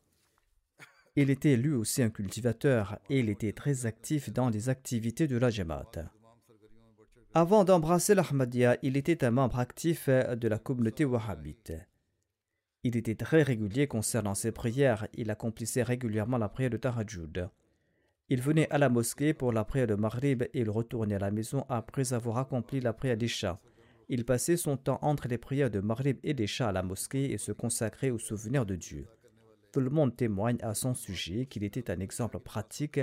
Il 1.17 1.29
était 1.29 1.57
lui 1.57 1.75
aussi 1.75 2.03
un 2.03 2.11
cultivateur 2.11 3.01
et 3.11 3.19
il 3.19 3.29
était 3.29 3.53
très 3.53 3.85
actif 3.85 4.33
dans 4.33 4.49
les 4.49 4.69
activités 4.69 5.27
de 5.27 5.37
la 5.37 5.51
Jamaat. 5.51 6.13
Avant 7.35 7.65
d'embrasser 7.65 8.15
l'Ahmadiyya, 8.15 8.79
il 8.83 8.97
était 8.97 9.25
un 9.25 9.33
membre 9.33 9.59
actif 9.59 10.09
de 10.09 10.49
la 10.49 10.59
communauté 10.59 11.05
wahhabite. 11.05 11.73
Il 12.83 12.97
était 12.97 13.17
très 13.17 13.43
régulier 13.43 13.89
concernant 13.89 14.35
ses 14.35 14.53
prières, 14.53 15.09
il 15.15 15.31
accomplissait 15.31 15.83
régulièrement 15.83 16.39
la 16.39 16.49
prière 16.49 16.71
de 16.71 16.77
Tarajud 16.77 17.51
Il 18.33 18.41
venait 18.41 18.71
à 18.71 18.79
la 18.79 18.89
mosquée 18.89 19.35
pour 19.35 19.53
la 19.53 19.65
prière 19.65 19.89
de 19.89 19.97
Maghrib 19.97 20.45
et 20.45 20.61
il 20.61 20.71
retournait 20.71 21.17
à 21.17 21.19
la 21.19 21.33
maison 21.33 21.67
après 21.69 22.13
avoir 22.13 22.39
accompli 22.39 22.81
la 22.81 22.93
prière 22.93 23.17
d'Isha. 23.17 23.59
Il 24.09 24.25
passait 24.25 24.57
son 24.57 24.77
temps 24.77 25.01
entre 25.03 25.27
les 25.27 25.37
prières 25.37 25.69
de 25.69 25.81
Maghrib 25.81 26.17
et 26.23 26.33
d'Isha 26.33 26.69
à 26.69 26.73
la 26.73 26.85
mosquée 26.85 27.33
et 27.33 27.39
se 27.39 27.51
consacrait 27.51 28.11
au 28.11 28.21
souvenir 28.21 28.65
de 28.65 28.77
Dieu. 28.77 29.09
Tout 29.73 29.81
le 29.81 29.91
monde 29.91 30.15
témoigne 30.15 30.59
à 30.63 30.75
son 30.75 30.95
sujet 30.95 31.47
qu'il 31.47 31.65
était 31.65 31.91
un 31.91 31.99
exemple 31.99 32.39
pratique 32.39 33.01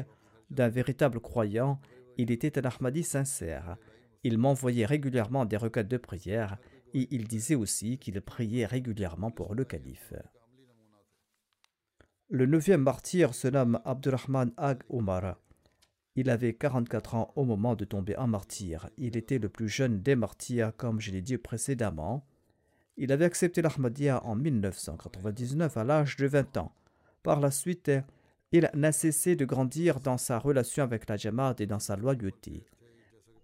d'un 0.50 0.70
véritable 0.70 1.20
croyant. 1.20 1.82
Il 2.18 2.32
était 2.32 2.58
un 2.58 2.70
Ahmadi 2.70 3.04
sincère. 3.04 3.76
Il 4.24 4.38
m'envoyait 4.38 4.86
régulièrement 4.86 5.44
des 5.44 5.58
requêtes 5.58 5.90
de 5.90 5.98
prière 5.98 6.58
et 6.94 7.06
il 7.12 7.28
disait 7.28 7.56
aussi 7.56 7.98
qu'il 7.98 8.22
priait 8.22 8.66
régulièrement 8.66 9.32
pour 9.32 9.56
le 9.56 9.66
calife. 9.66 10.14
Le 12.30 12.46
neuvième 12.46 12.82
martyr 12.82 13.34
se 13.34 13.48
nomme 13.48 13.80
Abdurrahman 13.86 14.52
Ag 14.58 14.84
Omar. 14.90 15.38
Il 16.18 16.30
avait 16.30 16.56
44 16.56 17.16
ans 17.16 17.32
au 17.38 17.46
moment 17.46 17.74
de 17.74 17.86
tomber 17.86 18.18
en 18.18 18.28
martyr. 18.28 18.90
Il 18.98 19.16
était 19.16 19.40
le 19.40 19.48
plus 19.48 19.70
jeune 19.70 20.02
des 20.02 20.18
martyrs, 20.18 20.76
comme 20.76 21.00
je 21.00 21.12
l'ai 21.12 21.22
dit 21.22 21.38
précédemment. 21.38 22.26
Il 22.98 23.14
avait 23.14 23.24
accepté 23.24 23.62
l'Ahmadiyya 23.62 24.26
en 24.26 24.36
1999 24.36 25.78
à 25.78 25.86
l'âge 25.86 26.18
de 26.18 26.28
20 26.28 26.58
ans. 26.58 26.74
Par 27.24 27.40
la 27.40 27.50
suite, 27.50 27.92
il 28.52 28.70
n'a 28.74 28.92
cessé 28.92 29.38
de 29.38 29.46
grandir 29.46 30.02
dans 30.02 30.18
sa 30.18 30.38
relation 30.38 30.84
avec 30.84 31.08
la 31.08 31.16
Jamaat 31.16 31.56
et 31.60 31.66
dans 31.66 31.80
sa 31.80 31.96
loyauté. 31.96 32.66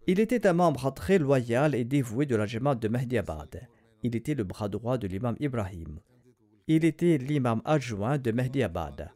Il 0.07 0.19
était 0.19 0.45
un 0.45 0.53
membre 0.53 0.93
très 0.93 1.19
loyal 1.19 1.73
et 1.73 1.86
dévoué 1.86 2.25
de 2.25 2.36
la 2.36 2.45
Jamaat 2.45 2.75
de 2.75 2.89
Mahdiabad. 2.89 3.65
Il 4.01 4.17
était 4.17 4.36
le 4.36 4.43
bras 4.43 4.67
droit 4.67 4.97
de 4.97 5.07
l'imam 5.07 5.38
Ibrahim. 5.39 6.01
Il 6.68 6.86
était 6.86 7.18
l'imam 7.18 7.61
adjoint 7.66 8.18
de 8.18 8.32
Mehdi 8.32 8.64
Abad. 8.64 9.11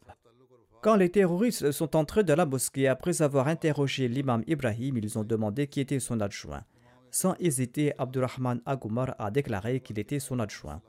Quand 0.81 0.97
les 0.97 1.09
terroristes 1.09 1.71
sont 1.71 1.95
entrés 1.95 2.25
dans 2.25 2.35
la 2.35 2.45
mosquée 2.45 2.89
après 2.89 3.21
avoir 3.21 3.47
interrogé 3.47 4.09
l'imam 4.09 4.43
Ibrahim, 4.47 4.97
ils 4.97 5.17
ont 5.17 5.23
demandé 5.23 5.67
qui 5.67 5.79
était 5.79 6.01
son 6.01 6.19
adjoint. 6.19 6.65
Sans 7.09 7.35
hésiter, 7.39 7.93
Abdurrahman 7.97 8.61
Agumar 8.65 9.15
a 9.17 9.31
déclaré 9.31 9.79
qu'il 9.79 9.97
était 9.97 10.19
son 10.19 10.39
adjoint. 10.39 10.81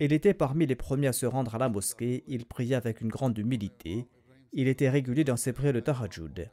Il 0.00 0.12
était 0.12 0.34
parmi 0.34 0.66
les 0.66 0.74
premiers 0.74 1.06
à 1.06 1.12
se 1.12 1.24
rendre 1.24 1.54
à 1.54 1.58
la 1.58 1.68
mosquée, 1.68 2.24
il 2.26 2.46
priait 2.46 2.74
avec 2.74 3.00
une 3.00 3.08
grande 3.08 3.38
humilité, 3.38 4.08
il 4.52 4.66
était 4.66 4.90
régulier 4.90 5.22
dans 5.24 5.36
ses 5.36 5.52
prières 5.52 5.72
de 5.72 5.80
Tahajjud. 5.80 6.50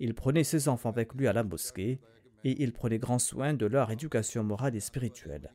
Il 0.00 0.14
prenait 0.14 0.44
ses 0.44 0.68
enfants 0.68 0.90
avec 0.90 1.14
lui 1.14 1.28
à 1.28 1.32
la 1.32 1.44
mosquée 1.44 2.00
et 2.42 2.62
il 2.62 2.72
prenait 2.72 2.98
grand 2.98 3.20
soin 3.20 3.54
de 3.54 3.66
leur 3.66 3.92
éducation 3.92 4.42
morale 4.42 4.74
et 4.74 4.80
spirituelle. 4.80 5.52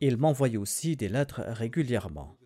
Il 0.00 0.16
m'envoyait 0.16 0.58
aussi 0.58 0.96
des 0.96 1.08
lettres 1.08 1.40
régulièrement. 1.48 2.37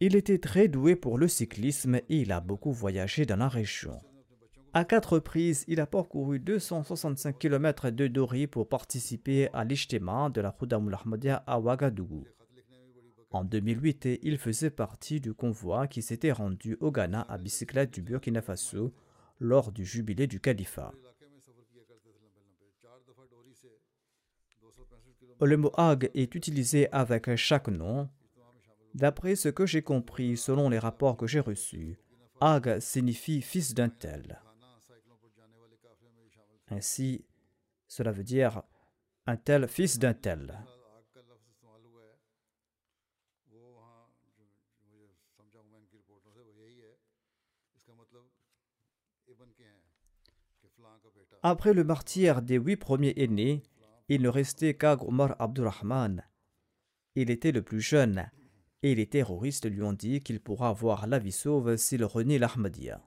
Il 0.00 0.14
était 0.14 0.38
très 0.38 0.68
doué 0.68 0.94
pour 0.94 1.18
le 1.18 1.26
cyclisme 1.26 1.96
et 1.96 2.04
il 2.08 2.30
a 2.30 2.40
beaucoup 2.40 2.72
voyagé 2.72 3.26
dans 3.26 3.36
la 3.36 3.48
région. 3.48 3.98
À 4.72 4.84
quatre 4.84 5.14
reprises, 5.14 5.64
il 5.66 5.80
a 5.80 5.86
parcouru 5.86 6.38
265 6.38 7.36
km 7.36 7.90
de 7.90 8.06
Dori 8.06 8.46
pour 8.46 8.68
participer 8.68 9.48
à 9.52 9.64
l'Ijtima 9.64 10.30
de 10.30 10.40
la 10.40 10.52
Khudamul 10.52 10.94
Ahmadiyya 10.94 11.42
à 11.46 11.58
Ouagadougou. 11.58 12.24
En 13.30 13.42
2008, 13.42 14.20
il 14.22 14.38
faisait 14.38 14.70
partie 14.70 15.20
du 15.20 15.34
convoi 15.34 15.88
qui 15.88 16.00
s'était 16.00 16.32
rendu 16.32 16.76
au 16.80 16.92
Ghana 16.92 17.22
à 17.28 17.36
bicyclette 17.36 17.92
du 17.92 18.02
Burkina 18.02 18.40
Faso 18.40 18.94
lors 19.40 19.72
du 19.72 19.84
jubilé 19.84 20.28
du 20.28 20.38
califat. 20.38 20.92
Le 25.40 25.56
mot 25.56 25.72
Ag 25.76 26.10
est 26.14 26.34
utilisé 26.36 26.88
avec 26.92 27.34
chaque 27.34 27.68
nom 27.68 28.08
D'après 28.94 29.36
ce 29.36 29.48
que 29.48 29.66
j'ai 29.66 29.82
compris 29.82 30.36
selon 30.36 30.68
les 30.68 30.78
rapports 30.78 31.16
que 31.16 31.26
j'ai 31.26 31.40
reçus, 31.40 31.98
Ag 32.40 32.78
signifie 32.80 33.42
fils 33.42 33.74
d'un 33.74 33.88
tel. 33.88 34.40
Ainsi, 36.68 37.24
cela 37.86 38.12
veut 38.12 38.24
dire 38.24 38.62
un 39.26 39.36
tel 39.36 39.68
fils 39.68 39.98
d'un 39.98 40.14
tel. 40.14 40.58
Après 51.42 51.72
le 51.72 51.84
martyr 51.84 52.42
des 52.42 52.56
huit 52.56 52.76
premiers 52.76 53.14
aînés, 53.16 53.62
il 54.08 54.22
ne 54.22 54.28
restait 54.28 54.74
qu'Ag 54.74 55.02
Omar 55.02 55.36
Abdurrahman. 55.38 56.24
Il 57.14 57.30
était 57.30 57.52
le 57.52 57.62
plus 57.62 57.80
jeune 57.80 58.30
et 58.82 58.94
les 58.94 59.06
terroristes 59.06 59.70
lui 59.70 59.82
ont 59.82 59.92
dit 59.92 60.22
qu'il 60.22 60.40
pourra 60.40 60.68
avoir 60.68 61.06
la 61.06 61.18
vie 61.18 61.32
sauve 61.32 61.76
s'il 61.76 62.04
renie 62.04 62.38
l'Ahmadiyya. 62.38 63.02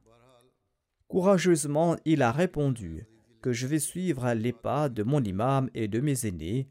Courageusement, 1.07 1.97
il 2.05 2.21
a 2.21 2.31
répondu 2.31 3.05
que 3.41 3.51
je 3.51 3.67
vais 3.67 3.79
suivre 3.79 4.31
les 4.33 4.53
pas 4.53 4.89
de 4.89 5.03
mon 5.03 5.23
imam 5.23 5.69
et 5.73 5.87
de 5.87 5.99
mes 5.99 6.25
aînés, 6.25 6.69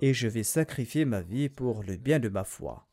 et 0.00 0.14
je 0.14 0.28
vais 0.28 0.42
sacrifier 0.42 1.04
ma 1.04 1.20
vie 1.20 1.48
pour 1.48 1.82
le 1.82 1.96
bien 1.96 2.18
de 2.18 2.28
ma 2.28 2.44
foi. 2.44 2.86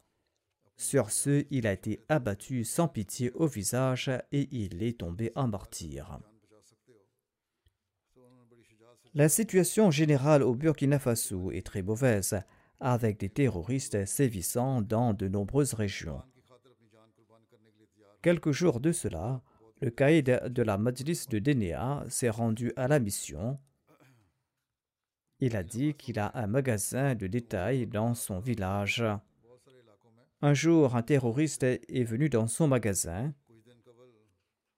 Sur 0.75 1.09
ce, 1.09 1.45
il 1.49 1.65
a 1.65 1.73
été 1.73 2.03
abattu 2.07 2.63
sans 2.63 2.87
pitié 2.87 3.31
au 3.31 3.47
visage 3.47 4.11
et 4.31 4.47
il 4.51 4.83
est 4.83 4.99
tombé 4.99 5.31
en 5.35 5.47
martyr. 5.47 6.19
La 9.13 9.29
situation 9.29 9.89
générale 9.89 10.43
au 10.43 10.53
Burkina 10.53 10.99
Faso 10.99 11.51
est 11.51 11.65
très 11.65 11.81
mauvaise 11.81 12.39
avec 12.79 13.19
des 13.19 13.29
terroristes 13.29 14.05
sévissant 14.05 14.81
dans 14.81 15.13
de 15.13 15.27
nombreuses 15.27 15.73
régions. 15.73 16.21
Quelques 18.21 18.51
jours 18.51 18.79
de 18.79 18.91
cela, 18.91 19.41
le 19.79 19.91
caïd 19.91 20.25
de 20.25 20.61
la 20.63 20.77
Majlis 20.77 21.25
de 21.29 21.39
Dénéa 21.39 22.03
s'est 22.09 22.29
rendu 22.29 22.73
à 22.75 22.87
la 22.87 22.99
mission. 22.99 23.59
Il 25.39 25.55
a 25.55 25.63
dit 25.63 25.93
qu'il 25.93 26.17
a 26.17 26.31
un 26.35 26.47
magasin 26.47 27.13
de 27.13 27.27
détail 27.27 27.85
dans 27.85 28.15
son 28.15 28.39
village. 28.39 29.03
Un 30.41 30.53
jour, 30.53 30.95
un 30.95 31.03
terroriste 31.03 31.63
est 31.63 32.03
venu 32.03 32.29
dans 32.29 32.47
son 32.47 32.67
magasin. 32.67 33.33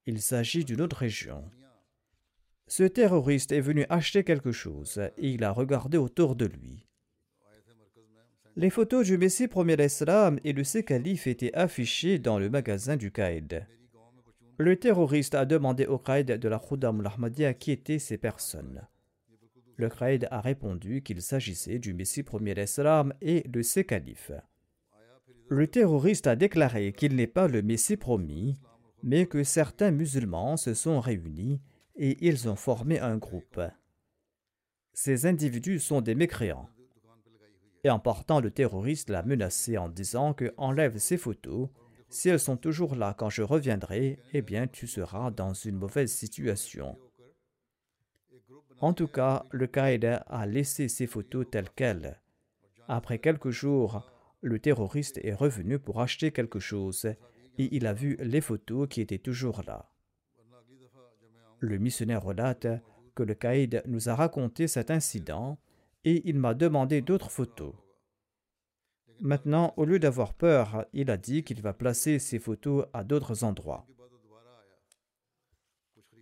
Il 0.05 0.21
s'agit 0.21 0.65
d'une 0.65 0.81
autre 0.81 0.97
région. 0.97 1.49
Ce 2.67 2.83
terroriste 2.83 3.51
est 3.51 3.61
venu 3.61 3.85
acheter 3.89 4.23
quelque 4.23 4.51
chose 4.51 4.99
et 5.17 5.29
il 5.31 5.43
a 5.43 5.51
regardé 5.51 5.97
autour 5.97 6.35
de 6.35 6.45
lui. 6.45 6.88
Les 8.55 8.69
photos 8.69 9.05
du 9.05 9.17
Messie 9.17 9.47
premier 9.47 9.75
l'Islam 9.75 10.39
et 10.43 10.53
le 10.53 10.63
ses 10.63 10.83
calife 10.83 11.27
étaient 11.27 11.53
affichées 11.53 12.19
dans 12.19 12.39
le 12.39 12.49
magasin 12.49 12.97
du 12.97 13.11
Qaïd. 13.11 13.65
Le 14.57 14.75
terroriste 14.75 15.35
a 15.35 15.45
demandé 15.45 15.85
au 15.85 15.97
Qaïd 15.97 16.27
de 16.27 16.49
la 16.49 16.59
Khudam 16.59 17.05
al 17.05 17.57
qui 17.57 17.71
étaient 17.71 17.99
ces 17.99 18.17
personnes. 18.17 18.81
Le 19.77 19.87
Qaïd 19.87 20.27
a 20.31 20.41
répondu 20.41 21.01
qu'il 21.03 21.21
s'agissait 21.21 21.79
du 21.79 21.93
Messie 21.93 22.23
premier 22.23 22.53
l'Islam 22.53 23.13
et 23.21 23.47
de 23.47 23.61
ses 23.61 23.85
califes. 23.85 24.31
Le 25.47 25.67
terroriste 25.67 26.27
a 26.27 26.35
déclaré 26.35 26.91
qu'il 26.91 27.15
n'est 27.15 27.27
pas 27.27 27.47
le 27.47 27.61
Messie 27.61 27.97
promis, 27.97 28.59
mais 29.03 29.27
que 29.27 29.43
certains 29.43 29.91
musulmans 29.91 30.57
se 30.57 30.73
sont 30.73 30.99
réunis 30.99 31.61
et 31.95 32.17
ils 32.27 32.49
ont 32.49 32.55
formé 32.55 32.99
un 32.99 33.17
groupe. 33.17 33.61
Ces 34.93 35.25
individus 35.27 35.79
sont 35.79 36.01
des 36.01 36.15
mécréants 36.15 36.67
et 37.83 37.89
en 37.89 37.99
partant, 37.99 38.41
le 38.41 38.51
terroriste 38.51 39.09
l'a 39.09 39.23
menacé 39.23 39.77
en 39.77 39.89
disant 39.89 40.33
que 40.33 40.53
enlève 40.57 40.97
ces 40.97 41.17
photos. 41.17 41.69
Si 42.09 42.29
elles 42.29 42.39
sont 42.39 42.57
toujours 42.57 42.95
là 42.95 43.15
quand 43.17 43.29
je 43.29 43.43
reviendrai, 43.43 44.19
eh 44.33 44.41
bien 44.41 44.67
tu 44.67 44.87
seras 44.87 45.31
dans 45.31 45.53
une 45.53 45.77
mauvaise 45.77 46.11
situation. 46.11 46.97
En 48.81 48.93
tout 48.93 49.07
cas, 49.07 49.45
le 49.51 49.67
Qaïda 49.67 50.17
a 50.27 50.45
laissé 50.45 50.87
ces 50.87 51.05
photos 51.05 51.45
telles 51.49 51.69
quelles. 51.75 52.19
Après 52.87 53.19
quelques 53.19 53.51
jours, 53.51 54.09
le 54.41 54.59
terroriste 54.59 55.19
est 55.23 55.33
revenu 55.33 55.79
pour 55.79 56.01
acheter 56.01 56.31
quelque 56.31 56.59
chose 56.59 57.05
et 57.57 57.75
il 57.75 57.85
a 57.85 57.93
vu 57.93 58.17
les 58.21 58.41
photos 58.41 58.87
qui 58.89 59.01
étaient 59.01 59.17
toujours 59.17 59.61
là. 59.67 59.89
Le 61.59 61.77
missionnaire 61.77 62.23
relate 62.23 62.67
que 63.15 63.23
le 63.23 63.35
Qaïd 63.35 63.83
nous 63.85 64.07
a 64.07 64.15
raconté 64.15 64.67
cet 64.67 64.91
incident 64.91 65.59
et 66.03 66.21
il 66.29 66.37
m'a 66.37 66.53
demandé 66.53 67.01
d'autres 67.01 67.29
photos. 67.31 67.73
Maintenant, 69.21 69.73
au 69.75 69.85
lieu 69.85 69.99
d'avoir 69.99 70.33
peur, 70.33 70.85
il 70.93 71.11
a 71.11 71.17
dit 71.17 71.43
qu'il 71.43 71.61
va 71.61 71.73
placer 71.73 72.19
ces 72.19 72.39
photos 72.39 72.85
à 72.93 73.03
d'autres 73.03 73.43
endroits. 73.43 73.85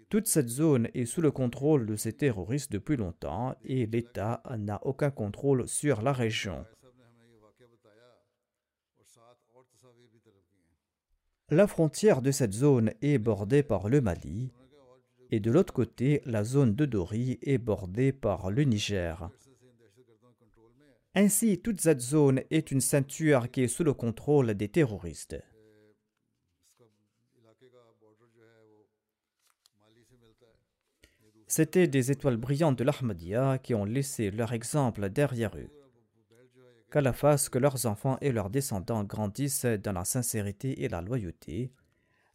Toute 0.09 0.27
cette 0.27 0.47
zone 0.47 0.87
est 0.93 1.05
sous 1.05 1.21
le 1.21 1.31
contrôle 1.31 1.85
de 1.85 1.95
ces 1.95 2.13
terroristes 2.13 2.71
depuis 2.71 2.95
longtemps 2.95 3.55
et 3.65 3.85
l'État 3.85 4.41
n'a 4.57 4.79
aucun 4.85 5.11
contrôle 5.11 5.67
sur 5.67 6.01
la 6.01 6.13
région. 6.13 6.65
La 11.49 11.67
frontière 11.67 12.21
de 12.21 12.31
cette 12.31 12.53
zone 12.53 12.93
est 13.01 13.17
bordée 13.19 13.63
par 13.63 13.89
le 13.89 14.01
Mali 14.01 14.51
et 15.29 15.39
de 15.39 15.51
l'autre 15.51 15.73
côté, 15.73 16.21
la 16.25 16.43
zone 16.43 16.73
de 16.73 16.85
Dori 16.85 17.37
est 17.41 17.57
bordée 17.57 18.13
par 18.13 18.49
le 18.49 18.63
Niger. 18.63 19.29
Ainsi, 21.19 21.57
toute 21.57 21.81
cette 21.81 21.99
zone 21.99 22.43
est 22.51 22.69
une 22.69 22.79
ceinture 22.79 23.49
qui 23.49 23.63
est 23.63 23.67
sous 23.67 23.83
le 23.83 23.95
contrôle 23.95 24.53
des 24.53 24.67
terroristes. 24.67 25.35
C'étaient 31.47 31.87
des 31.87 32.11
étoiles 32.11 32.37
brillantes 32.37 32.77
de 32.77 32.83
l'Ahmadiyya 32.83 33.57
qui 33.57 33.73
ont 33.73 33.83
laissé 33.83 34.29
leur 34.29 34.53
exemple 34.53 35.09
derrière 35.09 35.57
eux. 35.57 35.71
Qu'Allah 36.91 37.13
fasse 37.13 37.49
que 37.49 37.57
leurs 37.57 37.87
enfants 37.87 38.19
et 38.21 38.31
leurs 38.31 38.51
descendants 38.51 39.03
grandissent 39.03 39.65
dans 39.65 39.93
la 39.93 40.05
sincérité 40.05 40.83
et 40.83 40.87
la 40.87 41.01
loyauté. 41.01 41.71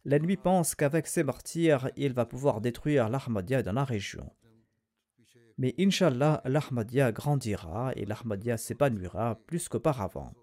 L'ennemi 0.03 0.35
pense 0.35 0.75
qu'avec 0.75 1.07
ces 1.07 1.23
martyrs, 1.23 1.89
il 1.95 2.11
va 2.11 2.25
pouvoir 2.25 2.59
détruire 2.59 3.07
l'Ahmadiyya 3.07 3.63
dans 3.63 3.71
la 3.71 3.85
région. 3.85 4.29
Mais 5.57 5.75
Inch'Allah, 5.77 6.41
l'Ahmadiyya 6.45 7.11
grandira 7.11 7.91
et 7.95 8.05
l'Ahmadiyya 8.05 8.57
s'épanouira 8.57 9.39
plus 9.45 9.69
qu'auparavant. 9.69 10.33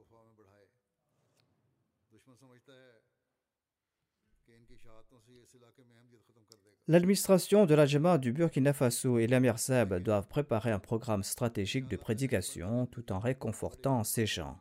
L'administration 6.88 7.66
de 7.66 7.74
la 7.76 7.86
Jama 7.86 8.18
du 8.18 8.32
Burkina 8.32 8.72
Faso 8.72 9.18
et 9.18 9.28
l'Amir 9.28 9.60
Seb 9.60 9.94
doivent 10.02 10.26
préparer 10.26 10.72
un 10.72 10.80
programme 10.80 11.22
stratégique 11.22 11.86
de 11.86 11.96
prédication 11.96 12.86
tout 12.86 13.12
en 13.12 13.20
réconfortant 13.20 14.02
ces 14.02 14.26
gens. 14.26 14.58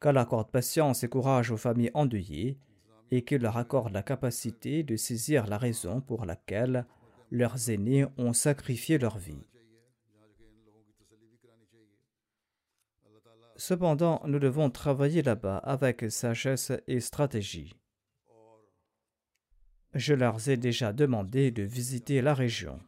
Qu'Allah 0.00 0.22
accorde 0.22 0.50
patience 0.50 1.04
et 1.04 1.08
courage 1.08 1.52
aux 1.52 1.56
familles 1.56 1.92
endeuillées 1.94 2.58
et 3.12 3.22
qu'il 3.22 3.42
leur 3.42 3.58
accorde 3.58 3.92
la 3.92 4.02
capacité 4.02 4.82
de 4.82 4.96
saisir 4.96 5.46
la 5.46 5.56
raison 5.56 6.00
pour 6.00 6.24
laquelle 6.24 6.84
leurs 7.30 7.70
aînés 7.70 8.06
ont 8.16 8.32
sacrifié 8.32 8.98
leur 8.98 9.18
vie. 9.18 9.46
Cependant, 13.56 14.22
nous 14.26 14.38
devons 14.38 14.70
travailler 14.70 15.22
là-bas 15.22 15.58
avec 15.58 16.10
sagesse 16.10 16.72
et 16.86 17.00
stratégie. 17.00 17.74
Je 19.94 20.14
leur 20.14 20.48
ai 20.48 20.56
déjà 20.56 20.92
demandé 20.92 21.50
de 21.50 21.62
visiter 21.62 22.22
la 22.22 22.32
région. 22.32 22.80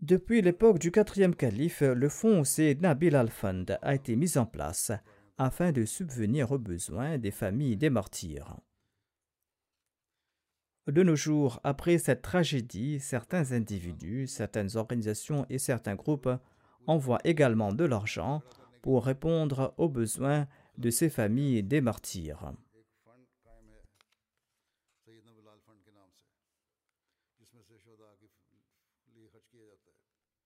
Depuis 0.00 0.42
l'époque 0.42 0.78
du 0.78 0.90
quatrième 0.90 1.34
calife, 1.34 1.80
le 1.80 2.08
fonds 2.08 2.42
Nabil 2.80 3.16
al-Fund 3.16 3.78
a 3.80 3.94
été 3.94 4.16
mis 4.16 4.36
en 4.36 4.44
place 4.46 4.92
afin 5.38 5.72
de 5.72 5.84
subvenir 5.84 6.52
aux 6.52 6.58
besoins 6.58 7.18
des 7.18 7.30
familles 7.30 7.76
des 7.76 7.90
martyrs. 7.90 8.56
De 10.86 11.02
nos 11.02 11.16
jours, 11.16 11.60
après 11.64 11.96
cette 11.96 12.20
tragédie, 12.20 13.00
certains 13.00 13.52
individus, 13.52 14.26
certaines 14.26 14.76
organisations 14.76 15.46
et 15.48 15.58
certains 15.58 15.94
groupes 15.94 16.28
envoient 16.86 17.20
également 17.24 17.72
de 17.72 17.84
l'argent 17.84 18.42
pour 18.82 19.06
répondre 19.06 19.72
aux 19.78 19.88
besoins 19.88 20.46
de 20.76 20.90
ces 20.90 21.08
familles 21.08 21.62
des 21.62 21.80
martyrs. 21.80 22.52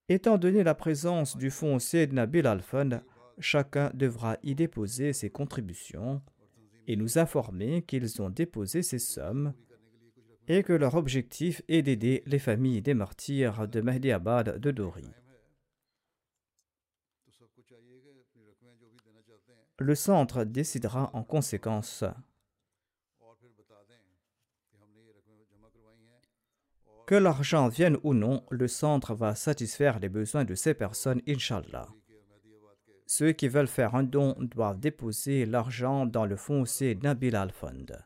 Étant 0.07 0.37
donné 0.37 0.63
la 0.63 0.73
présence 0.73 1.37
du 1.37 1.51
fonds 1.51 1.77
Sayyidina 1.77 2.25
Bilal 2.25 2.61
Fund, 2.61 3.03
chacun 3.39 3.91
devra 3.93 4.37
y 4.43 4.55
déposer 4.55 5.13
ses 5.13 5.29
contributions 5.29 6.21
et 6.87 6.95
nous 6.95 7.17
informer 7.17 7.83
qu'ils 7.83 8.21
ont 8.21 8.29
déposé 8.29 8.81
ces 8.81 8.99
sommes 8.99 9.53
et 10.47 10.63
que 10.63 10.73
leur 10.73 10.95
objectif 10.95 11.61
est 11.67 11.83
d'aider 11.83 12.23
les 12.25 12.39
familles 12.39 12.81
des 12.81 12.95
martyrs 12.95 13.67
de 13.67 13.81
Mahdi 13.81 14.11
Abad 14.11 14.57
de 14.57 14.71
Dori. 14.71 15.07
Le 19.77 19.95
centre 19.95 20.43
décidera 20.43 21.09
en 21.13 21.23
conséquence. 21.23 22.03
Que 27.05 27.15
l'argent 27.15 27.69
vienne 27.69 27.97
ou 28.03 28.13
non, 28.13 28.43
le 28.51 28.67
centre 28.67 29.15
va 29.15 29.35
satisfaire 29.35 29.99
les 29.99 30.09
besoins 30.09 30.45
de 30.45 30.53
ces 30.53 30.73
personnes, 30.73 31.21
Inch'Allah. 31.27 31.87
Ceux 33.11 33.31
qui 33.31 33.47
veulent 33.47 33.67
faire 33.67 33.95
un 33.95 34.03
don 34.03 34.35
doivent 34.39 34.79
déposer 34.79 35.47
l'argent 35.47 36.05
dans 36.05 36.27
le 36.27 36.35
fonds 36.35 36.63
C 36.65 36.93
Nabil 37.01 37.35
al-Fund. 37.35 38.05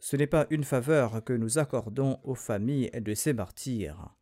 Ce 0.00 0.16
n'est 0.16 0.26
pas 0.26 0.48
une 0.50 0.64
faveur 0.64 1.22
que 1.22 1.34
nous 1.34 1.58
accordons 1.58 2.18
aux 2.24 2.34
familles 2.34 2.90
de 3.00 3.14
ces 3.14 3.32
martyrs. 3.32 4.12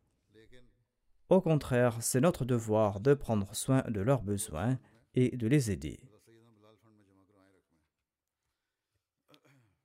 Au 1.29 1.41
contraire, 1.41 1.97
c'est 1.99 2.21
notre 2.21 2.45
devoir 2.45 2.99
de 2.99 3.15
prendre 3.15 3.55
soin 3.55 3.83
de 3.87 4.01
leurs 4.01 4.21
besoins 4.21 4.77
et 5.15 5.35
de 5.35 5.47
les 5.47 5.71
aider. 5.71 5.99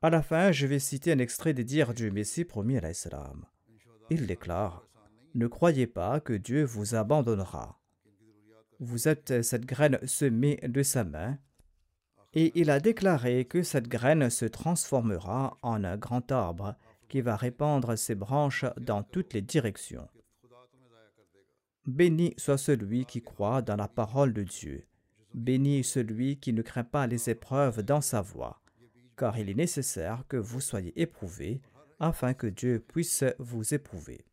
À 0.03 0.11
la 0.11 0.21
fin, 0.21 0.53
je 0.53 0.67
vais 0.67 0.79
citer 0.79 1.11
un 1.13 1.21
extrait 1.21 1.55
des 1.55 1.65
dires 1.65 1.95
du 1.95 2.11
Messie 2.11 2.45
promis 2.45 2.77
à 2.77 2.87
l'Islam. 2.87 3.47
Il 4.11 4.27
déclare 4.27 4.86
Ne 5.37 5.49
croyez 5.49 5.87
pas 5.87 6.19
que 6.19 6.33
Dieu 6.33 6.65
vous 6.65 6.95
abandonnera. 6.95 7.79
Vous 8.81 9.07
êtes 9.07 9.43
cette 9.43 9.67
graine 9.67 9.99
semée 10.07 10.57
de 10.67 10.83
sa 10.83 11.05
main, 11.05 11.37
et 12.33 12.59
il 12.59 12.71
a 12.71 12.81
déclaré 12.81 13.45
que 13.45 13.63
cette 13.63 13.87
graine 13.87 14.31
se 14.31 14.47
transformera 14.47 15.59
en 15.61 15.85
un 15.85 15.99
grand 15.99 16.33
arbre 16.33 16.75
qui 17.11 17.21
va 17.21 17.37
répandre 17.37 17.99
ses 17.99 18.15
branches 18.15 18.65
dans 18.81 19.03
toutes 19.03 19.35
les 19.35 19.43
directions. 19.43 20.09
Béni 21.87 22.33
soit 22.39 22.57
celui 22.57 23.05
qui 23.05 23.21
croit 23.21 23.61
dans 23.61 23.77
la 23.77 23.89
parole 23.89 24.33
de 24.33 24.43
Dieu. 24.43 24.87
Béni 25.35 25.85
celui 25.85 26.39
qui 26.39 26.55
ne 26.55 26.63
craint 26.63 26.83
pas 26.83 27.07
les 27.07 27.29
épreuves 27.29 27.83
dans 27.83 28.01
sa 28.01 28.23
voie, 28.23 28.63
car 29.19 29.39
il 29.39 29.51
est 29.51 29.55
nécessaire 29.55 30.25
que 30.29 30.39
vous 30.39 30.63
soyez 30.63 30.99
éprouvés 30.99 31.61
afin 32.01 32.33
que 32.33 32.47
Dieu 32.47 32.81
puisse 32.81 33.23
vous 33.39 33.75
éprouver. 33.75 34.26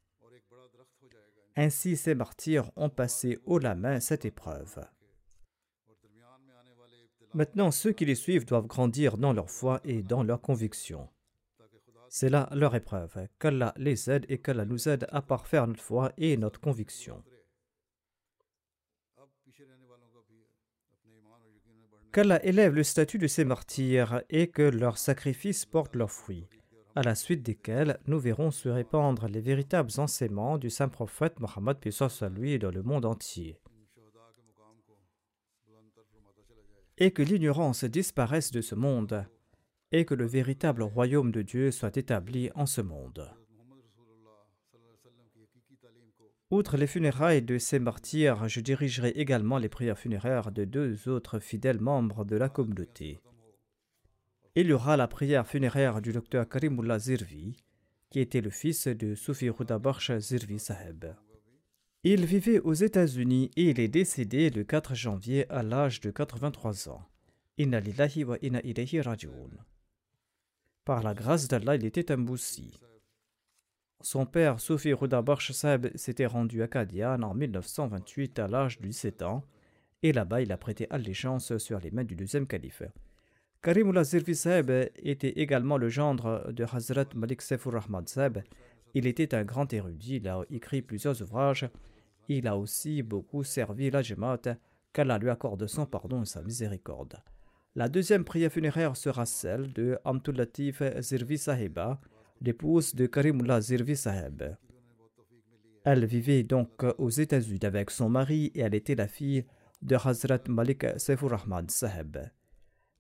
Ainsi 1.56 1.96
ces 1.96 2.16
martyrs 2.16 2.72
ont 2.76 2.90
passé 2.90 3.40
haut 3.46 3.60
la 3.60 3.76
main 3.76 4.00
cette 4.00 4.26
épreuve. 4.26 4.86
Maintenant, 7.34 7.72
ceux 7.72 7.92
qui 7.92 8.06
les 8.06 8.16
suivent 8.16 8.46
doivent 8.46 8.68
grandir 8.68 9.18
dans 9.18 9.34
leur 9.34 9.50
foi 9.50 9.82
et 9.84 10.04
dans 10.04 10.24
leur 10.24 10.42
conviction. 10.42 11.10
C'est 12.10 12.30
là 12.30 12.48
leur 12.54 12.76
épreuve. 12.76 13.28
Qu'Allah 13.40 13.74
les 13.78 14.10
aide 14.10 14.26
et 14.30 14.40
qu'Allah 14.40 14.66
nous 14.66 14.88
aide 14.88 15.08
à 15.12 15.22
parfaire 15.22 15.66
notre 15.68 15.82
foi 15.82 16.14
et 16.18 16.38
notre 16.38 16.60
conviction. 16.60 17.24
qu'Allah 22.14 22.46
élève 22.46 22.76
le 22.76 22.84
statut 22.84 23.18
de 23.18 23.26
ces 23.26 23.44
martyrs 23.44 24.22
et 24.30 24.48
que 24.48 24.62
leurs 24.62 25.00
sacrifices 25.00 25.66
portent 25.66 25.96
leurs 25.96 26.12
fruits, 26.12 26.48
à 26.96 27.02
la 27.02 27.16
suite 27.16 27.44
desquels 27.44 28.00
nous 28.08 28.20
verrons 28.20 28.52
se 28.52 28.70
répandre 28.70 29.28
les 29.28 29.42
véritables 29.42 29.92
enseignements 29.98 30.58
du 30.58 30.70
saint 30.70 30.90
prophète 30.90 31.40
Mohammed 31.40 31.78
à 32.22 32.30
lui 32.30 32.60
dans 32.60 32.72
le 32.72 32.84
monde 32.84 33.06
entier. 33.06 33.58
Et 36.98 37.12
que 37.12 37.24
l'ignorance 37.24 37.84
disparaisse 37.84 38.52
de 38.52 38.62
ce 38.62 38.76
monde, 38.76 39.26
et 39.92 40.06
que 40.06 40.14
le 40.14 40.26
véritable 40.26 40.84
royaume 40.84 41.32
de 41.32 41.42
Dieu 41.42 41.72
soit 41.72 41.98
établi 41.98 42.52
en 42.56 42.66
ce 42.66 42.82
monde. 42.82 43.32
Outre 46.52 46.78
les 46.78 46.86
funérailles 46.86 47.42
de 47.42 47.58
ces 47.58 47.80
martyrs, 47.80 48.48
je 48.48 48.60
dirigerai 48.60 49.10
également 49.10 49.58
les 49.58 49.70
prières 49.70 49.98
funéraires 49.98 50.52
de 50.52 50.66
deux 50.66 51.10
autres 51.10 51.40
fidèles 51.40 51.82
membres 51.82 52.26
de 52.26 52.36
la 52.36 52.48
communauté. 52.48 53.20
Il 54.56 54.68
y 54.68 54.74
aura 54.74 54.98
la 54.98 55.08
prière 55.08 55.48
funéraire 55.48 56.00
du 56.00 56.14
docteur 56.14 56.48
Karimullah 56.48 57.00
Zirvi, 57.00 57.56
qui 58.12 58.20
était 58.20 58.40
le 58.40 58.52
fils 58.52 58.88
de 58.88 59.16
Soufi 59.16 59.50
Rudabarsha 59.50 60.20
Zirvi 60.20 60.60
Saheb. 60.60 61.06
Il 62.04 62.26
vivait 62.26 62.60
aux 62.60 62.74
États-Unis 62.74 63.50
et 63.56 63.72
il 63.72 63.80
est 63.80 63.88
décédé 63.88 64.52
le 64.52 64.64
4 64.64 64.94
janvier 64.94 65.50
à 65.50 65.64
l'âge 65.64 66.02
de 66.02 66.12
83 66.12 66.90
ans. 66.90 67.02
Inna 67.58 67.80
wa 67.80 68.38
Par 70.86 71.02
la 71.02 71.14
grâce 71.16 71.48
d'Allah, 71.48 71.76
il 71.76 71.86
était 71.86 72.12
un 72.12 72.20
boussi. 72.20 72.80
Son 74.02 74.28
père, 74.28 74.60
Sophie 74.60 74.94
Rudabarsh 74.94 75.52
Saheb, 75.52 75.88
s'était 75.98 76.28
rendu 76.28 76.62
à 76.62 76.68
Kadian 76.68 77.24
en 77.24 77.34
1928 77.34 78.38
à 78.38 78.48
l'âge 78.48 78.80
de 78.80 78.86
17 78.86 79.24
ans, 79.24 79.44
et 80.04 80.14
là-bas 80.14 80.42
il 80.42 80.52
a 80.52 80.58
prêté 80.58 80.86
allégeance 80.92 81.58
sur 81.58 81.80
les 81.80 81.90
mains 81.90 82.04
du 82.04 82.16
deuxième 82.16 82.46
calife. 82.46 82.84
Karimullah 83.64 84.04
Zirvi 84.04 84.36
Saheb 84.36 84.70
était 84.98 85.40
également 85.40 85.78
le 85.78 85.88
gendre 85.88 86.52
de 86.52 86.66
Hazrat 86.66 87.06
Malik 87.16 87.42
Sefur 87.42 87.72
Rahman 87.72 88.06
Saheb. 88.06 88.40
Il 88.94 89.08
était 89.08 89.34
un 89.34 89.46
grand 89.46 89.72
érudit, 89.72 90.18
il 90.18 90.28
a 90.28 90.42
écrit 90.52 90.82
plusieurs 90.82 91.22
ouvrages. 91.22 91.70
Il 92.28 92.46
a 92.50 92.58
aussi 92.58 93.02
beaucoup 93.04 93.46
servi 93.46 93.90
la 93.90 94.02
Jemaat, 94.02 94.58
qu'Allah 94.92 95.18
lui 95.18 95.30
accorde 95.30 95.66
son 95.68 95.86
pardon 95.86 96.24
et 96.24 96.26
sa 96.26 96.42
miséricorde. 96.42 97.16
La 97.76 97.88
deuxième 97.88 98.26
prière 98.26 98.52
funéraire 98.52 98.98
sera 98.98 99.26
celle 99.26 99.72
de 99.72 99.98
Amtul 100.04 100.36
Latif 100.36 100.84
Zirvi 101.00 101.38
Sahiba, 101.38 102.02
l'épouse 102.42 102.94
de 102.94 103.06
Karimullah 103.06 103.62
Zirvi 103.62 103.96
Saheb. 103.96 104.44
Elle 105.86 106.06
vivait 106.06 106.44
donc 106.44 106.84
aux 106.98 107.10
États-Unis 107.10 107.60
avec 107.64 107.92
son 107.92 108.10
mari 108.10 108.52
et 108.56 108.60
elle 108.60 108.76
était 108.76 108.96
la 108.96 109.08
fille 109.08 109.46
de 109.82 109.96
Hazrat 109.96 110.50
Malik 110.50 110.86
Saifur 110.98 111.30
Rahman 111.30 111.70
Saheb. 111.70 112.18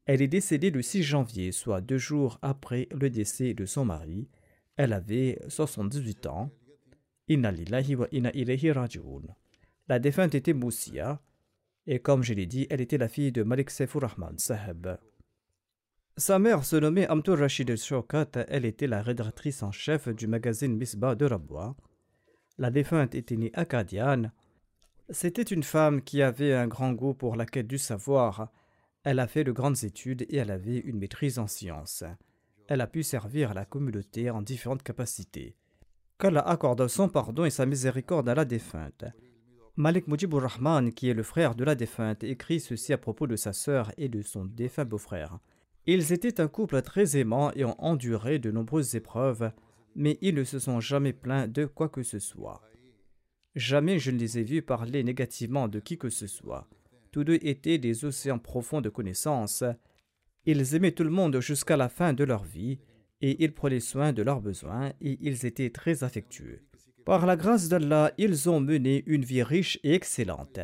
Elle 0.05 0.21
est 0.21 0.27
décédée 0.27 0.69
le 0.69 0.81
6 0.81 1.03
janvier, 1.03 1.51
soit 1.51 1.81
deux 1.81 1.97
jours 1.97 2.39
après 2.41 2.87
le 2.91 3.09
décès 3.09 3.53
de 3.53 3.65
son 3.65 3.85
mari. 3.85 4.27
Elle 4.75 4.93
avait 4.93 5.39
78 5.47 6.25
ans. 6.25 6.49
La 9.87 9.99
défunte 9.99 10.35
était 10.35 10.53
Moussia, 10.53 11.21
et 11.87 11.99
comme 11.99 12.23
je 12.23 12.33
l'ai 12.33 12.45
dit, 12.45 12.67
elle 12.69 12.81
était 12.81 12.97
la 12.97 13.07
fille 13.07 13.31
de 13.31 13.43
Malik 13.43 13.69
Saifur 13.69 14.01
Rahman 14.01 14.37
Saheb. 14.37 14.87
Sa 16.17 16.37
mère 16.37 16.63
se 16.63 16.75
nommait 16.75 17.07
Amtur 17.07 17.39
Rashid 17.39 17.75
Shokat, 17.75 18.45
elle 18.47 18.65
était 18.65 18.87
la 18.87 19.01
rédactrice 19.01 19.63
en 19.63 19.71
chef 19.71 20.09
du 20.09 20.27
magazine 20.27 20.77
Misbah 20.77 21.15
de 21.15 21.25
Rabwa. 21.25 21.75
La 22.57 22.69
défunte 22.69 23.15
était 23.15 23.35
née 23.35 23.51
acadienne. 23.53 24.31
C'était 25.09 25.41
une 25.41 25.63
femme 25.63 26.01
qui 26.01 26.21
avait 26.21 26.53
un 26.53 26.67
grand 26.67 26.93
goût 26.93 27.13
pour 27.13 27.35
la 27.35 27.45
quête 27.45 27.67
du 27.67 27.77
savoir. 27.77 28.51
Elle 29.03 29.19
a 29.19 29.27
fait 29.27 29.43
de 29.43 29.51
grandes 29.51 29.83
études 29.83 30.25
et 30.29 30.37
elle 30.37 30.51
avait 30.51 30.77
une 30.77 30.97
maîtrise 30.97 31.37
en 31.37 31.47
sciences. 31.47 32.05
Elle 32.67 32.79
a 32.79 32.87
pu 32.87 33.03
servir 33.03 33.53
la 33.53 33.65
communauté 33.65 34.29
en 34.29 34.41
différentes 34.41 34.83
capacités. 34.83 35.57
Qu'Allah 36.17 36.47
accorde 36.47 36.87
son 36.87 37.09
pardon 37.09 37.43
et 37.43 37.49
sa 37.49 37.65
miséricorde 37.65 38.29
à 38.29 38.35
la 38.35 38.45
défunte. 38.45 39.03
Malik 39.75 40.07
Mujibur 40.07 40.43
Rahman, 40.43 40.93
qui 40.93 41.09
est 41.09 41.13
le 41.13 41.23
frère 41.23 41.55
de 41.55 41.65
la 41.65 41.75
défunte, 41.75 42.23
écrit 42.23 42.61
ceci 42.61 42.93
à 42.93 42.97
propos 42.97 43.27
de 43.27 43.35
sa 43.35 43.51
sœur 43.51 43.91
et 43.97 44.07
de 44.07 44.21
son 44.21 44.45
défunt 44.45 44.85
beau-frère. 44.85 45.39
Ils 45.85 46.13
étaient 46.13 46.39
un 46.39 46.47
couple 46.47 46.81
très 46.81 47.17
aimant 47.17 47.51
et 47.55 47.65
ont 47.65 47.75
enduré 47.83 48.39
de 48.39 48.51
nombreuses 48.51 48.95
épreuves, 48.95 49.51
mais 49.95 50.17
ils 50.21 50.35
ne 50.35 50.45
se 50.45 50.59
sont 50.59 50.79
jamais 50.79 51.11
plaints 51.11 51.47
de 51.47 51.65
quoi 51.65 51.89
que 51.89 52.03
ce 52.03 52.19
soit. 52.19 52.61
Jamais 53.55 53.99
je 53.99 54.11
ne 54.11 54.17
les 54.17 54.39
ai 54.39 54.43
vus 54.43 54.61
parler 54.61 55.03
négativement 55.03 55.67
de 55.67 55.79
qui 55.79 55.97
que 55.97 56.09
ce 56.09 56.27
soit. 56.27 56.69
Tous 57.13 57.23
deux 57.23 57.37
étaient 57.43 57.77
des 57.77 58.05
océans 58.05 58.39
profonds 58.39 58.81
de 58.81 58.89
connaissances. 58.89 59.63
Ils 60.47 60.73
aimaient 60.73 60.93
tout 60.93 61.03
le 61.03 61.11
monde 61.11 61.39
jusqu'à 61.41 61.77
la 61.77 61.87
fin 61.87 62.11
de 62.11 62.23
leur 62.23 62.43
vie, 62.43 62.79
et 63.21 63.43
ils 63.43 63.53
prenaient 63.53 63.79
soin 63.79 64.13
de 64.13 64.23
leurs 64.23 64.41
besoins, 64.41 64.91
et 64.99 65.19
ils 65.21 65.45
étaient 65.45 65.69
très 65.69 66.03
affectueux. 66.03 66.63
Par 67.05 67.27
la 67.27 67.35
grâce 67.35 67.69
d'Allah, 67.69 68.11
ils 68.17 68.49
ont 68.49 68.59
mené 68.59 69.03
une 69.05 69.23
vie 69.23 69.43
riche 69.43 69.79
et 69.83 69.93
excellente. 69.93 70.59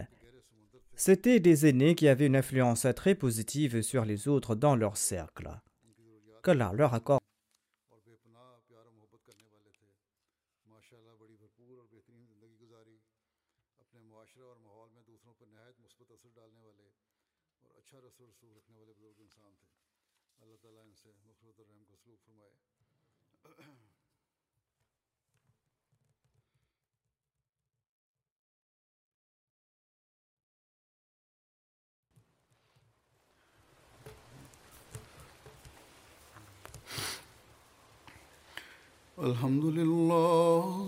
C'étaient 0.95 1.39
des 1.39 1.67
aînés 1.67 1.93
qui 1.93 2.07
avaient 2.07 2.25
une 2.25 2.35
influence 2.35 2.87
très 2.95 3.13
positive 3.13 3.83
sur 3.83 4.03
les 4.03 4.27
autres 4.27 4.55
dans 4.55 4.75
leur 4.75 4.97
cercle. 4.97 5.51
Qu'Allah 6.43 6.71
leur 6.73 6.95
accorde 6.95 7.21
الحمد 39.18 39.64
لله 39.64 40.87